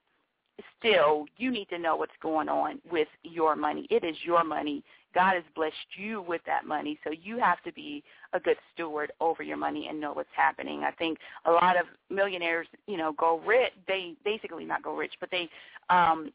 still 0.79 1.27
you 1.37 1.51
need 1.51 1.69
to 1.69 1.79
know 1.79 1.97
what's 1.97 2.13
going 2.23 2.49
on 2.49 2.81
with 2.91 3.09
your 3.23 3.57
money. 3.57 3.87
It 3.91 4.05
is 4.05 4.17
your 4.25 4.45
money. 4.45 4.83
God 5.15 5.35
has 5.35 5.45
blessed 5.55 5.75
you 5.97 6.23
with 6.23 6.43
that 6.47 6.67
money, 6.67 6.99
so 7.03 7.11
you 7.11 7.39
have 7.39 7.63
to 7.63 7.73
be 7.73 8.05
a 8.35 8.41
good 8.41 8.57
steward 8.75 9.11
over 9.21 9.43
your 9.43 9.57
money 9.57 9.89
and 9.89 10.01
know 10.01 10.13
what's 10.13 10.29
happening. 10.37 10.85
I 10.85 10.91
think 10.93 11.19
a 11.47 11.51
lot 11.51 11.77
of 11.77 11.87
millionaires, 12.11 12.67
you 12.87 12.97
know, 12.97 13.13
go 13.13 13.41
rich. 13.47 13.73
They 13.87 14.15
basically 14.25 14.65
not 14.65 14.83
go 14.83 14.95
rich, 14.95 15.15
but 15.21 15.31
they 15.31 15.49
um 15.91 16.33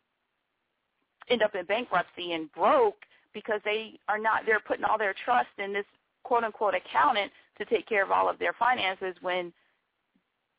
end 1.30 1.42
up 1.42 1.56
in 1.56 1.66
bankruptcy 1.66 2.34
and 2.34 2.52
broke 2.54 2.98
because 3.34 3.62
they 3.64 4.00
are 4.08 4.20
not 4.20 4.42
they're 4.46 4.60
putting 4.60 4.84
all 4.84 4.98
their 4.98 5.16
trust 5.26 5.50
in 5.58 5.74
this 5.74 5.86
quote 6.24 6.44
unquote 6.44 6.74
accountant 6.76 7.32
to 7.58 7.66
take 7.66 7.88
care 7.88 8.04
of 8.04 8.12
all 8.12 8.30
of 8.30 8.40
their 8.40 8.54
finances 8.54 9.16
when 9.22 9.54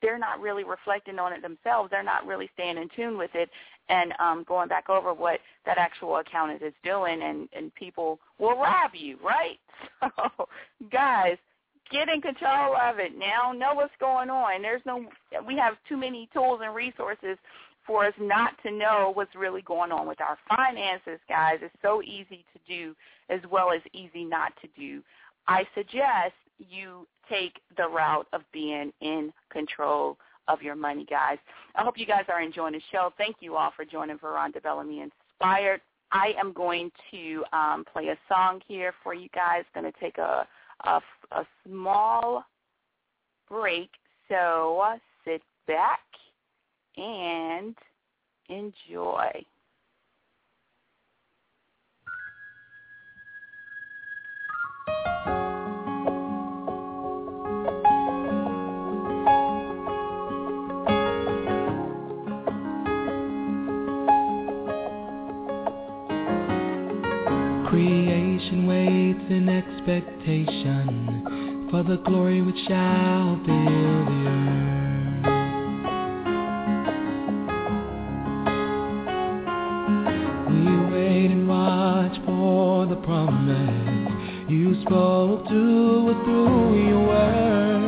they're 0.02 0.18
not 0.18 0.40
really 0.40 0.64
reflecting 0.64 1.18
on 1.18 1.33
it 1.33 1.42
themselves. 1.42 1.90
They're 1.90 2.02
not 2.02 2.26
really 2.26 2.50
staying 2.54 2.76
in 2.76 2.88
tune 2.94 3.16
with 3.16 3.30
it 3.35 3.48
and 3.88 4.12
um, 4.18 4.44
going 4.46 4.68
back 4.68 4.88
over 4.88 5.12
what 5.12 5.40
that 5.66 5.78
actual 5.78 6.16
accountant 6.16 6.62
is 6.62 6.72
doing, 6.83 7.22
and, 7.22 7.48
and 7.54 7.74
people 7.74 8.18
will 8.38 8.57
rob 8.59 8.92
you, 8.94 9.18
right? 9.22 9.59
So, 10.16 10.48
guys, 10.92 11.37
get 11.90 12.09
in 12.09 12.20
control 12.20 12.76
of 12.76 12.98
it 12.98 13.12
now. 13.18 13.52
Know 13.52 13.74
what's 13.74 13.92
going 13.98 14.30
on. 14.30 14.62
There's 14.62 14.83
no, 14.87 15.04
we 15.46 15.57
have 15.57 15.74
too 15.88 15.96
many 15.96 16.28
tools 16.33 16.61
and 16.62 16.74
resources 16.74 17.37
for 17.87 18.07
us 18.07 18.14
not 18.20 18.52
to 18.64 18.70
know 18.70 19.11
what's 19.14 19.35
really 19.35 19.62
going 19.62 19.92
on 19.92 20.07
with 20.07 20.20
our 20.20 20.38
finances, 20.48 21.18
guys. 21.28 21.59
It's 21.61 21.74
so 21.83 22.02
easy 22.02 22.44
to 22.52 22.61
do 22.68 22.94
as 23.28 23.40
well 23.50 23.72
as 23.72 23.80
easy 23.92 24.24
not 24.24 24.52
to 24.62 24.68
do. 24.78 25.02
I 25.48 25.64
suggest 25.74 26.35
you 26.59 27.07
take 27.29 27.61
the 27.77 27.88
route 27.88 28.27
of 28.33 28.43
being 28.53 28.93
in 29.01 29.33
control 29.51 30.19
of 30.49 30.62
your 30.62 30.75
money, 30.75 31.07
guys. 31.09 31.38
I 31.75 31.83
hope 31.83 31.99
you 31.99 32.07
guys 32.07 32.25
are 32.29 32.43
enjoying 32.43 32.75
the 32.75 32.83
show. 32.93 33.12
Thank 33.17 33.37
you 33.40 33.57
all 33.57 33.73
for 33.75 33.85
joining 33.85 34.19
Veronda 34.19 34.61
Bellamy 34.61 35.01
Inspired. 35.01 35.81
I 36.12 36.33
am 36.38 36.53
going 36.53 36.93
to 37.11 37.45
um, 37.53 37.85
play 37.93 38.09
a 38.09 38.19
song 38.29 38.61
here 38.67 38.93
for 39.03 39.14
you 39.14 39.29
guys. 39.35 39.64
Going 39.75 39.90
to 39.90 40.01
take 40.01 40.19
a, 40.19 40.47
a, 40.85 41.01
a 41.33 41.47
small 41.67 42.45
break. 43.49 43.90
So 44.29 44.85
sit 45.25 45.43
back 45.67 46.01
and 46.97 47.75
enjoy. 48.49 49.45
Expectation 69.14 71.66
for 71.70 71.83
the 71.83 71.96
glory 72.05 72.42
which 72.42 72.57
shall 72.66 73.40
fill 73.44 74.05
the 74.05 74.29
earth. 74.29 75.24
We 80.50 80.64
wait 80.92 81.31
and 81.31 81.48
watch 81.48 82.16
for 82.27 82.87
the 82.87 82.96
promise 82.96 84.11
you 84.50 84.74
spoke 84.83 85.46
to 85.48 86.11
us 86.11 86.16
through 86.24 86.88
your 86.88 87.07
word 87.07 87.83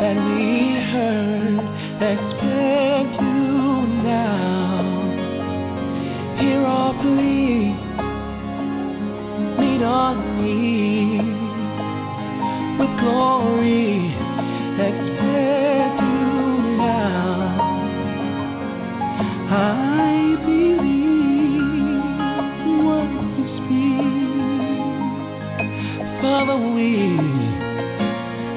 that 0.00 0.16
we 0.36 0.74
heard. 0.92 1.60
Expect 1.96 3.12
you 3.22 3.86
now. 4.02 4.84
Hear 6.40 6.62
our 6.64 6.92
plea. 7.02 7.75
Our 9.82 10.14
need 10.40 11.20
with 12.78 12.94
glory. 13.00 14.14
Expect 14.86 16.00
you 16.00 16.26
now. 16.78 17.60
I 19.50 20.36
believe 20.44 22.02
what 22.84 23.10
you 23.36 23.44
speak. 23.58 24.14
Father, 26.22 26.58
we 26.74 26.90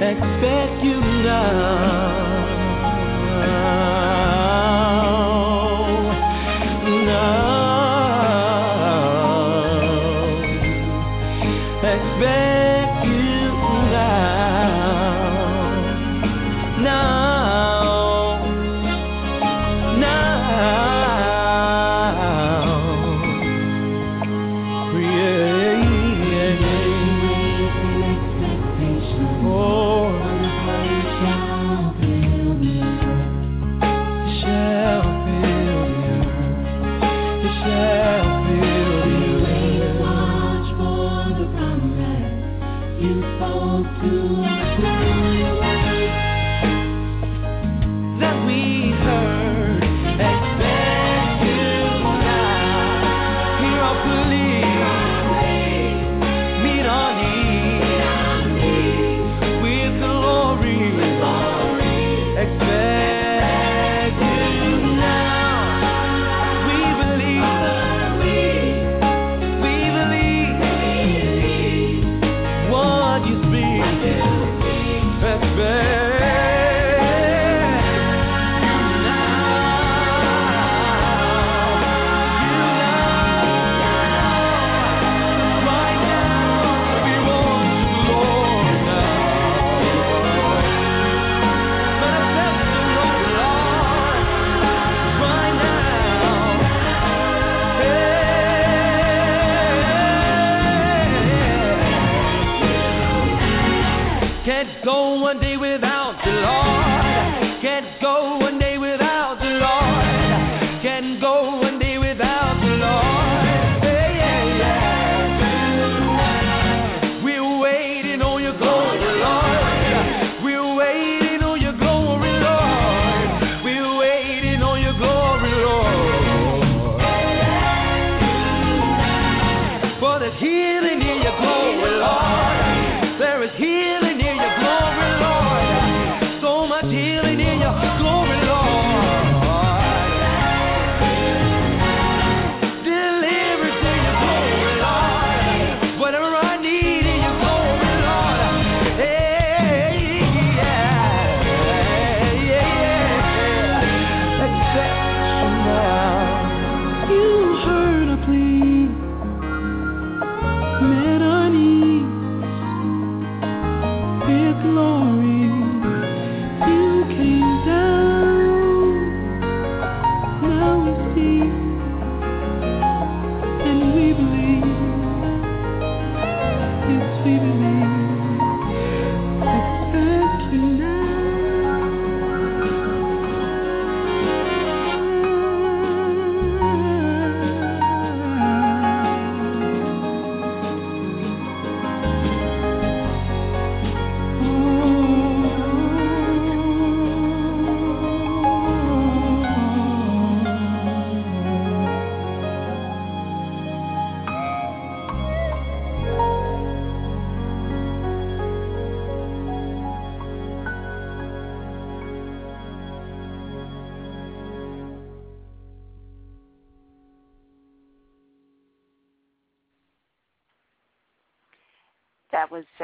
expect 0.02 0.76
you. 0.84 1.00
Now. 1.24 2.19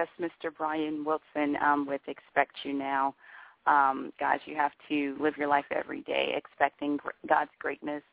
Was 0.05 0.29
Mr. 0.43 0.51
Brian 0.55 1.03
Wilson 1.03 1.57
um, 1.63 1.87
with 1.87 2.01
Expect 2.07 2.51
You 2.63 2.73
Now. 2.73 3.15
Um, 3.65 4.13
guys, 4.19 4.39
you 4.45 4.55
have 4.55 4.71
to 4.89 5.17
live 5.19 5.35
your 5.37 5.47
life 5.47 5.65
every 5.75 6.01
day 6.01 6.33
expecting 6.35 6.99
God's 7.27 7.49
greatness. 7.59 8.03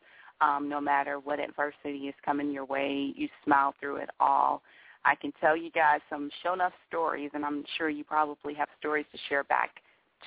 Um, 0.40 0.68
no 0.70 0.80
matter 0.80 1.18
what 1.18 1.38
adversity 1.38 2.08
is 2.08 2.14
coming 2.24 2.50
your 2.50 2.64
way, 2.64 3.12
you 3.14 3.28
smile 3.44 3.74
through 3.78 3.96
it 3.96 4.08
all. 4.20 4.62
I 5.04 5.14
can 5.16 5.32
tell 5.40 5.56
you 5.56 5.70
guys 5.70 6.00
some 6.08 6.30
show 6.42 6.54
enough 6.54 6.72
stories, 6.88 7.30
and 7.34 7.44
I'm 7.44 7.64
sure 7.76 7.90
you 7.90 8.04
probably 8.04 8.54
have 8.54 8.68
stories 8.78 9.06
to 9.12 9.18
share 9.28 9.44
back 9.44 9.72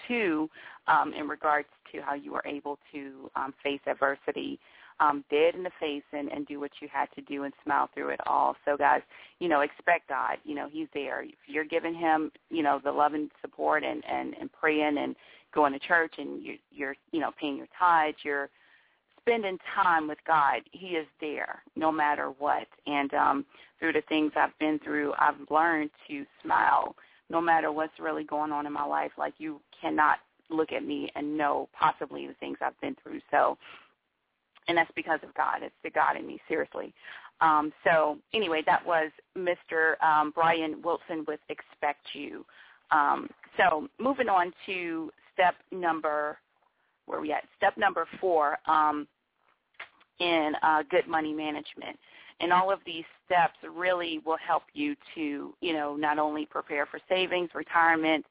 too 0.08 0.50
um, 0.88 1.14
in 1.14 1.28
regards 1.28 1.70
to 1.94 2.02
how 2.02 2.14
you 2.14 2.32
were 2.32 2.44
able 2.46 2.78
to 2.94 3.32
um, 3.36 3.54
face 3.64 3.82
adversity 3.88 4.60
um, 5.00 5.24
dead 5.30 5.56
in 5.56 5.64
the 5.64 5.72
face 5.80 6.04
and, 6.14 6.30
and 6.32 6.48
do 6.48 6.60
what 6.60 6.72
you 6.82 6.88
had 6.92 7.08
to 7.16 7.22
do 7.22 7.44
and 7.44 7.54
smile 7.64 7.90
through 7.94 8.10
it 8.10 8.20
all. 8.26 8.56
So 8.66 8.78
guys, 8.78 9.02
you 9.40 9.50
know, 9.50 9.62
expect 9.62 10.10
God. 10.10 10.38
You 10.44 10.56
know, 10.56 10.70
He's 10.72 10.88
there. 10.94 11.24
If 11.24 11.36
you're 11.48 11.66
giving 11.66 11.94
Him, 11.94 12.32
you 12.50 12.64
know, 12.64 12.80
the 12.84 12.92
love 12.92 13.14
and 13.14 13.30
support 13.42 13.84
and 13.84 14.04
and, 14.06 14.36
and 14.40 14.52
praying 14.52 14.98
and 14.98 15.16
going 15.54 15.74
to 15.74 15.80
church 15.80 16.14
and 16.18 16.44
you, 16.44 16.58
you're, 16.72 16.96
you 17.12 17.20
know, 17.20 17.32
paying 17.40 17.58
your 17.58 17.68
tithes, 17.78 18.18
you're 18.24 18.50
spending 19.22 19.58
time 19.74 20.08
with 20.08 20.20
God. 20.28 20.62
He 20.72 20.90
is 20.90 21.08
there 21.20 21.64
no 21.76 21.92
matter 21.92 22.32
what. 22.38 22.68
And 22.86 23.14
um, 23.14 23.46
through 23.80 23.94
the 23.94 24.04
things 24.08 24.32
I've 24.36 24.58
been 24.60 24.80
through, 24.80 25.14
I've 25.18 25.36
learned 25.50 25.90
to 26.08 26.26
smile 26.44 26.96
no 27.30 27.42
matter 27.42 27.72
what's 27.72 28.00
really 28.00 28.24
going 28.24 28.52
on 28.52 28.68
in 28.68 28.74
my 28.74 28.86
life. 28.86 29.12
Like 29.18 29.34
you 29.38 29.60
cannot 29.82 30.18
look 30.50 30.72
at 30.72 30.86
me 30.86 31.10
and 31.16 31.38
know 31.38 31.70
possibly 31.78 32.28
the 32.28 32.34
things 32.36 32.58
I've 32.62 32.80
been 32.82 32.96
through. 33.02 33.20
So, 33.32 33.58
and 34.68 34.78
that's 34.78 34.92
because 34.96 35.20
of 35.24 35.34
God. 35.36 35.62
It's 35.62 35.76
the 35.84 35.90
God 35.90 36.18
in 36.18 36.26
me, 36.26 36.40
seriously. 36.48 36.94
Um, 37.42 37.72
so 37.84 38.18
anyway, 38.34 38.64
that 38.66 38.86
was 38.86 39.12
Mr. 39.38 40.02
Um, 40.04 40.32
Brian 40.34 40.82
Wilson 40.82 41.26
with 41.28 41.40
Expect 41.50 42.02
You. 42.14 42.46
Um, 42.92 43.30
so 43.58 43.88
moving 44.00 44.30
on 44.30 44.54
to 44.66 45.12
step 45.34 45.56
number, 45.72 46.38
where 47.06 47.20
we 47.22 47.32
at? 47.32 47.44
Step 47.58 47.78
number 47.78 48.08
four 48.20 48.58
um, 48.68 49.08
in 50.20 50.54
uh, 50.64 50.84
good 50.90 51.08
money 51.08 51.34
management. 51.34 51.98
And 52.42 52.52
all 52.52 52.72
of 52.72 52.80
these 52.86 53.06
steps 53.26 53.56
really 53.76 54.20
will 54.26 54.38
help 54.46 54.64
you 54.74 54.96
to, 55.16 55.54
you 55.62 55.74
know, 55.74 55.96
not 55.96 56.20
only 56.20 56.46
prepare 56.46 56.86
for 56.86 57.00
savings, 57.08 57.50
retirement, 57.54 58.26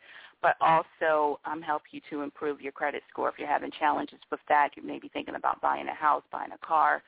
but 0.44 0.56
also 0.60 1.40
um, 1.46 1.62
help 1.62 1.84
you 1.90 2.02
to 2.10 2.20
improve 2.20 2.60
your 2.60 2.70
credit 2.70 3.02
score. 3.10 3.30
If 3.30 3.36
you're 3.38 3.48
having 3.48 3.70
challenges 3.70 4.18
with 4.30 4.40
that, 4.50 4.72
you 4.76 4.82
may 4.82 4.98
be 4.98 5.08
thinking 5.08 5.36
about 5.36 5.58
buying 5.62 5.88
a 5.88 5.94
house, 5.94 6.22
buying 6.30 6.52
a 6.52 6.58
car. 6.58 7.02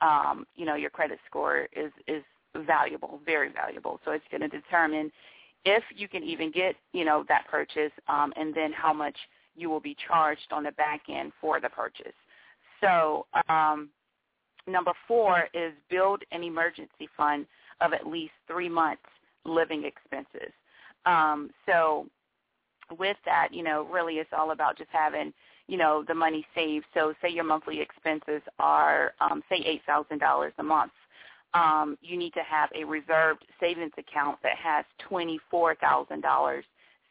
Um, 0.00 0.46
you 0.56 0.64
know, 0.64 0.74
your 0.74 0.88
credit 0.88 1.18
score 1.28 1.68
is 1.76 1.92
is 2.06 2.22
valuable, 2.66 3.20
very 3.26 3.52
valuable. 3.52 4.00
So 4.06 4.12
it's 4.12 4.24
going 4.30 4.40
to 4.40 4.48
determine 4.48 5.12
if 5.66 5.84
you 5.94 6.08
can 6.08 6.22
even 6.22 6.50
get, 6.50 6.76
you 6.92 7.04
know, 7.04 7.26
that 7.28 7.46
purchase, 7.50 7.92
um, 8.08 8.32
and 8.36 8.54
then 8.54 8.72
how 8.72 8.94
much 8.94 9.16
you 9.54 9.68
will 9.68 9.80
be 9.80 9.94
charged 10.08 10.50
on 10.50 10.62
the 10.62 10.72
back 10.72 11.02
end 11.10 11.32
for 11.42 11.60
the 11.60 11.68
purchase. 11.68 12.16
So 12.80 13.26
um, 13.50 13.90
number 14.66 14.92
four 15.06 15.48
is 15.52 15.74
build 15.90 16.22
an 16.32 16.42
emergency 16.42 17.06
fund 17.18 17.44
of 17.82 17.92
at 17.92 18.06
least 18.06 18.32
three 18.46 18.70
months 18.70 19.02
living 19.44 19.84
expenses. 19.84 20.54
Um, 21.04 21.50
so 21.66 22.06
with 22.96 23.16
that, 23.24 23.48
you 23.52 23.62
know, 23.62 23.86
really 23.90 24.14
it's 24.14 24.30
all 24.36 24.50
about 24.50 24.78
just 24.78 24.90
having, 24.92 25.32
you 25.66 25.76
know, 25.76 26.04
the 26.06 26.14
money 26.14 26.46
saved. 26.54 26.86
So 26.94 27.14
say 27.22 27.28
your 27.28 27.44
monthly 27.44 27.80
expenses 27.80 28.42
are, 28.58 29.12
um, 29.20 29.42
say, 29.48 29.80
$8,000 29.88 30.50
a 30.58 30.62
month. 30.62 30.92
Um, 31.54 31.96
you 32.02 32.16
need 32.16 32.34
to 32.34 32.42
have 32.42 32.70
a 32.74 32.84
reserved 32.84 33.44
savings 33.58 33.92
account 33.96 34.38
that 34.42 34.56
has 34.56 34.84
$24,000 35.10 36.62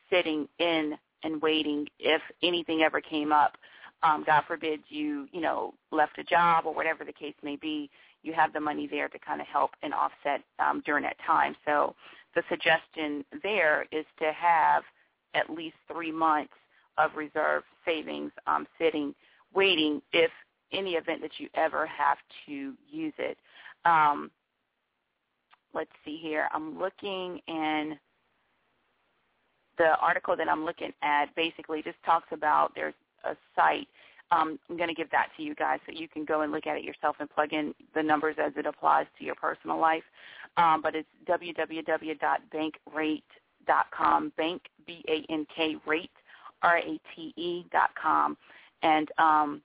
sitting 0.09 0.47
in 0.59 0.97
and 1.23 1.41
waiting 1.41 1.87
if 1.99 2.21
anything 2.43 2.81
ever 2.81 3.01
came 3.01 3.31
up. 3.31 3.57
Um, 4.03 4.23
God 4.25 4.43
forbid 4.47 4.81
you, 4.89 5.27
you 5.31 5.41
know, 5.41 5.73
left 5.91 6.19
a 6.19 6.23
job 6.23 6.65
or 6.67 6.73
whatever 6.73 7.03
the 7.03 7.13
case 7.13 7.33
may 7.41 7.55
be, 7.55 7.89
you 8.21 8.31
have 8.33 8.53
the 8.53 8.59
money 8.59 8.87
there 8.87 9.07
to 9.09 9.17
kind 9.19 9.41
of 9.41 9.47
help 9.47 9.71
and 9.81 9.93
offset 9.93 10.43
um, 10.59 10.83
during 10.85 11.03
that 11.03 11.17
time. 11.25 11.55
So 11.65 11.95
the 12.35 12.43
suggestion 12.47 13.25
there 13.41 13.87
is 13.91 14.05
to 14.19 14.31
have– 14.33 14.83
at 15.33 15.49
least 15.49 15.75
three 15.91 16.11
months 16.11 16.53
of 16.97 17.11
reserve 17.15 17.63
savings 17.85 18.31
um, 18.47 18.67
sitting, 18.79 19.13
waiting 19.53 20.01
if 20.13 20.31
any 20.73 20.91
event 20.91 21.21
that 21.21 21.31
you 21.37 21.47
ever 21.55 21.85
have 21.85 22.17
to 22.45 22.73
use 22.89 23.13
it. 23.17 23.37
Um, 23.85 24.31
let's 25.73 25.91
see 26.03 26.19
here. 26.21 26.49
I'm 26.53 26.79
looking 26.79 27.39
in 27.47 27.97
the 29.77 29.95
article 30.01 30.35
that 30.35 30.49
I'm 30.49 30.65
looking 30.65 30.91
at 31.03 31.33
basically 31.35 31.83
just 31.83 31.97
talks 32.03 32.27
about 32.31 32.73
there's 32.75 32.95
a 33.23 33.35
site. 33.55 33.87
Um, 34.31 34.59
I'm 34.69 34.75
going 34.75 34.89
to 34.89 34.95
give 34.95 35.09
that 35.11 35.27
to 35.37 35.43
you 35.43 35.55
guys 35.55 35.79
so 35.85 35.93
you 35.95 36.09
can 36.09 36.25
go 36.25 36.41
and 36.41 36.51
look 36.51 36.67
at 36.67 36.75
it 36.75 36.83
yourself 36.83 37.15
and 37.19 37.29
plug 37.29 37.53
in 37.53 37.73
the 37.95 38.03
numbers 38.03 38.35
as 38.43 38.51
it 38.57 38.65
applies 38.65 39.05
to 39.17 39.23
your 39.23 39.35
personal 39.35 39.79
life. 39.79 40.03
Um, 40.57 40.81
but 40.81 40.95
it's 40.95 41.07
www.bankrate.com 41.29 43.21
com, 43.95 44.31
bank 44.37 44.61
b 44.85 45.03
a 45.07 45.25
n 45.31 45.45
k 45.55 45.75
rate 45.85 46.11
r 46.61 46.77
a 46.77 46.99
t 47.15 47.33
e 47.35 47.65
dot 47.71 47.89
com, 48.01 48.37
and 48.81 49.09
um, 49.17 49.61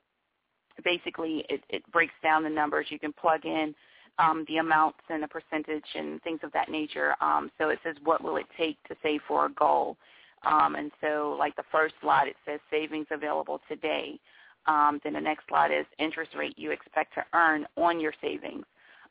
basically 0.84 1.44
it, 1.48 1.62
it 1.68 1.82
breaks 1.92 2.14
down 2.22 2.42
the 2.42 2.50
numbers. 2.50 2.86
You 2.90 2.98
can 2.98 3.12
plug 3.12 3.44
in 3.44 3.74
um, 4.18 4.44
the 4.48 4.58
amounts 4.58 4.98
and 5.08 5.22
the 5.22 5.28
percentage 5.28 5.84
and 5.94 6.22
things 6.22 6.40
of 6.42 6.52
that 6.52 6.70
nature. 6.70 7.14
Um, 7.20 7.50
so 7.58 7.70
it 7.70 7.78
says 7.84 7.96
what 8.04 8.22
will 8.22 8.36
it 8.36 8.46
take 8.56 8.76
to 8.88 8.96
save 9.02 9.20
for 9.26 9.46
a 9.46 9.52
goal. 9.52 9.96
Um, 10.44 10.74
and 10.74 10.90
so 11.00 11.36
like 11.38 11.54
the 11.56 11.64
first 11.70 11.94
slide, 12.00 12.28
it 12.28 12.36
says 12.44 12.60
savings 12.70 13.06
available 13.10 13.60
today. 13.68 14.18
Um, 14.66 15.00
then 15.02 15.14
the 15.14 15.20
next 15.20 15.48
slide 15.48 15.72
is 15.72 15.86
interest 15.98 16.32
rate 16.36 16.58
you 16.58 16.70
expect 16.70 17.14
to 17.14 17.24
earn 17.34 17.66
on 17.76 18.00
your 18.00 18.12
savings 18.20 18.64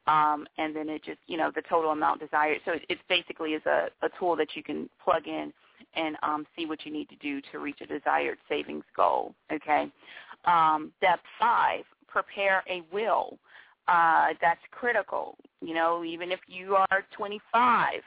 um, 0.07 0.47
and 0.57 0.75
then 0.75 0.89
it 0.89 1.03
just 1.03 1.19
you 1.27 1.37
know 1.37 1.51
the 1.53 1.61
total 1.69 1.91
amount 1.91 2.19
desired. 2.19 2.59
So 2.65 2.73
it, 2.73 2.83
it 2.89 2.97
basically 3.09 3.51
is 3.51 3.65
a, 3.65 3.87
a 4.01 4.09
tool 4.19 4.35
that 4.35 4.49
you 4.55 4.63
can 4.63 4.89
plug 5.03 5.27
in 5.27 5.53
and 5.95 6.15
um, 6.23 6.45
see 6.55 6.65
what 6.65 6.85
you 6.85 6.91
need 6.91 7.09
to 7.09 7.15
do 7.17 7.41
to 7.51 7.59
reach 7.59 7.79
a 7.81 7.85
desired 7.85 8.37
savings 8.49 8.83
goal. 8.95 9.33
Okay. 9.51 9.91
Um, 10.45 10.91
step 10.97 11.19
five: 11.39 11.83
prepare 12.07 12.63
a 12.69 12.81
will. 12.91 13.37
Uh, 13.87 14.29
that's 14.41 14.61
critical. 14.71 15.35
You 15.61 15.73
know, 15.73 16.03
even 16.03 16.31
if 16.31 16.39
you 16.47 16.75
are 16.75 17.03
25, 17.15 18.01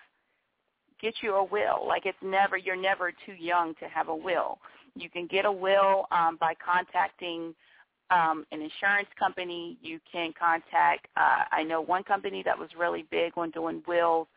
get 1.00 1.14
you 1.22 1.34
a 1.34 1.44
will. 1.44 1.86
Like 1.86 2.06
it's 2.06 2.18
never 2.22 2.56
you're 2.56 2.80
never 2.80 3.12
too 3.26 3.34
young 3.38 3.74
to 3.76 3.86
have 3.86 4.08
a 4.08 4.16
will. 4.16 4.58
You 4.96 5.10
can 5.10 5.26
get 5.26 5.44
a 5.44 5.52
will 5.52 6.06
um, 6.10 6.38
by 6.40 6.54
contacting 6.64 7.54
um, 8.10 8.44
an 8.52 8.60
insurance 8.60 9.08
company. 9.18 9.78
You 9.82 10.00
can 10.10 10.32
contact. 10.38 11.08
Uh, 11.16 11.44
I 11.50 11.62
know 11.62 11.80
one 11.80 12.04
company 12.04 12.42
that 12.44 12.58
was 12.58 12.68
really 12.78 13.04
big 13.10 13.32
on 13.36 13.50
doing 13.50 13.82
wills. 13.86 14.28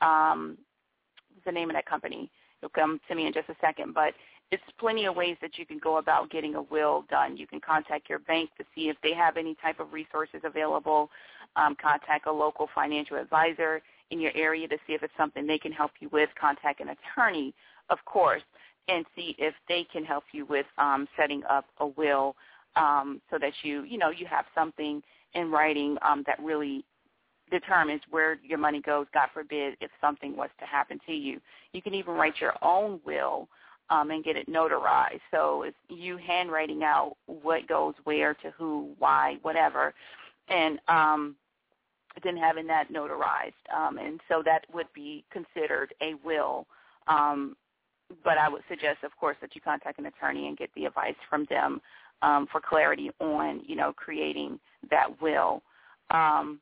Um, 0.00 0.58
what's 1.32 1.44
the 1.44 1.52
name 1.52 1.70
of 1.70 1.74
that 1.74 1.86
company? 1.86 2.30
It'll 2.60 2.70
come 2.70 3.00
to 3.08 3.14
me 3.14 3.26
in 3.26 3.32
just 3.32 3.48
a 3.48 3.56
second, 3.60 3.94
but 3.94 4.14
it's 4.52 4.62
plenty 4.78 5.06
of 5.06 5.16
ways 5.16 5.36
that 5.40 5.58
you 5.58 5.64
can 5.64 5.78
go 5.78 5.96
about 5.96 6.30
getting 6.30 6.54
a 6.56 6.62
will 6.62 7.04
done. 7.08 7.36
You 7.36 7.46
can 7.46 7.60
contact 7.60 8.08
your 8.10 8.18
bank 8.20 8.50
to 8.58 8.64
see 8.74 8.90
if 8.90 8.96
they 9.02 9.14
have 9.14 9.36
any 9.36 9.56
type 9.62 9.80
of 9.80 9.92
resources 9.92 10.42
available. 10.44 11.10
Um, 11.56 11.74
contact 11.80 12.26
a 12.26 12.32
local 12.32 12.68
financial 12.74 13.16
advisor 13.16 13.80
in 14.10 14.20
your 14.20 14.32
area 14.36 14.68
to 14.68 14.76
see 14.86 14.92
if 14.92 15.02
it's 15.02 15.12
something 15.16 15.46
they 15.46 15.58
can 15.58 15.72
help 15.72 15.92
you 16.00 16.10
with. 16.12 16.28
Contact 16.38 16.80
an 16.80 16.90
attorney, 16.90 17.54
of 17.88 17.98
course, 18.04 18.42
and 18.88 19.06
see 19.16 19.34
if 19.38 19.54
they 19.68 19.86
can 19.90 20.04
help 20.04 20.24
you 20.32 20.44
with 20.44 20.66
um, 20.76 21.08
setting 21.16 21.42
up 21.48 21.64
a 21.78 21.86
will 21.86 22.36
um, 22.76 23.20
so 23.30 23.38
that 23.38 23.52
you, 23.62 23.84
you 23.84 23.98
know, 23.98 24.10
you 24.10 24.26
have 24.26 24.44
something 24.54 25.02
in 25.34 25.50
writing 25.50 25.96
um, 26.02 26.22
that 26.26 26.38
really 26.42 26.84
determines 27.50 28.00
where 28.10 28.38
your 28.42 28.58
money 28.58 28.80
goes, 28.80 29.06
God 29.12 29.28
forbid, 29.32 29.76
if 29.80 29.90
something 30.00 30.36
was 30.36 30.50
to 30.58 30.66
happen 30.66 30.98
to 31.06 31.12
you. 31.12 31.40
You 31.72 31.82
can 31.82 31.94
even 31.94 32.14
write 32.14 32.40
your 32.40 32.54
own 32.62 33.00
will 33.04 33.48
um, 33.90 34.10
and 34.10 34.24
get 34.24 34.36
it 34.36 34.48
notarized. 34.48 35.20
So 35.30 35.62
it's 35.62 35.76
you 35.88 36.16
handwriting 36.16 36.82
out 36.82 37.16
what 37.26 37.68
goes 37.68 37.94
where 38.04 38.34
to 38.34 38.50
who, 38.56 38.90
why, 38.98 39.36
whatever, 39.42 39.92
and 40.48 40.78
um, 40.88 41.36
then 42.24 42.36
having 42.36 42.66
that 42.68 42.90
notarized. 42.92 43.52
Um, 43.74 43.98
and 43.98 44.20
so 44.28 44.42
that 44.44 44.64
would 44.72 44.88
be 44.94 45.24
considered 45.30 45.94
a 46.00 46.14
will. 46.24 46.66
Um, 47.06 47.56
but 48.24 48.38
I 48.38 48.48
would 48.48 48.62
suggest, 48.68 49.04
of 49.04 49.16
course, 49.16 49.36
that 49.40 49.54
you 49.54 49.60
contact 49.60 49.98
an 49.98 50.06
attorney 50.06 50.48
and 50.48 50.56
get 50.56 50.70
the 50.74 50.84
advice 50.84 51.14
from 51.28 51.46
them 51.48 51.80
um, 52.22 52.46
for 52.50 52.60
clarity 52.60 53.10
on, 53.20 53.62
you 53.66 53.76
know, 53.76 53.92
creating 53.92 54.58
that 54.90 55.20
will. 55.20 55.62
Um, 56.10 56.60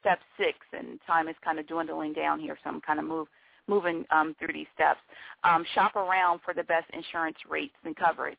step 0.00 0.18
six, 0.36 0.58
and 0.72 0.98
time 1.06 1.28
is 1.28 1.36
kind 1.44 1.58
of 1.58 1.66
dwindling 1.66 2.12
down 2.12 2.40
here, 2.40 2.58
so 2.62 2.70
I'm 2.70 2.80
kind 2.80 2.98
of 2.98 3.04
move, 3.04 3.28
moving 3.68 4.04
um, 4.10 4.34
through 4.38 4.52
these 4.52 4.66
steps. 4.74 5.00
Um, 5.44 5.64
shop 5.74 5.94
around 5.96 6.40
for 6.44 6.54
the 6.54 6.64
best 6.64 6.86
insurance 6.92 7.36
rates 7.48 7.74
and 7.84 7.96
coverage. 7.96 8.38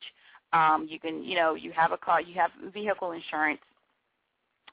Um, 0.51 0.87
you 0.89 0.99
can, 0.99 1.23
you 1.23 1.35
know, 1.35 1.55
you 1.55 1.71
have 1.71 1.91
a 1.91 1.97
car, 1.97 2.21
you 2.21 2.35
have 2.35 2.51
vehicle 2.73 3.13
insurance, 3.13 3.61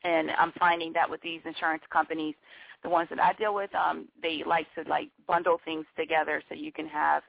and 0.03 0.31
I'm 0.33 0.53
finding 0.59 0.93
that 0.95 1.09
with 1.09 1.21
these 1.23 1.41
insurance 1.45 1.83
companies, 1.93 2.35
the 2.83 2.89
ones 2.89 3.09
that 3.11 3.21
I 3.21 3.35
deal 3.35 3.55
with, 3.55 3.71
um, 3.75 4.09
they 4.23 4.43
like 4.47 4.67
to 4.75 4.89
like 4.89 5.09
bundle 5.27 5.61
things 5.65 5.85
together 5.97 6.43
so 6.49 6.55
you 6.55 6.73
can 6.73 6.87
have 6.89 7.23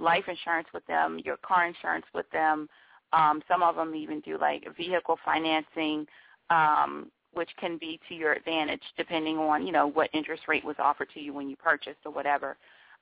life 0.00 0.24
insurance 0.28 0.68
with 0.74 0.86
them, 0.86 1.20
your 1.24 1.36
car 1.38 1.66
insurance 1.66 2.06
with 2.14 2.28
them, 2.30 2.68
um, 3.12 3.42
some 3.48 3.62
of 3.62 3.76
them 3.76 3.94
even 3.94 4.20
do 4.20 4.38
like 4.38 4.64
vehicle 4.76 5.18
financing, 5.24 6.06
um, 6.50 7.10
which 7.32 7.50
can 7.58 7.78
be 7.78 7.98
to 8.08 8.14
your 8.14 8.32
advantage 8.32 8.82
depending 8.96 9.38
on 9.38 9.66
you 9.66 9.72
know 9.72 9.86
what 9.86 10.10
interest 10.12 10.42
rate 10.48 10.64
was 10.64 10.76
offered 10.78 11.08
to 11.14 11.20
you 11.20 11.32
when 11.32 11.48
you 11.48 11.56
purchased 11.56 12.00
or 12.04 12.12
whatever. 12.12 12.56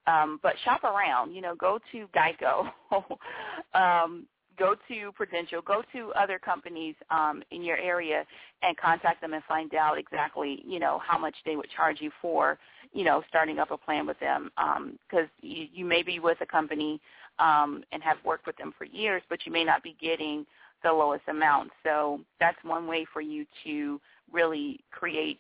Um, 0.07 0.41
but 0.43 0.55
shop 0.65 0.85
around. 0.85 1.35
You 1.35 1.43
know, 1.43 1.55
go 1.55 1.79
to 1.93 2.09
Geico. 2.15 2.71
um, 3.75 4.27
go 4.59 4.77
to 4.89 5.11
Prudential, 5.13 5.63
go 5.63 5.83
to 5.93 6.13
other 6.13 6.39
companies 6.39 6.95
um, 7.11 7.43
in 7.51 7.63
your 7.63 7.79
area, 7.79 8.25
and 8.63 8.77
contact 8.77 9.23
them 9.23 9.33
and 9.33 9.43
find 9.45 9.75
out 9.75 9.99
exactly, 9.99 10.63
you 10.67 10.79
know, 10.79 11.01
how 11.05 11.19
much 11.19 11.35
they 11.47 11.57
would 11.57 11.69
charge 11.75 11.97
you 12.01 12.11
for, 12.21 12.59
you 12.93 13.03
know, 13.03 13.23
starting 13.29 13.59
up 13.59 13.71
a 13.71 13.79
plan 13.79 14.07
with 14.07 14.21
them. 14.21 14.51
Because 14.57 15.25
um, 15.25 15.31
you, 15.41 15.67
you 15.73 15.85
may 15.85 16.03
be 16.03 16.21
with 16.21 16.39
a 16.43 16.47
company 16.47 17.01
um, 17.41 17.83
and 17.93 18.03
have 18.03 18.19
worked 18.25 18.47
with 18.47 18.57
them 18.57 18.73
for 18.77 18.85
years, 18.85 19.23
but 19.29 19.41
you 19.45 19.53
may 19.53 19.65
not 19.65 19.83
be 19.83 19.97
getting 20.01 20.47
the 20.83 20.93
lowest 20.93 21.25
amount. 21.29 21.71
So 21.85 22.21
that's 22.39 22.57
one 22.63 22.87
way 22.87 23.07
for 23.13 23.21
you 23.21 23.45
to 23.65 24.01
really 24.33 24.81
create 24.91 25.39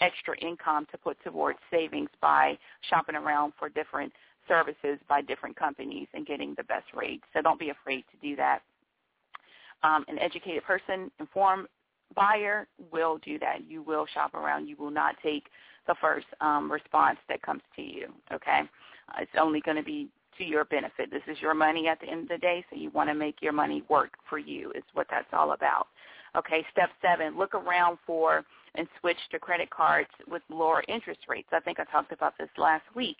extra 0.00 0.38
income 0.38 0.86
to 0.90 0.98
put 0.98 1.16
towards 1.22 1.58
savings 1.70 2.08
by 2.20 2.58
shopping 2.88 3.16
around 3.16 3.52
for 3.58 3.68
different 3.68 4.12
services 4.48 4.98
by 5.08 5.20
different 5.20 5.56
companies 5.56 6.08
and 6.14 6.26
getting 6.26 6.54
the 6.56 6.64
best 6.64 6.86
rates. 6.94 7.22
So 7.34 7.42
don't 7.42 7.60
be 7.60 7.70
afraid 7.70 8.04
to 8.10 8.28
do 8.28 8.34
that. 8.36 8.60
Um, 9.82 10.04
an 10.08 10.18
educated 10.18 10.64
person, 10.64 11.10
informed 11.20 11.66
buyer 12.14 12.66
will 12.92 13.18
do 13.18 13.38
that. 13.38 13.58
You 13.68 13.82
will 13.82 14.06
shop 14.12 14.34
around. 14.34 14.66
You 14.66 14.76
will 14.76 14.90
not 14.90 15.14
take 15.22 15.44
the 15.86 15.94
first 16.00 16.26
um, 16.40 16.70
response 16.70 17.18
that 17.28 17.42
comes 17.42 17.62
to 17.76 17.82
you. 17.82 18.08
Okay, 18.32 18.60
uh, 19.08 19.20
it's 19.20 19.30
only 19.40 19.60
going 19.60 19.76
to 19.76 19.82
be 19.82 20.08
to 20.40 20.46
your 20.46 20.64
benefit. 20.64 21.10
This 21.10 21.22
is 21.28 21.40
your 21.40 21.54
money 21.54 21.86
at 21.88 22.00
the 22.00 22.08
end 22.08 22.22
of 22.22 22.28
the 22.28 22.38
day, 22.38 22.64
so 22.70 22.76
you 22.76 22.90
want 22.90 23.08
to 23.10 23.14
make 23.14 23.36
your 23.40 23.52
money 23.52 23.84
work 23.88 24.10
for 24.28 24.38
you. 24.38 24.72
Is 24.74 24.84
what 24.94 25.06
that's 25.10 25.28
all 25.32 25.52
about. 25.52 25.86
Okay, 26.36 26.64
step 26.72 26.90
seven: 27.00 27.38
look 27.38 27.54
around 27.54 27.98
for 28.06 28.44
and 28.74 28.86
switch 29.00 29.18
to 29.32 29.38
credit 29.38 29.70
cards 29.70 30.10
with 30.28 30.42
lower 30.48 30.82
interest 30.88 31.20
rates. 31.28 31.48
I 31.52 31.60
think 31.60 31.80
I 31.80 31.84
talked 31.84 32.12
about 32.12 32.34
this 32.38 32.48
last 32.56 32.84
week. 32.94 33.16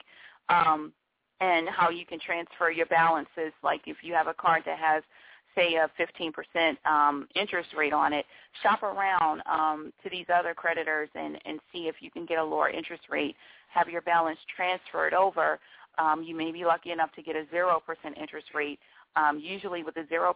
Um, 0.48 0.92
and 1.40 1.68
how 1.68 1.90
you 1.90 2.06
can 2.06 2.18
transfer 2.20 2.70
your 2.70 2.86
balances. 2.86 3.52
Like 3.62 3.82
if 3.86 3.98
you 4.02 4.14
have 4.14 4.26
a 4.26 4.34
card 4.34 4.62
that 4.66 4.78
has, 4.78 5.02
say, 5.54 5.76
a 5.76 5.90
15% 5.98 6.76
um, 6.86 7.26
interest 7.34 7.70
rate 7.76 7.92
on 7.92 8.12
it, 8.12 8.26
shop 8.62 8.82
around 8.82 9.42
um, 9.50 9.92
to 10.04 10.10
these 10.10 10.26
other 10.32 10.54
creditors 10.54 11.08
and, 11.14 11.38
and 11.46 11.58
see 11.72 11.88
if 11.88 11.96
you 12.00 12.10
can 12.10 12.26
get 12.26 12.38
a 12.38 12.44
lower 12.44 12.68
interest 12.68 13.04
rate. 13.10 13.34
Have 13.72 13.88
your 13.88 14.02
balance 14.02 14.38
transferred 14.54 15.14
over. 15.14 15.58
Um, 16.00 16.22
you 16.22 16.34
may 16.34 16.50
be 16.50 16.64
lucky 16.64 16.92
enough 16.92 17.12
to 17.16 17.22
get 17.22 17.36
a 17.36 17.44
0% 17.54 17.80
interest 18.18 18.48
rate. 18.54 18.78
Um, 19.16 19.38
usually 19.38 19.82
with 19.82 19.96
a 19.96 20.04
0% 20.04 20.34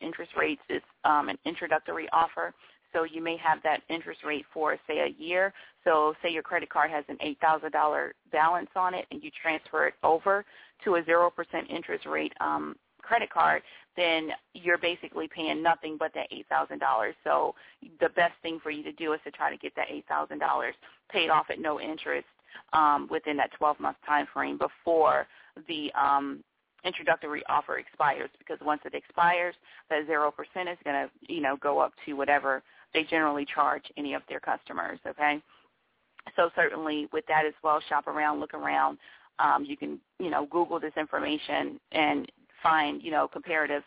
interest 0.00 0.32
rate, 0.36 0.58
it's 0.68 0.84
um, 1.04 1.28
an 1.28 1.38
introductory 1.44 2.08
offer. 2.12 2.52
So 2.92 3.04
you 3.04 3.22
may 3.22 3.36
have 3.38 3.62
that 3.62 3.82
interest 3.88 4.24
rate 4.24 4.44
for, 4.52 4.76
say, 4.86 5.00
a 5.00 5.22
year. 5.22 5.52
So 5.84 6.14
say 6.22 6.30
your 6.30 6.42
credit 6.42 6.68
card 6.68 6.90
has 6.90 7.04
an 7.08 7.18
$8,000 7.42 8.10
balance 8.32 8.70
on 8.76 8.94
it 8.94 9.06
and 9.10 9.22
you 9.22 9.30
transfer 9.42 9.86
it 9.86 9.94
over 10.02 10.44
to 10.84 10.96
a 10.96 11.02
0% 11.02 11.30
interest 11.70 12.06
rate 12.06 12.32
um, 12.40 12.76
credit 13.02 13.30
card, 13.30 13.62
then 13.96 14.30
you're 14.52 14.78
basically 14.78 15.28
paying 15.28 15.62
nothing 15.62 15.96
but 15.98 16.12
that 16.14 16.26
$8,000. 16.52 17.12
So 17.24 17.54
the 18.00 18.08
best 18.10 18.34
thing 18.42 18.58
for 18.62 18.70
you 18.70 18.82
to 18.82 18.92
do 18.92 19.12
is 19.12 19.20
to 19.24 19.30
try 19.30 19.50
to 19.50 19.56
get 19.56 19.72
that 19.76 19.88
$8,000 20.10 20.72
paid 21.10 21.30
off 21.30 21.46
at 21.50 21.60
no 21.60 21.80
interest 21.80 22.26
um, 22.72 23.08
within 23.10 23.36
that 23.36 23.50
12-month 23.60 23.96
time 24.06 24.26
frame 24.32 24.58
before 24.58 25.26
the 25.68 25.90
um, 25.92 26.42
introductory 26.84 27.42
offer 27.48 27.78
expires 27.78 28.30
because 28.38 28.58
once 28.64 28.80
it 28.84 28.94
expires, 28.94 29.54
that 29.90 30.06
0% 30.08 30.30
is 30.30 30.78
going 30.84 31.08
to, 31.08 31.10
you 31.32 31.40
know, 31.40 31.56
go 31.56 31.78
up 31.78 31.92
to 32.04 32.14
whatever 32.14 32.62
they 32.94 33.04
generally 33.04 33.46
charge 33.52 33.82
any 33.96 34.14
of 34.14 34.22
their 34.28 34.40
customers, 34.40 34.98
okay? 35.06 35.40
So 36.34 36.50
certainly 36.54 37.08
with 37.12 37.24
that 37.28 37.44
as 37.46 37.54
well, 37.62 37.80
shop 37.88 38.06
around, 38.06 38.40
look 38.40 38.54
around. 38.54 38.98
Um, 39.38 39.64
you 39.64 39.76
can, 39.76 40.00
you 40.18 40.30
know, 40.30 40.46
Google 40.46 40.80
this 40.80 40.92
information 40.96 41.78
and 41.92 42.30
find, 42.62 43.02
you 43.02 43.10
know, 43.10 43.28
comparative 43.28 43.82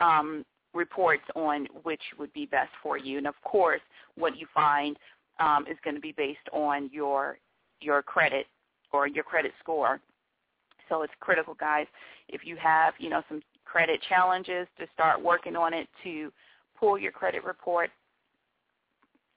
um, 0.00 0.44
reports 0.72 1.24
on 1.36 1.66
which 1.82 2.00
would 2.18 2.32
be 2.32 2.46
best 2.46 2.70
for 2.82 2.96
you. 2.96 3.18
And 3.18 3.26
of 3.26 3.34
course, 3.44 3.80
what 4.16 4.36
you 4.36 4.46
find 4.52 4.96
um, 5.40 5.66
is 5.70 5.76
going 5.84 5.94
to 5.94 6.00
be 6.00 6.12
based 6.12 6.48
on 6.52 6.90
your 6.92 7.38
your 7.80 8.02
credit 8.02 8.46
or 8.92 9.06
your 9.06 9.24
credit 9.24 9.52
score. 9.60 10.00
So 10.88 11.02
it's 11.02 11.12
critical, 11.20 11.54
guys. 11.54 11.86
If 12.28 12.42
you 12.44 12.56
have, 12.56 12.94
you 12.98 13.10
know, 13.10 13.22
some 13.28 13.42
credit 13.64 14.00
challenges, 14.08 14.66
to 14.78 14.86
start 14.92 15.22
working 15.22 15.56
on 15.56 15.72
it 15.74 15.88
to 16.04 16.32
pull 16.78 16.98
your 16.98 17.12
credit 17.12 17.44
report 17.44 17.90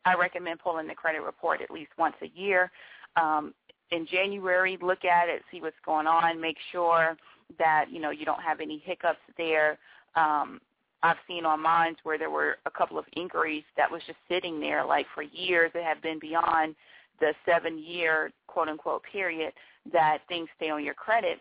I 0.08 0.16
recommend 0.16 0.60
pulling 0.60 0.88
the 0.88 0.96
credit 0.96 1.22
report 1.22 1.62
at 1.62 1.70
least 1.70 1.92
once 1.98 2.16
a 2.22 2.32
year. 2.40 2.72
Um, 3.18 3.54
in 3.92 4.08
January, 4.08 4.78
look 4.82 5.04
at 5.04 5.28
it, 5.28 5.42
see 5.52 5.60
what's 5.60 5.76
going 5.86 6.08
on, 6.08 6.40
make 6.40 6.56
sure 6.72 7.18
that 7.60 7.86
you 7.92 8.00
know 8.00 8.10
you 8.10 8.26
don't 8.26 8.42
have 8.42 8.62
any 8.62 8.82
hiccups 8.86 9.20
there. 9.38 9.78
Um, 10.16 10.62
I've 11.04 11.18
seen 11.28 11.46
on 11.46 11.62
mine 11.62 11.96
where 12.04 12.18
there 12.18 12.30
were 12.30 12.58
a 12.66 12.72
couple 12.72 12.98
of 12.98 13.06
inquiries 13.18 13.64
that 13.76 13.92
was 13.92 14.02
just 14.08 14.18
sitting 14.30 14.62
there 14.62 14.86
like 14.86 15.06
for 15.14 15.24
years 15.24 15.72
that 15.74 15.84
have 15.84 16.02
been 16.02 16.20
beyond 16.20 16.76
the 17.20 17.34
seven 17.46 17.78
year 17.78 18.32
quote 18.48 18.70
unquote 18.70 19.04
period 19.12 19.54
that 19.92 20.20
things 20.28 20.48
stay 20.56 20.70
on 20.70 20.84
your 20.84 20.94
credit 20.94 21.40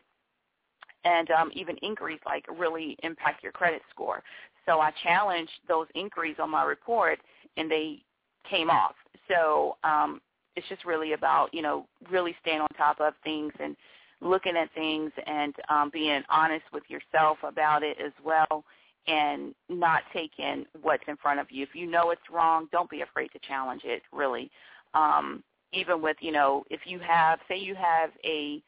and 1.04 1.30
um, 1.30 1.50
even 1.54 1.76
inquiries 1.78 2.20
like 2.26 2.44
really 2.58 2.96
impact 3.02 3.42
your 3.42 3.52
credit 3.52 3.82
score. 3.90 4.22
So 4.66 4.80
I 4.80 4.92
challenged 5.02 5.52
those 5.68 5.86
inquiries 5.94 6.36
on 6.40 6.50
my 6.50 6.64
report 6.64 7.20
and 7.56 7.70
they 7.70 8.02
came 8.50 8.70
off. 8.70 8.94
So 9.28 9.76
um, 9.84 10.20
it's 10.56 10.68
just 10.68 10.84
really 10.84 11.12
about 11.12 11.52
you 11.52 11.62
know 11.62 11.86
really 12.10 12.34
staying 12.42 12.60
on 12.60 12.68
top 12.76 13.00
of 13.00 13.14
things 13.22 13.52
and 13.60 13.76
looking 14.20 14.56
at 14.56 14.72
things 14.74 15.12
and 15.26 15.54
um, 15.68 15.90
being 15.92 16.22
honest 16.30 16.64
with 16.72 16.84
yourself 16.88 17.38
about 17.42 17.82
it 17.82 17.98
as 18.04 18.12
well 18.24 18.64
and 19.06 19.54
not 19.68 20.02
taking 20.12 20.64
what's 20.82 21.04
in 21.06 21.16
front 21.16 21.38
of 21.38 21.46
you. 21.50 21.62
If 21.62 21.74
you 21.74 21.86
know 21.86 22.10
it's 22.10 22.22
wrong, 22.32 22.68
don't 22.72 22.90
be 22.90 23.02
afraid 23.02 23.28
to 23.28 23.38
challenge 23.46 23.82
it, 23.84 24.02
really. 24.12 24.50
Um, 24.94 25.44
even 25.72 26.02
with, 26.02 26.16
you 26.20 26.32
know, 26.32 26.64
if 26.70 26.80
you 26.84 26.98
have, 26.98 27.38
say 27.48 27.56
you 27.56 27.74
have 27.74 28.10
a, 28.24 28.62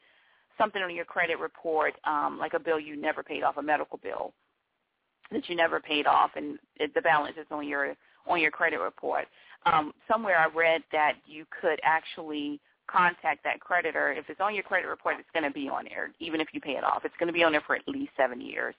something 0.57 0.81
on 0.81 0.93
your 0.93 1.05
credit 1.05 1.39
report, 1.39 1.93
um, 2.05 2.37
like 2.39 2.53
a 2.53 2.59
bill 2.59 2.79
you 2.79 2.95
never 2.95 3.23
paid 3.23 3.43
off, 3.43 3.57
a 3.57 3.61
medical 3.61 3.97
bill 4.01 4.33
that 5.31 5.47
you 5.47 5.55
never 5.55 5.79
paid 5.79 6.07
off 6.07 6.31
and 6.35 6.57
it, 6.77 6.93
the 6.95 7.01
balance 7.01 7.35
is 7.39 7.45
on 7.51 7.67
your, 7.67 7.95
on 8.27 8.39
your 8.41 8.51
credit 8.51 8.79
report 8.79 9.25
um, 9.65 9.93
somewhere 10.09 10.37
I 10.37 10.47
read 10.55 10.81
that 10.91 11.13
you 11.25 11.45
could 11.61 11.79
actually 11.83 12.59
contact 12.89 13.43
that 13.43 13.59
creditor. 13.59 14.11
If 14.11 14.29
it's 14.29 14.41
on 14.41 14.55
your 14.55 14.63
credit 14.63 14.87
report, 14.87 15.15
it's 15.19 15.29
going 15.33 15.43
to 15.43 15.51
be 15.51 15.69
on 15.69 15.85
there, 15.85 16.11
even 16.19 16.41
if 16.41 16.47
you 16.53 16.61
pay 16.61 16.73
it 16.73 16.83
off. 16.83 17.03
It's 17.05 17.15
going 17.19 17.27
to 17.27 17.33
be 17.33 17.43
on 17.43 17.51
there 17.51 17.63
for 17.65 17.75
at 17.75 17.87
least 17.87 18.11
seven 18.17 18.41
years. 18.41 18.75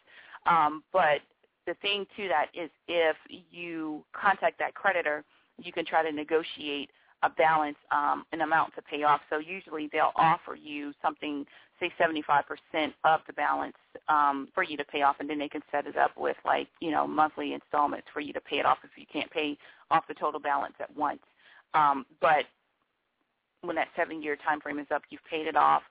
Um, 0.46 0.82
but 0.92 1.20
the 1.66 1.74
thing 1.82 2.06
to 2.16 2.28
that 2.28 2.46
is 2.54 2.70
if 2.88 3.16
you 3.50 4.04
contact 4.12 4.58
that 4.58 4.74
creditor, 4.74 5.24
you 5.62 5.72
can 5.72 5.84
try 5.84 6.02
to 6.02 6.10
negotiate 6.10 6.90
a 7.22 7.30
balance, 7.30 7.76
um, 7.90 8.24
an 8.32 8.40
amount 8.40 8.74
to 8.76 8.82
pay 8.82 9.02
off. 9.02 9.20
So 9.28 9.38
usually 9.38 9.88
they'll 9.92 10.12
offer 10.16 10.54
you 10.54 10.92
something, 11.02 11.44
say 11.78 11.92
75% 12.00 12.92
of 13.04 13.20
the 13.26 13.32
balance 13.34 13.76
um, 14.08 14.48
for 14.54 14.62
you 14.62 14.76
to 14.76 14.84
pay 14.84 15.02
off, 15.02 15.16
and 15.20 15.28
then 15.28 15.38
they 15.38 15.48
can 15.48 15.62
set 15.70 15.86
it 15.86 15.96
up 15.96 16.12
with 16.16 16.36
like, 16.44 16.68
you 16.80 16.90
know, 16.90 17.06
monthly 17.06 17.52
installments 17.52 18.06
for 18.12 18.20
you 18.20 18.32
to 18.32 18.40
pay 18.40 18.58
it 18.58 18.66
off 18.66 18.78
if 18.84 18.90
you 18.96 19.06
can't 19.12 19.30
pay 19.30 19.58
off 19.90 20.04
the 20.08 20.14
total 20.14 20.40
balance 20.40 20.74
at 20.80 20.94
once. 20.96 21.20
Um, 21.74 22.06
but 22.20 22.44
when 23.62 23.76
that 23.76 23.88
seven-year 23.96 24.36
time 24.36 24.60
frame 24.60 24.78
is 24.78 24.86
up, 24.94 25.02
you've 25.10 25.24
paid 25.30 25.46
it 25.46 25.56
off, 25.56 25.82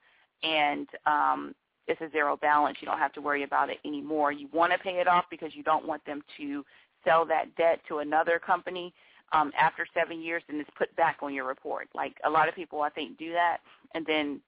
and 0.43 0.87
um, 1.05 1.53
it's 1.87 2.01
a 2.01 2.09
zero 2.11 2.37
balance. 2.37 2.77
You 2.81 2.87
don't 2.87 2.97
have 2.97 3.13
to 3.13 3.21
worry 3.21 3.43
about 3.43 3.69
it 3.69 3.77
anymore. 3.85 4.31
You 4.31 4.47
want 4.51 4.73
to 4.73 4.79
pay 4.79 4.99
it 4.99 5.07
off 5.07 5.25
because 5.29 5.51
you 5.53 5.63
don't 5.63 5.87
want 5.87 6.03
them 6.05 6.23
to 6.37 6.63
sell 7.05 7.25
that 7.25 7.55
debt 7.55 7.79
to 7.87 7.99
another 7.99 8.39
company 8.39 8.93
um, 9.31 9.51
after 9.59 9.85
seven 9.93 10.21
years 10.21 10.43
and 10.49 10.59
it's 10.59 10.69
put 10.77 10.95
back 10.95 11.17
on 11.21 11.33
your 11.33 11.45
report. 11.45 11.87
Like 11.93 12.15
a 12.25 12.29
lot 12.29 12.49
of 12.49 12.55
people, 12.55 12.81
I 12.81 12.89
think, 12.89 13.17
do 13.17 13.31
that, 13.33 13.57
and 13.93 14.05
then 14.05 14.41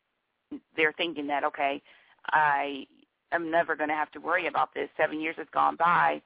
they're 0.75 0.93
thinking 0.93 1.27
that 1.27 1.43
okay, 1.43 1.81
I 2.27 2.85
am 3.31 3.49
never 3.49 3.75
going 3.75 3.89
to 3.89 3.95
have 3.95 4.11
to 4.11 4.19
worry 4.19 4.47
about 4.47 4.73
this. 4.73 4.89
Seven 4.97 5.19
years 5.19 5.35
has 5.37 5.47
gone 5.53 5.75
by. 5.77 6.21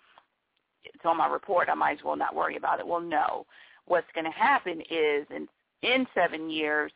It's 0.83 1.05
on 1.05 1.17
my 1.17 1.27
report. 1.27 1.69
I 1.69 1.73
might 1.73 1.99
as 1.99 2.03
well 2.03 2.15
not 2.15 2.35
worry 2.35 2.57
about 2.57 2.79
it. 2.79 2.87
Well, 2.87 3.01
no. 3.01 3.45
What's 3.85 4.07
going 4.13 4.25
to 4.25 4.31
happen 4.31 4.81
is 4.89 5.25
in 5.29 5.47
in 5.81 6.07
seven 6.15 6.49
years 6.49 6.91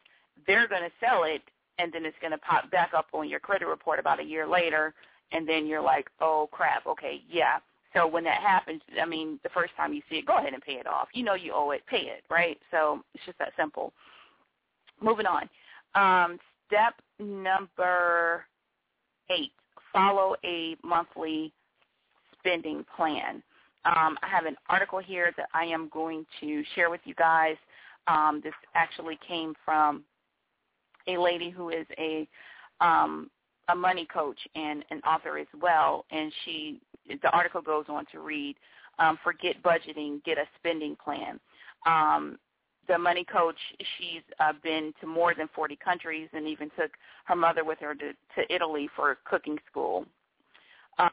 they're 0.47 0.68
going 0.68 0.84
to 0.84 0.91
sell 1.05 1.24
it, 1.24 1.41
and 1.78 1.91
then 1.91 2.05
it's 2.05 2.18
going 2.22 2.32
to 2.32 2.38
pop 2.38 2.72
back 2.72 2.91
up 2.95 3.07
on 3.14 3.30
your 3.30 3.39
credit 3.39 3.68
report 3.68 3.99
about 3.99 4.20
a 4.20 4.24
year 4.24 4.47
later, 4.47 4.93
and 5.32 5.47
then 5.47 5.68
you're 5.68 5.82
like, 5.82 6.07
oh 6.22 6.49
crap, 6.51 6.88
okay, 6.88 7.22
yeah, 7.30 7.57
so 7.94 8.08
when 8.08 8.24
that 8.26 8.42
happens, 8.42 8.82
I 9.02 9.06
mean, 9.06 9.40
the 9.44 9.50
first 9.50 9.74
time 9.76 9.94
you 9.94 10.02
see 10.10 10.18
it, 10.18 10.26
go 10.26 10.38
ahead 10.38 10.54
and 10.54 10.62
pay 10.62 10.74
it 10.74 10.88
off. 10.88 11.08
You 11.14 11.24
know 11.24 11.34
you 11.34 11.54
owe 11.54 11.72
it, 11.72 11.82
pay 11.88 12.02
it, 12.02 12.24
right? 12.30 12.58
So 12.72 13.02
it's 13.14 13.26
just 13.26 13.40
that 13.40 13.54
simple. 13.58 13.94
Moving 15.02 15.26
on. 15.26 15.50
Um, 15.96 16.38
step 16.68 16.94
number 17.20 18.46
eight, 19.30 19.52
follow 19.92 20.36
a 20.44 20.76
monthly 20.84 21.52
spending 22.38 22.86
plan. 22.96 23.42
Um, 23.86 24.18
I 24.22 24.28
have 24.28 24.46
an 24.46 24.56
article 24.68 25.00
here 25.00 25.34
that 25.38 25.48
I 25.54 25.66
am 25.66 25.90
going 25.92 26.26
to 26.42 26.64
share 26.76 26.90
with 26.90 27.02
you 27.06 27.16
guys. 27.16 27.56
Um, 28.08 28.42
this 28.44 28.54
actually 28.76 29.18
came 29.28 29.54
from 29.66 30.04
a 31.08 31.18
lady 31.18 31.50
who 31.50 31.70
is 31.70 31.86
a 31.98 32.28
um, 32.82 33.30
a 33.70 33.76
money 33.76 34.08
coach 34.12 34.38
and 34.56 34.84
an 34.90 35.00
author 35.02 35.38
as 35.38 35.48
well, 35.62 36.06
and 36.12 36.32
she 36.44 36.82
the 37.22 37.30
article 37.32 37.62
goes 37.62 37.86
on 37.89 38.05
to 38.12 38.20
read, 38.20 38.55
um, 38.99 39.18
forget 39.24 39.62
budgeting, 39.64 40.24
get 40.24 40.38
a 40.38 40.45
spending 40.60 40.95
plan. 41.03 41.39
Um, 41.86 42.38
the 42.88 42.97
money 42.97 43.24
coach, 43.24 43.55
she's 43.97 44.22
uh, 44.39 44.53
been 44.64 44.93
to 44.99 45.07
more 45.07 45.34
than 45.36 45.47
40 45.55 45.78
countries 45.78 46.28
and 46.34 46.47
even 46.47 46.70
took 46.78 46.91
her 47.26 47.36
mother 47.36 47.64
with 47.64 47.78
her 47.80 47.93
to, 47.93 48.12
to 48.12 48.53
Italy 48.53 48.89
for 48.95 49.18
cooking 49.26 49.57
school. 49.70 50.05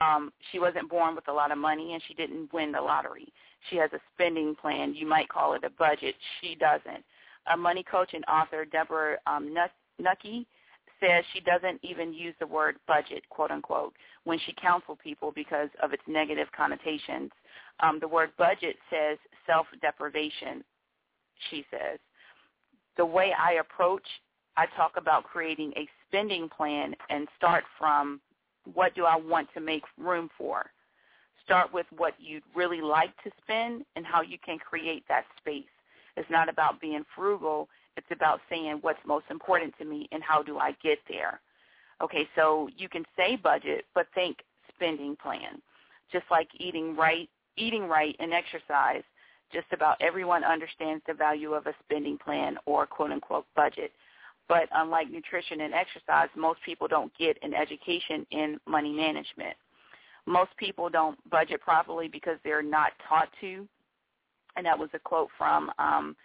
Um, 0.00 0.32
she 0.50 0.58
wasn't 0.58 0.90
born 0.90 1.14
with 1.14 1.28
a 1.28 1.32
lot 1.32 1.52
of 1.52 1.58
money 1.58 1.92
and 1.92 2.02
she 2.08 2.14
didn't 2.14 2.52
win 2.52 2.72
the 2.72 2.80
lottery. 2.80 3.28
She 3.70 3.76
has 3.76 3.90
a 3.92 4.00
spending 4.14 4.56
plan. 4.56 4.94
You 4.94 5.06
might 5.06 5.28
call 5.28 5.54
it 5.54 5.64
a 5.64 5.70
budget. 5.70 6.14
She 6.40 6.56
doesn't. 6.56 7.04
A 7.52 7.56
money 7.56 7.84
coach 7.84 8.10
and 8.12 8.24
author, 8.24 8.64
Deborah 8.64 9.18
um, 9.26 9.54
Knuckey, 9.98 10.46
says 11.00 11.24
she 11.32 11.40
doesn't 11.40 11.80
even 11.82 12.12
use 12.12 12.34
the 12.40 12.46
word 12.46 12.76
budget, 12.86 13.22
quote 13.28 13.50
unquote, 13.50 13.94
when 14.24 14.38
she 14.46 14.54
counsels 14.60 14.98
people 15.02 15.32
because 15.34 15.68
of 15.82 15.92
its 15.92 16.02
negative 16.06 16.48
connotations. 16.56 17.30
Um, 17.80 17.98
the 18.00 18.08
word 18.08 18.30
budget 18.38 18.76
says 18.90 19.18
self-deprivation, 19.46 20.64
she 21.50 21.64
says. 21.70 21.98
The 22.96 23.04
way 23.04 23.32
I 23.38 23.54
approach, 23.54 24.06
I 24.56 24.66
talk 24.76 24.92
about 24.96 25.24
creating 25.24 25.72
a 25.76 25.88
spending 26.08 26.48
plan 26.48 26.94
and 27.10 27.28
start 27.36 27.64
from 27.78 28.20
what 28.72 28.94
do 28.94 29.04
I 29.04 29.16
want 29.16 29.48
to 29.54 29.60
make 29.60 29.82
room 29.98 30.30
for. 30.36 30.70
Start 31.44 31.72
with 31.72 31.86
what 31.96 32.14
you'd 32.18 32.42
really 32.54 32.80
like 32.80 33.14
to 33.22 33.30
spend 33.42 33.84
and 33.94 34.04
how 34.04 34.22
you 34.22 34.38
can 34.44 34.58
create 34.58 35.04
that 35.08 35.24
space. 35.38 35.64
It's 36.16 36.30
not 36.30 36.48
about 36.48 36.80
being 36.80 37.04
frugal. 37.14 37.68
It's 37.96 38.06
about 38.10 38.40
saying 38.50 38.78
what's 38.82 38.98
most 39.06 39.26
important 39.30 39.74
to 39.78 39.84
me 39.84 40.08
and 40.12 40.22
how 40.22 40.42
do 40.42 40.58
I 40.58 40.72
get 40.82 40.98
there. 41.08 41.40
Okay, 42.02 42.28
so 42.34 42.68
you 42.76 42.88
can 42.88 43.04
say 43.16 43.36
budget, 43.36 43.84
but 43.94 44.06
think 44.14 44.38
spending 44.74 45.16
plan. 45.16 45.62
Just 46.12 46.24
like 46.30 46.48
eating 46.58 46.94
right, 46.94 47.28
eating 47.56 47.88
right 47.88 48.14
and 48.18 48.32
exercise, 48.32 49.02
just 49.52 49.66
about 49.72 49.96
everyone 50.00 50.44
understands 50.44 51.02
the 51.06 51.14
value 51.14 51.52
of 51.52 51.66
a 51.66 51.74
spending 51.84 52.18
plan 52.18 52.58
or 52.66 52.86
quote 52.86 53.12
unquote 53.12 53.46
budget. 53.54 53.92
But 54.48 54.68
unlike 54.74 55.10
nutrition 55.10 55.62
and 55.62 55.74
exercise, 55.74 56.28
most 56.36 56.60
people 56.64 56.86
don't 56.86 57.12
get 57.18 57.36
an 57.42 57.54
education 57.54 58.26
in 58.30 58.60
money 58.66 58.92
management. 58.92 59.56
Most 60.26 60.50
people 60.56 60.88
don't 60.88 61.18
budget 61.30 61.60
properly 61.60 62.08
because 62.08 62.38
they're 62.44 62.62
not 62.62 62.92
taught 63.08 63.28
to. 63.40 63.66
And 64.56 64.66
that 64.66 64.78
was 64.78 64.88
a 64.94 64.98
quote 64.98 65.28
from 65.36 65.70
um, 65.78 66.16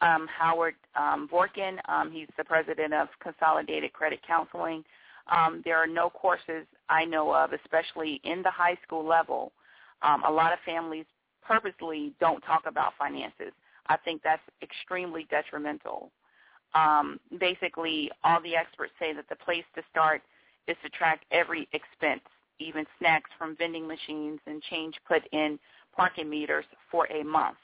um, 0.00 0.26
Howard 0.28 0.74
um, 0.96 1.28
Dvorkin. 1.30 1.78
Um, 1.88 2.10
he's 2.10 2.28
the 2.36 2.44
president 2.44 2.94
of 2.94 3.08
Consolidated 3.22 3.92
Credit 3.92 4.20
Counseling. 4.26 4.84
Um, 5.30 5.62
there 5.64 5.76
are 5.76 5.86
no 5.86 6.10
courses 6.10 6.66
I 6.88 7.04
know 7.04 7.32
of, 7.34 7.52
especially 7.52 8.20
in 8.24 8.42
the 8.42 8.50
high 8.50 8.78
school 8.82 9.06
level. 9.06 9.52
Um, 10.02 10.22
a 10.26 10.30
lot 10.30 10.52
of 10.52 10.58
families 10.64 11.06
purposely 11.46 12.12
don't 12.20 12.40
talk 12.42 12.64
about 12.66 12.92
finances. 12.98 13.52
I 13.86 13.96
think 13.96 14.22
that's 14.22 14.42
extremely 14.62 15.26
detrimental. 15.30 16.10
Um, 16.74 17.18
basically, 17.38 18.10
all 18.22 18.40
the 18.40 18.56
experts 18.56 18.92
say 18.98 19.12
that 19.12 19.28
the 19.28 19.36
place 19.36 19.64
to 19.74 19.82
start 19.90 20.22
is 20.68 20.76
to 20.84 20.90
track 20.90 21.22
every 21.32 21.68
expense, 21.72 22.22
even 22.58 22.86
snacks 22.98 23.30
from 23.36 23.56
vending 23.56 23.86
machines 23.86 24.38
and 24.46 24.62
change 24.62 24.94
put 25.06 25.22
in 25.32 25.58
parking 25.94 26.30
meters 26.30 26.64
for 26.90 27.06
a 27.06 27.24
month. 27.24 27.56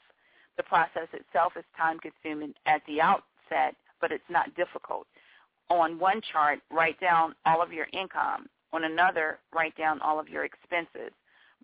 The 0.57 0.63
process 0.63 1.07
itself 1.13 1.53
is 1.55 1.63
time-consuming 1.77 2.53
at 2.65 2.81
the 2.87 2.99
outset, 2.99 3.75
but 4.01 4.11
it's 4.11 4.29
not 4.29 4.55
difficult. 4.55 5.07
On 5.69 5.99
one 5.99 6.21
chart, 6.31 6.59
write 6.71 6.99
down 6.99 7.35
all 7.45 7.61
of 7.61 7.71
your 7.71 7.87
income. 7.93 8.47
On 8.73 8.83
another, 8.83 9.39
write 9.53 9.77
down 9.77 10.01
all 10.01 10.19
of 10.19 10.29
your 10.29 10.45
expenses, 10.45 11.11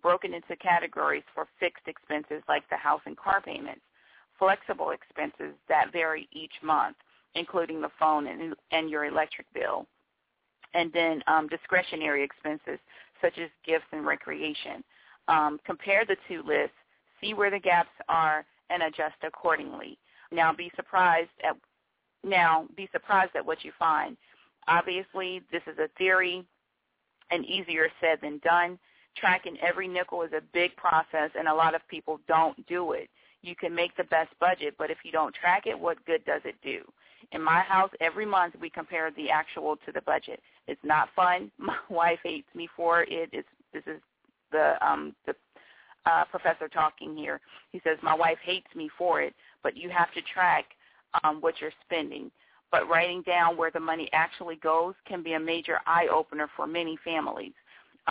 broken 0.02 0.32
into 0.32 0.56
categories 0.56 1.24
for 1.34 1.46
fixed 1.58 1.86
expenses 1.86 2.42
like 2.48 2.68
the 2.70 2.76
house 2.76 3.00
and 3.06 3.16
car 3.16 3.40
payments, 3.40 3.80
flexible 4.38 4.90
expenses 4.90 5.54
that 5.68 5.92
vary 5.92 6.28
each 6.32 6.52
month, 6.62 6.96
including 7.34 7.80
the 7.80 7.90
phone 7.98 8.26
and, 8.26 8.54
and 8.70 8.90
your 8.90 9.06
electric 9.06 9.46
bill, 9.54 9.86
and 10.74 10.92
then 10.92 11.22
um, 11.26 11.48
discretionary 11.48 12.22
expenses 12.22 12.78
such 13.20 13.38
as 13.38 13.48
gifts 13.66 13.86
and 13.92 14.06
recreation. 14.06 14.84
Um, 15.28 15.58
compare 15.64 16.04
the 16.04 16.16
two 16.28 16.42
lists, 16.42 16.76
see 17.20 17.32
where 17.32 17.50
the 17.50 17.58
gaps 17.58 17.90
are, 18.08 18.44
and 18.70 18.82
adjust 18.82 19.16
accordingly. 19.22 19.98
Now 20.32 20.52
be 20.52 20.70
surprised 20.76 21.30
at 21.42 21.56
now 22.22 22.66
be 22.76 22.88
surprised 22.92 23.36
at 23.36 23.44
what 23.44 23.64
you 23.64 23.72
find. 23.78 24.16
Obviously, 24.66 25.42
this 25.52 25.62
is 25.66 25.78
a 25.78 25.88
theory 25.98 26.44
and 27.30 27.44
easier 27.44 27.88
said 28.00 28.18
than 28.22 28.38
done. 28.38 28.78
Tracking 29.16 29.56
every 29.60 29.86
nickel 29.86 30.22
is 30.22 30.32
a 30.32 30.42
big 30.52 30.74
process 30.76 31.30
and 31.38 31.46
a 31.46 31.54
lot 31.54 31.74
of 31.74 31.86
people 31.88 32.18
don't 32.26 32.66
do 32.66 32.92
it. 32.92 33.08
You 33.42 33.54
can 33.54 33.74
make 33.74 33.94
the 33.96 34.04
best 34.04 34.30
budget, 34.40 34.74
but 34.78 34.90
if 34.90 34.98
you 35.04 35.12
don't 35.12 35.34
track 35.34 35.66
it, 35.66 35.78
what 35.78 36.04
good 36.06 36.24
does 36.24 36.40
it 36.44 36.56
do? 36.62 36.80
In 37.32 37.42
my 37.42 37.60
house, 37.60 37.90
every 38.00 38.26
month 38.26 38.54
we 38.60 38.70
compare 38.70 39.10
the 39.10 39.30
actual 39.30 39.76
to 39.84 39.92
the 39.92 40.00
budget. 40.00 40.40
It's 40.66 40.80
not 40.82 41.08
fun. 41.14 41.50
My 41.58 41.76
wife 41.88 42.20
hates 42.22 42.48
me 42.54 42.68
for 42.74 43.02
it. 43.02 43.30
It's 43.32 43.48
this 43.72 43.82
is 43.86 44.00
the 44.50 44.74
um 44.86 45.14
the 45.26 45.34
uh, 46.06 46.24
professor 46.30 46.68
talking 46.68 47.16
here. 47.16 47.40
He 47.72 47.80
says, 47.84 47.98
my 48.02 48.14
wife 48.14 48.38
hates 48.44 48.66
me 48.74 48.90
for 48.96 49.22
it, 49.22 49.34
but 49.62 49.76
you 49.76 49.88
have 49.90 50.12
to 50.14 50.22
track 50.22 50.64
um, 51.22 51.40
what 51.40 51.54
you're 51.60 51.72
spending. 51.86 52.30
But 52.70 52.88
writing 52.88 53.22
down 53.22 53.56
where 53.56 53.70
the 53.70 53.80
money 53.80 54.08
actually 54.12 54.56
goes 54.56 54.94
can 55.06 55.22
be 55.22 55.34
a 55.34 55.40
major 55.40 55.78
eye-opener 55.86 56.48
for 56.56 56.66
many 56.66 56.98
families. 57.04 57.52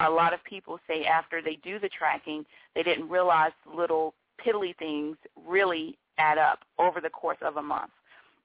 A 0.01 0.09
lot 0.09 0.33
of 0.33 0.43
people 0.43 0.79
say 0.87 1.05
after 1.05 1.41
they 1.41 1.59
do 1.63 1.79
the 1.79 1.89
tracking, 1.89 2.45
they 2.73 2.81
didn't 2.81 3.09
realize 3.09 3.51
little 3.75 4.13
piddly 4.43 4.75
things 4.77 5.17
really 5.45 5.97
add 6.17 6.37
up 6.37 6.59
over 6.79 7.01
the 7.01 7.09
course 7.09 7.37
of 7.41 7.57
a 7.57 7.61
month. 7.61 7.91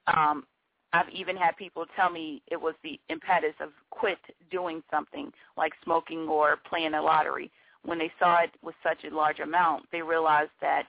Um, 0.09 0.45
I've 0.93 1.09
even 1.11 1.37
had 1.37 1.57
people 1.57 1.85
tell 1.97 2.11
me 2.11 2.43
it 2.51 2.61
was 2.61 2.75
the 2.83 2.99
impetus 3.09 3.55
of 3.61 3.71
quit 3.91 4.19
doing 4.51 4.83
something 4.91 5.31
like 5.57 5.73
smoking 5.85 6.27
or 6.29 6.57
playing 6.69 6.95
a 6.95 7.03
lottery 7.03 7.51
when 7.85 7.99
they 7.99 8.13
saw 8.19 8.43
it 8.43 8.51
was 8.63 8.75
such 8.83 9.05
a 9.05 9.15
large 9.15 9.41
amount, 9.41 9.85
they 9.93 10.03
realized 10.03 10.51
that 10.61 10.85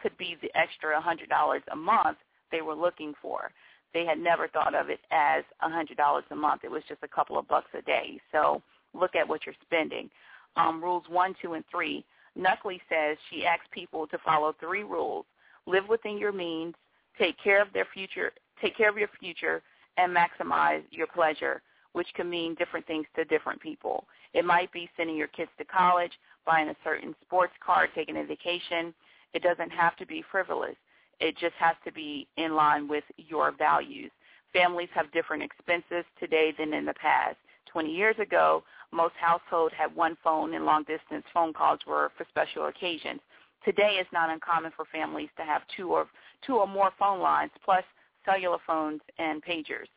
could 0.00 0.16
be 0.18 0.36
the 0.42 0.50
extra 0.56 1.00
$100 1.00 1.60
a 1.72 1.76
month 1.76 2.18
they 2.50 2.62
were 2.62 2.74
looking 2.74 3.14
for. 3.20 3.50
They 3.92 4.04
had 4.04 4.18
never 4.18 4.48
thought 4.48 4.74
of 4.74 4.90
it 4.90 5.00
as 5.10 5.44
$100 5.62 6.22
a 6.30 6.34
month. 6.34 6.62
It 6.64 6.70
was 6.70 6.82
just 6.88 7.02
a 7.02 7.08
couple 7.08 7.38
of 7.38 7.48
bucks 7.48 7.70
a 7.78 7.82
day. 7.82 8.20
So 8.32 8.60
look 8.92 9.14
at 9.14 9.28
what 9.28 9.46
you're 9.46 9.54
spending. 9.62 10.10
Um, 10.56 10.82
rules 10.82 11.04
1, 11.08 11.36
2, 11.40 11.54
and 11.54 11.64
3. 11.70 12.04
Nuckley 12.36 12.80
says 12.88 13.16
she 13.30 13.46
asks 13.46 13.66
people 13.70 14.06
to 14.08 14.18
follow 14.18 14.54
three 14.58 14.82
rules. 14.82 15.24
Live 15.66 15.88
within 15.88 16.18
your 16.18 16.32
means, 16.32 16.74
take 17.18 17.36
care 17.42 17.62
of 17.62 17.72
their 17.72 17.86
future, 17.94 18.32
take 18.60 18.76
care 18.76 18.90
of 18.90 18.98
your 18.98 19.08
future, 19.20 19.62
and 19.96 20.14
maximize 20.14 20.82
your 20.90 21.06
pleasure, 21.06 21.62
which 21.92 22.08
can 22.14 22.28
mean 22.28 22.56
different 22.56 22.86
things 22.86 23.06
to 23.14 23.24
different 23.24 23.60
people. 23.60 24.04
It 24.32 24.44
might 24.44 24.72
be 24.72 24.90
sending 24.96 25.16
your 25.16 25.28
kids 25.28 25.50
to 25.58 25.64
college, 25.64 26.12
buying 26.44 26.68
a 26.68 26.76
certain 26.84 27.14
sports 27.22 27.52
car, 27.64 27.88
taking 27.94 28.16
a 28.18 28.24
vacation. 28.24 28.94
It 29.32 29.42
doesn't 29.42 29.70
have 29.70 29.96
to 29.96 30.06
be 30.06 30.24
frivolous. 30.30 30.76
It 31.20 31.36
just 31.38 31.54
has 31.58 31.76
to 31.84 31.92
be 31.92 32.26
in 32.36 32.54
line 32.54 32.88
with 32.88 33.04
your 33.16 33.52
values. 33.52 34.10
Families 34.52 34.88
have 34.94 35.12
different 35.12 35.42
expenses 35.42 36.04
today 36.18 36.52
than 36.58 36.72
in 36.72 36.84
the 36.84 36.94
past. 36.94 37.36
20 37.72 37.90
years 37.90 38.16
ago, 38.20 38.62
most 38.92 39.14
households 39.20 39.74
had 39.76 39.94
one 39.94 40.16
phone 40.22 40.54
and 40.54 40.64
long-distance 40.64 41.24
phone 41.32 41.52
calls 41.52 41.80
were 41.86 42.12
for 42.16 42.24
special 42.28 42.66
occasions. 42.66 43.20
Today, 43.64 43.96
it's 43.98 44.12
not 44.12 44.30
uncommon 44.30 44.72
for 44.76 44.84
families 44.92 45.30
to 45.36 45.42
have 45.42 45.62
two 45.76 45.88
or 45.88 46.06
two 46.46 46.56
or 46.56 46.68
more 46.68 46.90
phone 46.98 47.20
lines, 47.20 47.50
plus 47.64 47.82
cellular 48.24 48.58
phones 48.66 49.00
and 49.18 49.42
pagers. 49.42 49.88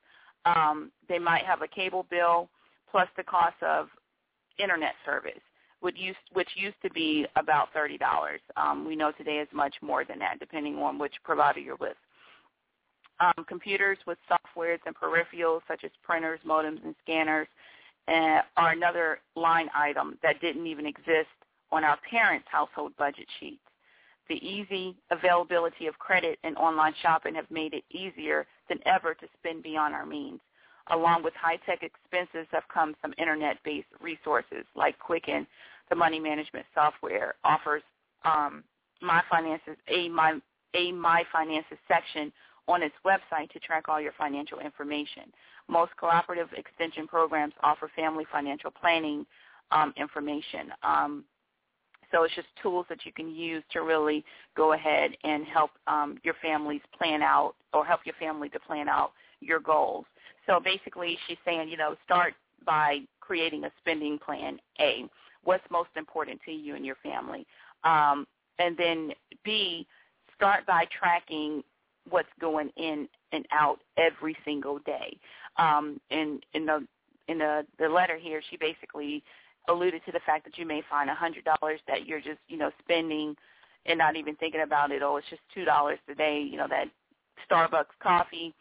Um, 0.46 0.92
they 1.10 1.20
might 1.20 1.46
have 1.46 1.62
a 1.62 1.68
cable 1.68 2.06
bill, 2.10 2.50
plus 2.90 3.08
the 3.18 3.24
cost 3.24 3.62
of 3.62 3.90
internet 4.58 4.94
service 5.06 5.42
which 5.80 5.96
used 5.98 6.18
which 6.34 6.50
used 6.56 6.78
to 6.84 6.90
be 6.92 7.26
about 7.36 7.74
thirty 7.74 7.98
dollars. 7.98 8.42
Um, 8.56 8.86
we 8.86 8.96
know 8.96 9.12
today 9.12 9.38
is 9.38 9.48
much 9.54 9.76
more 9.82 10.04
than 10.06 10.20
that, 10.20 10.40
depending 10.40 10.78
on 10.78 10.98
which 10.98 11.14
provider 11.24 11.60
you're 11.60 11.76
with. 11.78 11.98
Um, 13.20 13.46
computers 13.48 13.98
with 14.06 14.18
softwares 14.30 14.80
and 14.86 14.96
peripherals 14.96 15.62
such 15.68 15.84
as 15.84 15.92
printers, 16.04 16.40
modems, 16.46 16.84
and 16.86 16.94
scanners 17.04 17.48
uh, 18.08 18.42
are 18.58 18.72
another 18.72 19.20
line 19.36 19.70
item 19.76 20.18
that 20.22 20.40
didn't 20.40 20.68
even 20.68 20.86
exist 20.86 21.30
on 21.72 21.84
our 21.84 21.98
parents' 22.10 22.48
household 22.50 22.94
budget 22.98 23.28
sheets. 23.40 23.62
The 24.30 24.36
easy 24.36 24.96
availability 25.10 25.88
of 25.88 25.98
credit 26.00 26.38
and 26.44 26.58
online 26.58 26.94
shopping 27.02 27.36
have 27.36 27.50
made 27.50 27.74
it 27.74 27.84
easier 27.92 28.46
than 28.70 28.80
ever 28.86 29.14
to 29.14 29.28
spend 29.40 29.64
beyond 29.64 29.96
our 29.96 30.06
means. 30.06 30.40
Along 30.92 31.24
with 31.24 31.34
high-tech 31.36 31.84
expenses 31.84 32.48
have 32.52 32.64
come 32.74 32.96
some 33.02 33.14
internet-based 33.18 33.88
resources 34.02 34.66
like 34.76 34.98
Quicken, 35.00 35.46
the 35.90 35.96
money 35.96 36.20
management 36.20 36.66
software, 36.74 37.36
offers 37.44 37.84
um, 38.24 38.64
My 39.02 39.22
Finances, 39.30 39.76
a 39.90 40.10
My, 40.10 40.40
a 40.74 40.92
My 40.92 41.24
Finances 41.32 41.78
section 41.88 42.32
on 42.68 42.84
its 42.84 42.96
website 43.06 43.50
to 43.52 43.60
track 43.60 43.88
all 43.88 44.00
your 44.00 44.14
financial 44.18 44.60
information. 44.60 45.24
Most 45.68 45.92
cooperative 45.98 46.50
extension 46.56 47.08
programs 47.08 47.54
offer 47.64 47.90
family 47.96 48.26
financial 48.32 48.72
planning 48.72 49.26
um, 49.72 49.94
information. 49.98 50.72
Um, 50.84 51.26
So 52.12 52.24
it's 52.24 52.36
just 52.36 52.48
tools 52.62 52.86
that 52.90 53.06
you 53.06 53.12
can 53.12 53.30
use 53.36 53.64
to 53.74 53.82
really 53.82 54.24
go 54.56 54.74
ahead 54.74 55.12
and 55.24 55.46
help 55.46 55.72
um, 55.88 56.18
your 56.24 56.36
families 56.42 56.82
plan 56.98 57.22
out 57.22 57.56
or 57.74 57.86
help 57.86 58.02
your 58.06 58.16
family 58.16 58.50
to 58.50 58.60
plan 58.60 58.88
out 58.88 59.12
your 59.42 59.60
goals. 59.60 60.06
So 60.48 60.60
basically 60.60 61.18
she's 61.28 61.38
saying, 61.46 61.70
you 61.70 61.78
know, 61.78 61.96
start 62.06 62.34
by 62.66 63.02
creating 63.20 63.66
a 63.66 63.72
spending 63.80 64.18
plan, 64.18 64.60
A, 64.80 65.06
what's 65.44 65.64
most 65.70 65.90
important 65.96 66.40
to 66.46 66.52
you 66.52 66.76
and 66.76 66.86
your 66.86 66.96
family. 67.04 67.46
Um, 67.84 68.26
and 68.60 68.76
then 68.78 69.12
B, 69.44 69.86
start 70.36 70.66
by 70.66 70.86
tracking 70.98 71.64
what's 72.10 72.30
going 72.40 72.70
in 72.78 73.08
and 73.32 73.46
out 73.52 73.80
every 73.98 74.36
single 74.46 74.80
day. 74.80 75.18
Um, 75.58 76.00
in 76.10 76.40
in 76.54 76.66
the 76.66 76.86
in 77.28 77.38
the 77.38 77.66
the 77.80 77.90
letter 77.90 78.18
here, 78.18 78.42
she 78.50 78.58
basically 78.58 79.24
alluded 79.70 80.02
to 80.06 80.12
the 80.12 80.22
fact 80.26 80.46
that 80.46 80.58
you 80.58 80.66
may 80.66 80.82
find 80.90 81.10
a 81.10 81.16
hundred 81.16 81.44
dollars 81.44 81.80
that 81.88 82.06
you're 82.06 82.22
just 82.22 82.40
you 82.48 82.58
know 82.58 82.72
spending 82.80 83.36
and 83.86 83.98
not 83.98 84.16
even 84.16 84.36
thinking 84.36 84.62
about 84.62 84.92
it. 84.92 85.02
Oh, 85.02 85.18
it's 85.18 85.30
just 85.30 85.42
two 85.54 85.66
dollars 85.66 86.00
a 86.10 86.16
day. 86.16 86.40
You 86.40 86.58
know 86.58 86.68
that 86.70 86.88
Starbucks 87.50 87.98
coffee. 88.02 88.54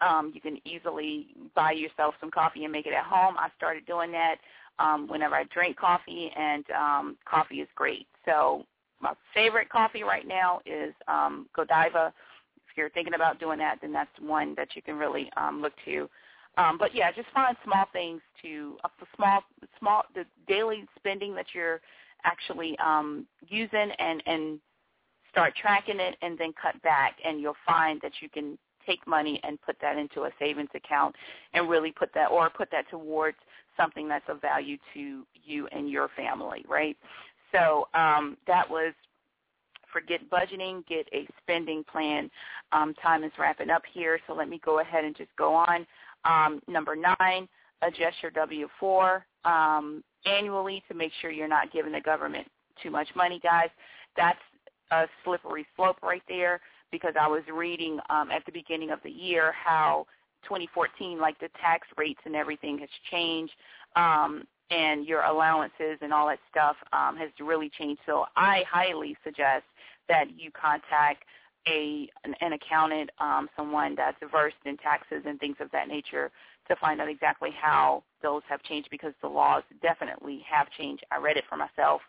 Um, 0.00 0.32
you 0.34 0.40
can 0.40 0.58
easily 0.64 1.28
buy 1.54 1.72
yourself 1.72 2.14
some 2.20 2.30
coffee 2.30 2.64
and 2.64 2.72
make 2.72 2.86
it 2.86 2.92
at 2.92 3.04
home. 3.04 3.36
I 3.38 3.48
started 3.56 3.86
doing 3.86 4.12
that 4.12 4.36
um, 4.78 5.08
whenever 5.08 5.34
I 5.34 5.44
drink 5.44 5.76
coffee, 5.76 6.30
and 6.36 6.64
um, 6.70 7.16
coffee 7.28 7.56
is 7.60 7.68
great. 7.74 8.06
So 8.24 8.64
my 9.00 9.12
favorite 9.34 9.68
coffee 9.68 10.02
right 10.02 10.26
now 10.26 10.60
is 10.66 10.94
um, 11.06 11.46
Godiva. 11.54 12.12
If 12.68 12.76
you're 12.76 12.90
thinking 12.90 13.14
about 13.14 13.40
doing 13.40 13.58
that, 13.58 13.78
then 13.80 13.92
that's 13.92 14.10
one 14.20 14.54
that 14.56 14.68
you 14.74 14.82
can 14.82 14.96
really 14.96 15.30
um, 15.36 15.60
look 15.62 15.72
to. 15.84 16.08
Um, 16.56 16.76
but 16.78 16.94
yeah, 16.94 17.12
just 17.12 17.28
find 17.32 17.56
small 17.64 17.84
things 17.92 18.20
to 18.42 18.76
uh, 18.84 18.88
small 19.16 19.42
small 19.78 20.02
the 20.14 20.24
daily 20.48 20.84
spending 20.96 21.34
that 21.34 21.46
you're 21.54 21.80
actually 22.24 22.76
um, 22.84 23.26
using 23.48 23.90
and 23.98 24.22
and 24.26 24.58
start 25.30 25.54
tracking 25.60 26.00
it 26.00 26.16
and 26.22 26.36
then 26.38 26.52
cut 26.60 26.80
back 26.82 27.16
and 27.24 27.40
you'll 27.40 27.54
find 27.66 28.00
that 28.00 28.12
you 28.20 28.28
can 28.28 28.58
take 28.88 29.06
money 29.06 29.40
and 29.44 29.60
put 29.62 29.76
that 29.80 29.96
into 29.96 30.22
a 30.22 30.30
savings 30.38 30.70
account 30.74 31.14
and 31.54 31.68
really 31.68 31.92
put 31.92 32.10
that 32.14 32.30
or 32.30 32.50
put 32.50 32.70
that 32.70 32.88
towards 32.90 33.36
something 33.76 34.08
that's 34.08 34.24
of 34.28 34.40
value 34.40 34.76
to 34.94 35.22
you 35.44 35.68
and 35.72 35.90
your 35.90 36.08
family, 36.16 36.64
right? 36.68 36.96
So 37.52 37.88
um, 37.94 38.36
that 38.46 38.68
was 38.68 38.92
forget 39.92 40.20
budgeting, 40.30 40.86
get 40.86 41.08
a 41.12 41.26
spending 41.42 41.84
plan. 41.90 42.30
Um, 42.72 42.94
time 42.94 43.24
is 43.24 43.32
wrapping 43.38 43.70
up 43.70 43.82
here, 43.92 44.18
so 44.26 44.34
let 44.34 44.48
me 44.48 44.60
go 44.64 44.80
ahead 44.80 45.04
and 45.04 45.16
just 45.16 45.30
go 45.36 45.54
on. 45.54 45.86
Um, 46.24 46.60
number 46.68 46.94
nine, 46.94 47.48
adjust 47.82 48.16
your 48.22 48.30
W-4 48.32 49.22
um, 49.44 50.02
annually 50.26 50.82
to 50.88 50.94
make 50.94 51.12
sure 51.20 51.30
you're 51.30 51.48
not 51.48 51.72
giving 51.72 51.92
the 51.92 52.00
government 52.00 52.46
too 52.82 52.90
much 52.90 53.08
money, 53.16 53.40
guys. 53.42 53.70
That's 54.16 54.38
a 54.90 55.06
slippery 55.24 55.66
slope 55.76 55.96
right 56.02 56.22
there 56.28 56.60
because 56.90 57.14
I 57.20 57.28
was 57.28 57.42
reading 57.52 57.98
um, 58.10 58.30
at 58.30 58.44
the 58.46 58.52
beginning 58.52 58.90
of 58.90 59.00
the 59.02 59.10
year 59.10 59.52
how 59.52 60.06
2014, 60.44 61.18
like 61.20 61.38
the 61.40 61.48
tax 61.60 61.86
rates 61.96 62.20
and 62.24 62.36
everything 62.36 62.78
has 62.78 62.88
changed. 63.10 63.52
Um, 63.96 64.44
and 64.70 65.06
your 65.06 65.22
allowances 65.22 65.98
and 66.02 66.12
all 66.12 66.28
that 66.28 66.38
stuff 66.50 66.76
um, 66.92 67.16
has 67.16 67.30
really 67.40 67.70
changed. 67.78 68.00
So 68.04 68.26
I 68.36 68.64
highly 68.70 69.16
suggest 69.24 69.64
that 70.08 70.26
you 70.36 70.50
contact 70.50 71.24
a 71.66 72.08
an, 72.24 72.34
an 72.40 72.52
accountant, 72.52 73.10
um, 73.18 73.48
someone 73.56 73.94
that's 73.96 74.16
versed 74.30 74.56
in 74.64 74.76
taxes 74.76 75.22
and 75.26 75.40
things 75.40 75.56
of 75.60 75.70
that 75.72 75.88
nature 75.88 76.30
to 76.68 76.76
find 76.76 77.00
out 77.00 77.08
exactly 77.08 77.50
how 77.58 78.02
those 78.22 78.42
have 78.48 78.62
changed 78.62 78.88
because 78.90 79.12
the 79.22 79.28
laws 79.28 79.62
definitely 79.82 80.44
have 80.48 80.66
changed. 80.76 81.04
I 81.10 81.16
read 81.16 81.36
it 81.36 81.44
for 81.48 81.56
myself. 81.56 82.00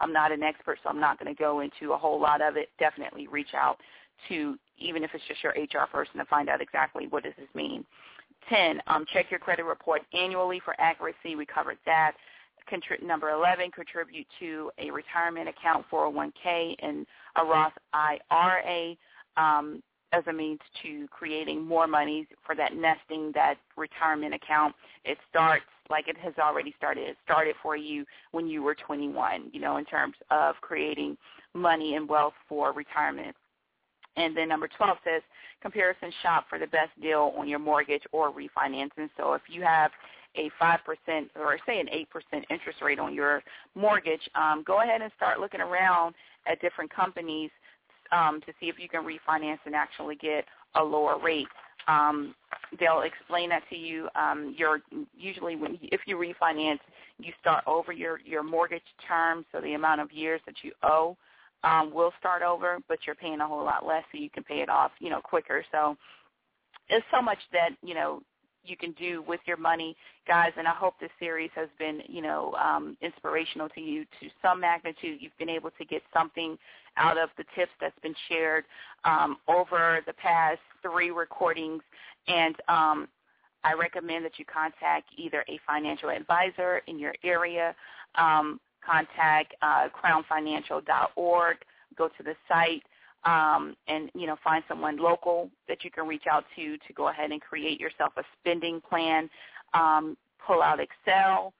I'm 0.00 0.12
not 0.12 0.30
an 0.32 0.42
expert, 0.42 0.78
so 0.82 0.90
I'm 0.90 1.00
not 1.00 1.18
going 1.18 1.34
to 1.34 1.38
go 1.38 1.60
into 1.60 1.92
a 1.92 1.98
whole 1.98 2.20
lot 2.20 2.40
of 2.40 2.56
it. 2.56 2.68
Definitely 2.78 3.26
reach 3.26 3.54
out 3.54 3.78
to, 4.28 4.58
even 4.78 5.04
if 5.04 5.10
it's 5.14 5.24
just 5.28 5.42
your 5.42 5.52
HR 5.52 5.86
person, 5.90 6.18
to 6.18 6.24
find 6.26 6.48
out 6.48 6.60
exactly 6.60 7.06
what 7.08 7.24
does 7.24 7.34
this 7.38 7.48
mean. 7.54 7.84
10, 8.48 8.80
um, 8.86 9.04
check 9.12 9.26
your 9.30 9.40
credit 9.40 9.64
report 9.64 10.02
annually 10.14 10.60
for 10.64 10.74
accuracy. 10.80 11.36
We 11.36 11.46
covered 11.46 11.78
that. 11.86 12.12
Contri- 12.70 13.02
number 13.02 13.30
11, 13.30 13.70
contribute 13.70 14.26
to 14.40 14.70
a 14.78 14.90
retirement 14.90 15.48
account, 15.48 15.86
401k, 15.90 16.76
and 16.80 17.06
a 17.36 17.44
Roth 17.44 17.72
IRA 17.94 18.94
um, 19.36 19.82
as 20.12 20.22
a 20.28 20.32
means 20.32 20.60
to 20.82 21.06
creating 21.08 21.64
more 21.64 21.86
money 21.86 22.26
for 22.44 22.54
that 22.54 22.74
nesting, 22.74 23.32
that 23.34 23.56
retirement 23.76 24.34
account. 24.34 24.74
It 25.04 25.18
starts 25.30 25.64
like 25.90 26.08
it 26.08 26.16
has 26.18 26.34
already 26.38 26.74
started. 26.76 27.08
It 27.08 27.16
started 27.24 27.54
for 27.62 27.76
you 27.76 28.04
when 28.32 28.46
you 28.46 28.62
were 28.62 28.74
21, 28.74 29.50
you 29.52 29.60
know, 29.60 29.78
in 29.78 29.84
terms 29.84 30.14
of 30.30 30.54
creating 30.60 31.16
money 31.54 31.94
and 31.94 32.08
wealth 32.08 32.34
for 32.48 32.72
retirement. 32.72 33.34
And 34.18 34.36
then 34.36 34.48
number 34.48 34.68
12 34.76 34.98
says 35.04 35.22
comparison 35.62 36.12
shop 36.22 36.46
for 36.48 36.58
the 36.58 36.66
best 36.66 36.90
deal 37.00 37.32
on 37.38 37.48
your 37.48 37.58
mortgage 37.58 38.02
or 38.12 38.32
refinancing. 38.32 39.08
So 39.16 39.34
if 39.34 39.42
you 39.48 39.62
have 39.62 39.90
a 40.36 40.50
5% 40.60 40.78
or 41.36 41.58
say 41.66 41.80
an 41.80 41.86
8% 41.86 42.44
interest 42.50 42.82
rate 42.82 42.98
on 42.98 43.14
your 43.14 43.42
mortgage, 43.74 44.20
um, 44.34 44.62
go 44.66 44.82
ahead 44.82 45.02
and 45.02 45.10
start 45.16 45.40
looking 45.40 45.60
around 45.60 46.14
at 46.46 46.60
different 46.60 46.94
companies 46.94 47.50
um, 48.12 48.40
to 48.46 48.52
see 48.60 48.66
if 48.66 48.78
you 48.78 48.88
can 48.88 49.04
refinance 49.04 49.58
and 49.66 49.74
actually 49.74 50.16
get 50.16 50.44
a 50.74 50.82
lower 50.82 51.18
rate. 51.18 51.46
Um, 51.86 52.34
they'll 52.78 53.02
explain 53.02 53.48
that 53.50 53.62
to 53.70 53.76
you. 53.76 54.08
Um, 54.14 54.54
you're 54.56 54.80
usually 55.16 55.56
when 55.56 55.78
if 55.82 56.02
you 56.06 56.16
refinance, 56.16 56.80
you 57.18 57.32
start 57.40 57.64
over 57.66 57.92
your 57.92 58.20
your 58.24 58.42
mortgage 58.42 58.82
term, 59.06 59.44
so 59.52 59.60
the 59.60 59.74
amount 59.74 60.00
of 60.00 60.12
years 60.12 60.40
that 60.46 60.56
you 60.62 60.72
owe 60.82 61.16
um, 61.64 61.92
will 61.92 62.12
start 62.18 62.42
over, 62.42 62.78
but 62.88 62.98
you're 63.06 63.14
paying 63.14 63.40
a 63.40 63.46
whole 63.46 63.64
lot 63.64 63.86
less, 63.86 64.04
so 64.12 64.18
you 64.18 64.30
can 64.30 64.44
pay 64.44 64.60
it 64.60 64.68
off, 64.68 64.92
you 65.00 65.10
know, 65.10 65.20
quicker. 65.20 65.64
So 65.72 65.96
there's 66.88 67.02
so 67.12 67.20
much 67.20 67.38
that 67.52 67.70
you 67.82 67.94
know 67.94 68.22
you 68.64 68.76
can 68.76 68.92
do 68.92 69.22
with 69.26 69.40
your 69.46 69.56
money, 69.56 69.96
guys. 70.26 70.52
And 70.56 70.68
I 70.68 70.72
hope 70.72 70.94
this 71.00 71.10
series 71.18 71.50
has 71.54 71.68
been, 71.78 72.02
you 72.06 72.22
know, 72.22 72.54
um, 72.54 72.96
inspirational 73.00 73.68
to 73.70 73.80
you 73.80 74.04
to 74.20 74.28
some 74.42 74.60
magnitude. 74.60 75.18
You've 75.20 75.36
been 75.38 75.48
able 75.48 75.70
to 75.70 75.84
get 75.84 76.02
something 76.12 76.58
out 76.96 77.18
of 77.18 77.30
the 77.36 77.44
tips 77.56 77.72
that's 77.80 77.98
been 78.02 78.14
shared 78.28 78.64
um, 79.04 79.38
over 79.48 80.00
the 80.06 80.12
past 80.14 80.60
three 80.82 81.10
recordings, 81.10 81.82
and 82.26 82.56
um, 82.68 83.08
I 83.64 83.74
recommend 83.74 84.24
that 84.24 84.38
you 84.38 84.44
contact 84.44 85.08
either 85.16 85.44
a 85.48 85.58
financial 85.66 86.10
advisor 86.10 86.82
in 86.86 86.98
your 86.98 87.14
area. 87.24 87.74
Um, 88.16 88.60
contact 88.88 89.54
uh, 89.62 89.88
crownfinancial.org. 89.88 91.56
Go 91.96 92.08
to 92.08 92.22
the 92.22 92.34
site 92.48 92.82
um, 93.24 93.76
and 93.88 94.10
you 94.14 94.26
know 94.26 94.36
find 94.42 94.62
someone 94.68 94.96
local 94.96 95.50
that 95.68 95.84
you 95.84 95.90
can 95.90 96.06
reach 96.06 96.24
out 96.30 96.44
to 96.56 96.76
to 96.78 96.92
go 96.94 97.08
ahead 97.08 97.30
and 97.30 97.40
create 97.40 97.80
yourself 97.80 98.12
a 98.16 98.22
spending 98.40 98.80
plan. 98.88 99.28
Um, 99.74 100.16
pull 100.46 100.62
out 100.62 100.80
Excel, 100.80 101.52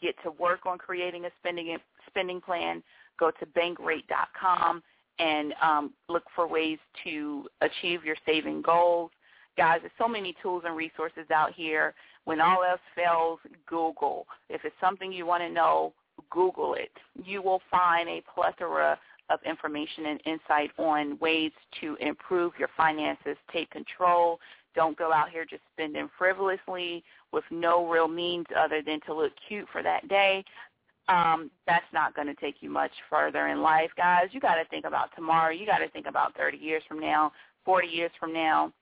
get 0.00 0.14
to 0.24 0.30
work 0.32 0.60
on 0.66 0.78
creating 0.78 1.26
a 1.26 1.30
spending 1.40 1.76
spending 2.06 2.40
plan. 2.40 2.82
Go 3.18 3.30
to 3.30 3.46
bankrate.com 3.46 4.82
and 5.20 5.54
um, 5.62 5.92
look 6.08 6.24
for 6.34 6.48
ways 6.48 6.78
to 7.04 7.46
achieve 7.60 8.04
your 8.04 8.16
saving 8.26 8.62
goals. 8.62 9.10
Guys, 9.56 9.78
there's 9.82 9.92
so 9.98 10.08
many 10.08 10.34
tools 10.42 10.64
and 10.66 10.76
resources 10.76 11.30
out 11.32 11.52
here. 11.54 11.94
When 12.24 12.40
all 12.40 12.64
else 12.64 12.80
fails, 12.96 13.38
Google. 13.66 14.26
If 14.48 14.64
it's 14.64 14.74
something 14.80 15.12
you 15.12 15.26
want 15.26 15.42
to 15.44 15.50
know, 15.50 15.92
Google 16.34 16.74
it. 16.74 16.90
You 17.24 17.40
will 17.40 17.62
find 17.70 18.08
a 18.08 18.22
plethora 18.34 18.98
of 19.30 19.38
information 19.46 20.06
and 20.06 20.20
insight 20.26 20.70
on 20.78 21.18
ways 21.18 21.52
to 21.80 21.96
improve 22.00 22.52
your 22.58 22.68
finances, 22.76 23.36
take 23.52 23.70
control. 23.70 24.38
Don't 24.74 24.98
go 24.98 25.12
out 25.12 25.30
here 25.30 25.46
just 25.48 25.62
spending 25.72 26.10
frivolously 26.18 27.02
with 27.32 27.44
no 27.50 27.88
real 27.88 28.08
means 28.08 28.46
other 28.58 28.82
than 28.84 29.00
to 29.06 29.14
look 29.14 29.32
cute 29.48 29.66
for 29.72 29.82
that 29.82 30.08
day. 30.08 30.44
Um, 31.08 31.50
that's 31.66 31.84
not 31.92 32.14
going 32.14 32.26
to 32.26 32.34
take 32.34 32.56
you 32.60 32.70
much 32.70 32.90
further 33.08 33.48
in 33.48 33.62
life, 33.62 33.90
guys. 33.96 34.28
You 34.32 34.40
got 34.40 34.56
to 34.56 34.64
think 34.66 34.84
about 34.84 35.10
tomorrow. 35.14 35.52
You 35.52 35.66
got 35.66 35.78
to 35.78 35.88
think 35.88 36.06
about 36.06 36.36
30 36.36 36.58
years 36.58 36.82
from 36.88 36.98
now, 36.98 37.32
40 37.64 37.86
years 37.88 38.10
from 38.18 38.32
now. 38.32 38.72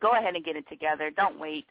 Go 0.00 0.12
ahead 0.12 0.34
and 0.34 0.44
get 0.44 0.56
it 0.56 0.68
together. 0.68 1.10
Don't 1.10 1.40
wait 1.40 1.64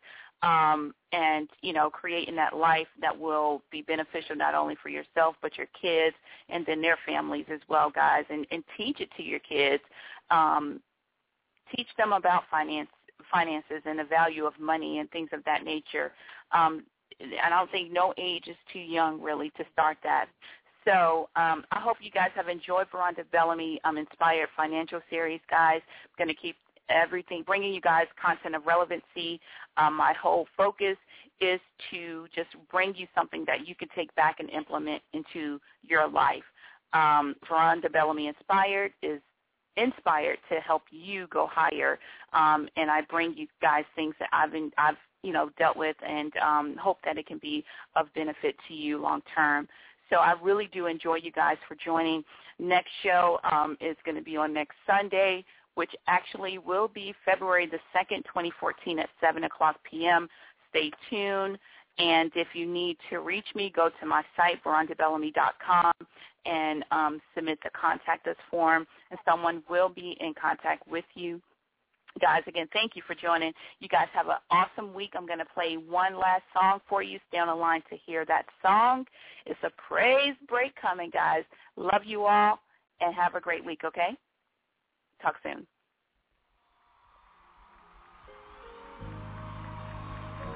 um, 0.43 0.93
and 1.11 1.49
you 1.61 1.73
know 1.73 1.89
creating 1.89 2.35
that 2.35 2.55
life 2.55 2.88
that 3.01 3.17
will 3.17 3.61
be 3.71 3.81
beneficial 3.81 4.35
not 4.35 4.53
only 4.53 4.75
for 4.81 4.89
yourself 4.89 5.35
but 5.41 5.57
your 5.57 5.67
kids 5.79 6.15
and 6.49 6.65
then 6.65 6.81
their 6.81 6.97
families 7.05 7.45
as 7.51 7.61
well, 7.69 7.89
guys. 7.89 8.25
And, 8.29 8.45
and 8.51 8.63
teach 8.75 8.99
it 8.99 9.09
to 9.17 9.23
your 9.23 9.39
kids. 9.39 9.83
Um, 10.29 10.81
teach 11.75 11.88
them 11.97 12.13
about 12.13 12.43
finance 12.49 12.89
finances 13.31 13.81
and 13.85 13.99
the 13.99 14.03
value 14.03 14.45
of 14.45 14.53
money 14.59 14.99
and 14.99 15.09
things 15.11 15.29
of 15.33 15.43
that 15.45 15.63
nature. 15.63 16.13
Um, 16.51 16.83
I 17.43 17.49
don't 17.49 17.69
think 17.71 17.91
no 17.91 18.13
age 18.17 18.47
is 18.47 18.55
too 18.71 18.79
young 18.79 19.21
really 19.21 19.49
to 19.57 19.65
start 19.73 19.97
that. 20.03 20.27
So 20.85 21.29
um, 21.35 21.65
I 21.71 21.79
hope 21.79 21.97
you 21.99 22.11
guys 22.11 22.29
have 22.35 22.47
enjoyed 22.47 22.88
Veronda 22.91 23.23
Bellamy 23.31 23.81
um, 23.83 23.97
Inspired 23.97 24.47
Financial 24.55 25.01
Series, 25.09 25.41
guys. 25.49 25.81
I'm 26.05 26.25
going 26.25 26.33
to 26.33 26.41
keep 26.41 26.55
everything, 26.89 27.43
bringing 27.45 27.73
you 27.73 27.81
guys 27.81 28.05
content 28.21 28.55
of 28.55 28.65
relevancy. 28.65 29.39
Um, 29.77 29.95
my 29.95 30.13
whole 30.13 30.47
focus 30.55 30.97
is 31.39 31.59
to 31.91 32.27
just 32.35 32.49
bring 32.71 32.95
you 32.95 33.07
something 33.13 33.45
that 33.45 33.67
you 33.67 33.75
can 33.75 33.88
take 33.95 34.13
back 34.15 34.39
and 34.39 34.49
implement 34.49 35.01
into 35.13 35.59
your 35.83 36.07
life. 36.07 36.43
um, 36.93 37.35
Veronda 37.47 37.89
Bellamy 37.89 38.27
Inspired 38.27 38.91
is 39.01 39.21
inspired 39.75 40.39
to 40.49 40.59
help 40.59 40.83
you 40.89 41.27
go 41.27 41.47
higher. 41.51 41.99
Um, 42.33 42.67
and 42.77 42.89
I 42.89 43.01
bring 43.01 43.35
you 43.38 43.47
guys 43.61 43.83
things 43.95 44.15
that 44.19 44.29
I've 44.31 44.51
been, 44.51 44.71
I've 44.77 44.95
you 45.23 45.33
know 45.33 45.49
dealt 45.57 45.77
with, 45.77 45.95
and 46.07 46.31
um, 46.38 46.75
hope 46.77 46.99
that 47.05 47.17
it 47.17 47.27
can 47.27 47.38
be 47.39 47.63
of 47.95 48.07
benefit 48.15 48.55
to 48.67 48.73
you 48.73 48.97
long 48.97 49.21
term. 49.35 49.67
So 50.09 50.17
I 50.17 50.35
really 50.41 50.69
do 50.71 50.85
enjoy 50.85 51.15
you 51.15 51.31
guys 51.31 51.57
for 51.67 51.75
joining. 51.83 52.23
Next 52.59 52.89
show 53.03 53.39
um, 53.51 53.77
is 53.81 53.97
going 54.05 54.15
to 54.15 54.23
be 54.23 54.38
on 54.38 54.53
next 54.53 54.75
Sunday, 54.88 55.43
which 55.78 55.91
actually 56.07 56.57
will 56.57 56.88
be 56.88 57.13
February 57.23 57.67
the 57.67 57.78
2nd, 57.95 58.25
2014 58.25 58.97
at 58.97 59.09
7 59.21 59.43
o'clock 59.43 59.75
p.m. 59.88 60.28
Stay 60.71 60.91
tuned. 61.07 61.59
And 61.99 62.32
if 62.36 62.47
you 62.53 62.65
need 62.65 62.97
to 63.11 63.19
reach 63.19 63.45
me, 63.53 63.71
go 63.75 63.89
to 63.99 64.05
my 64.07 64.23
site, 64.36 64.63
verondabellamy.com, 64.63 65.93
and 66.47 66.84
um, 66.89 67.21
submit 67.36 67.59
the 67.63 67.69
contact 67.80 68.28
us 68.28 68.36
form, 68.49 68.88
and 69.11 69.19
someone 69.23 69.61
will 69.69 69.89
be 69.89 70.17
in 70.19 70.34
contact 70.34 70.88
with 70.88 71.05
you. 71.13 71.39
Guys, 72.19 72.41
again, 72.47 72.67
thank 72.73 72.95
you 72.95 73.03
for 73.05 73.13
joining. 73.13 73.53
You 73.80 73.88
guys 73.88 74.07
have 74.13 74.28
an 74.30 74.38
awesome 74.49 74.95
week. 74.95 75.11
I'm 75.15 75.28
going 75.28 75.38
to 75.38 75.45
play 75.45 75.78
one 75.78 76.17
last 76.17 76.43
song 76.59 76.80
for 76.89 77.03
you. 77.03 77.19
Stay 77.28 77.38
on 77.38 77.47
the 77.47 77.55
line 77.55 77.84
to 77.91 77.97
hear 78.03 78.25
that 78.25 78.45
song. 78.63 79.05
It's 79.45 79.59
a 79.63 79.69
praise 79.88 80.34
break 80.49 80.73
coming, 80.82 81.11
guys. 81.11 81.43
Love 81.75 82.01
you 82.03 82.25
all, 82.25 82.57
and 82.99 83.13
have 83.13 83.36
a 83.36 83.39
great 83.39 83.63
week, 83.63 83.82
okay? 83.86 84.17
Talk 85.22 85.36
soon. 85.41 85.65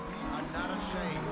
We 0.06 0.18
are 0.30 0.46
not 0.54 0.70
ashamed 0.70 1.26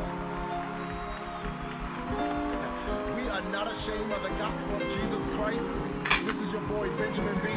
We 3.15 3.29
are 3.29 3.45
not 3.53 3.67
ashamed 3.69 4.11
of 4.11 4.21
the 4.23 4.33
gospel 4.33 4.81
of 4.81 4.81
Jesus 4.81 5.23
Christ. 5.37 5.61
This 6.25 6.37
is 6.41 6.49
your 6.57 6.65
boy 6.73 6.89
Benjamin 6.97 7.37
B. 7.45 7.53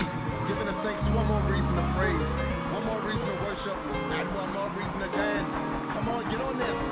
Giving 0.49 0.69
the 0.69 0.77
saints 0.85 1.09
one 1.17 1.27
more 1.27 1.41
reason 1.49 1.73
to 1.73 1.85
praise, 1.97 2.29
one 2.77 2.85
more 2.85 3.01
reason 3.01 3.25
to 3.25 3.37
worship, 3.41 3.79
and 4.13 4.29
one 4.37 4.53
more 4.53 4.69
reason 4.77 4.99
to 5.01 5.09
dance. 5.09 5.49
Come 5.97 6.09
on, 6.13 6.29
get 6.31 6.41
on 6.41 6.59
this. 6.59 6.92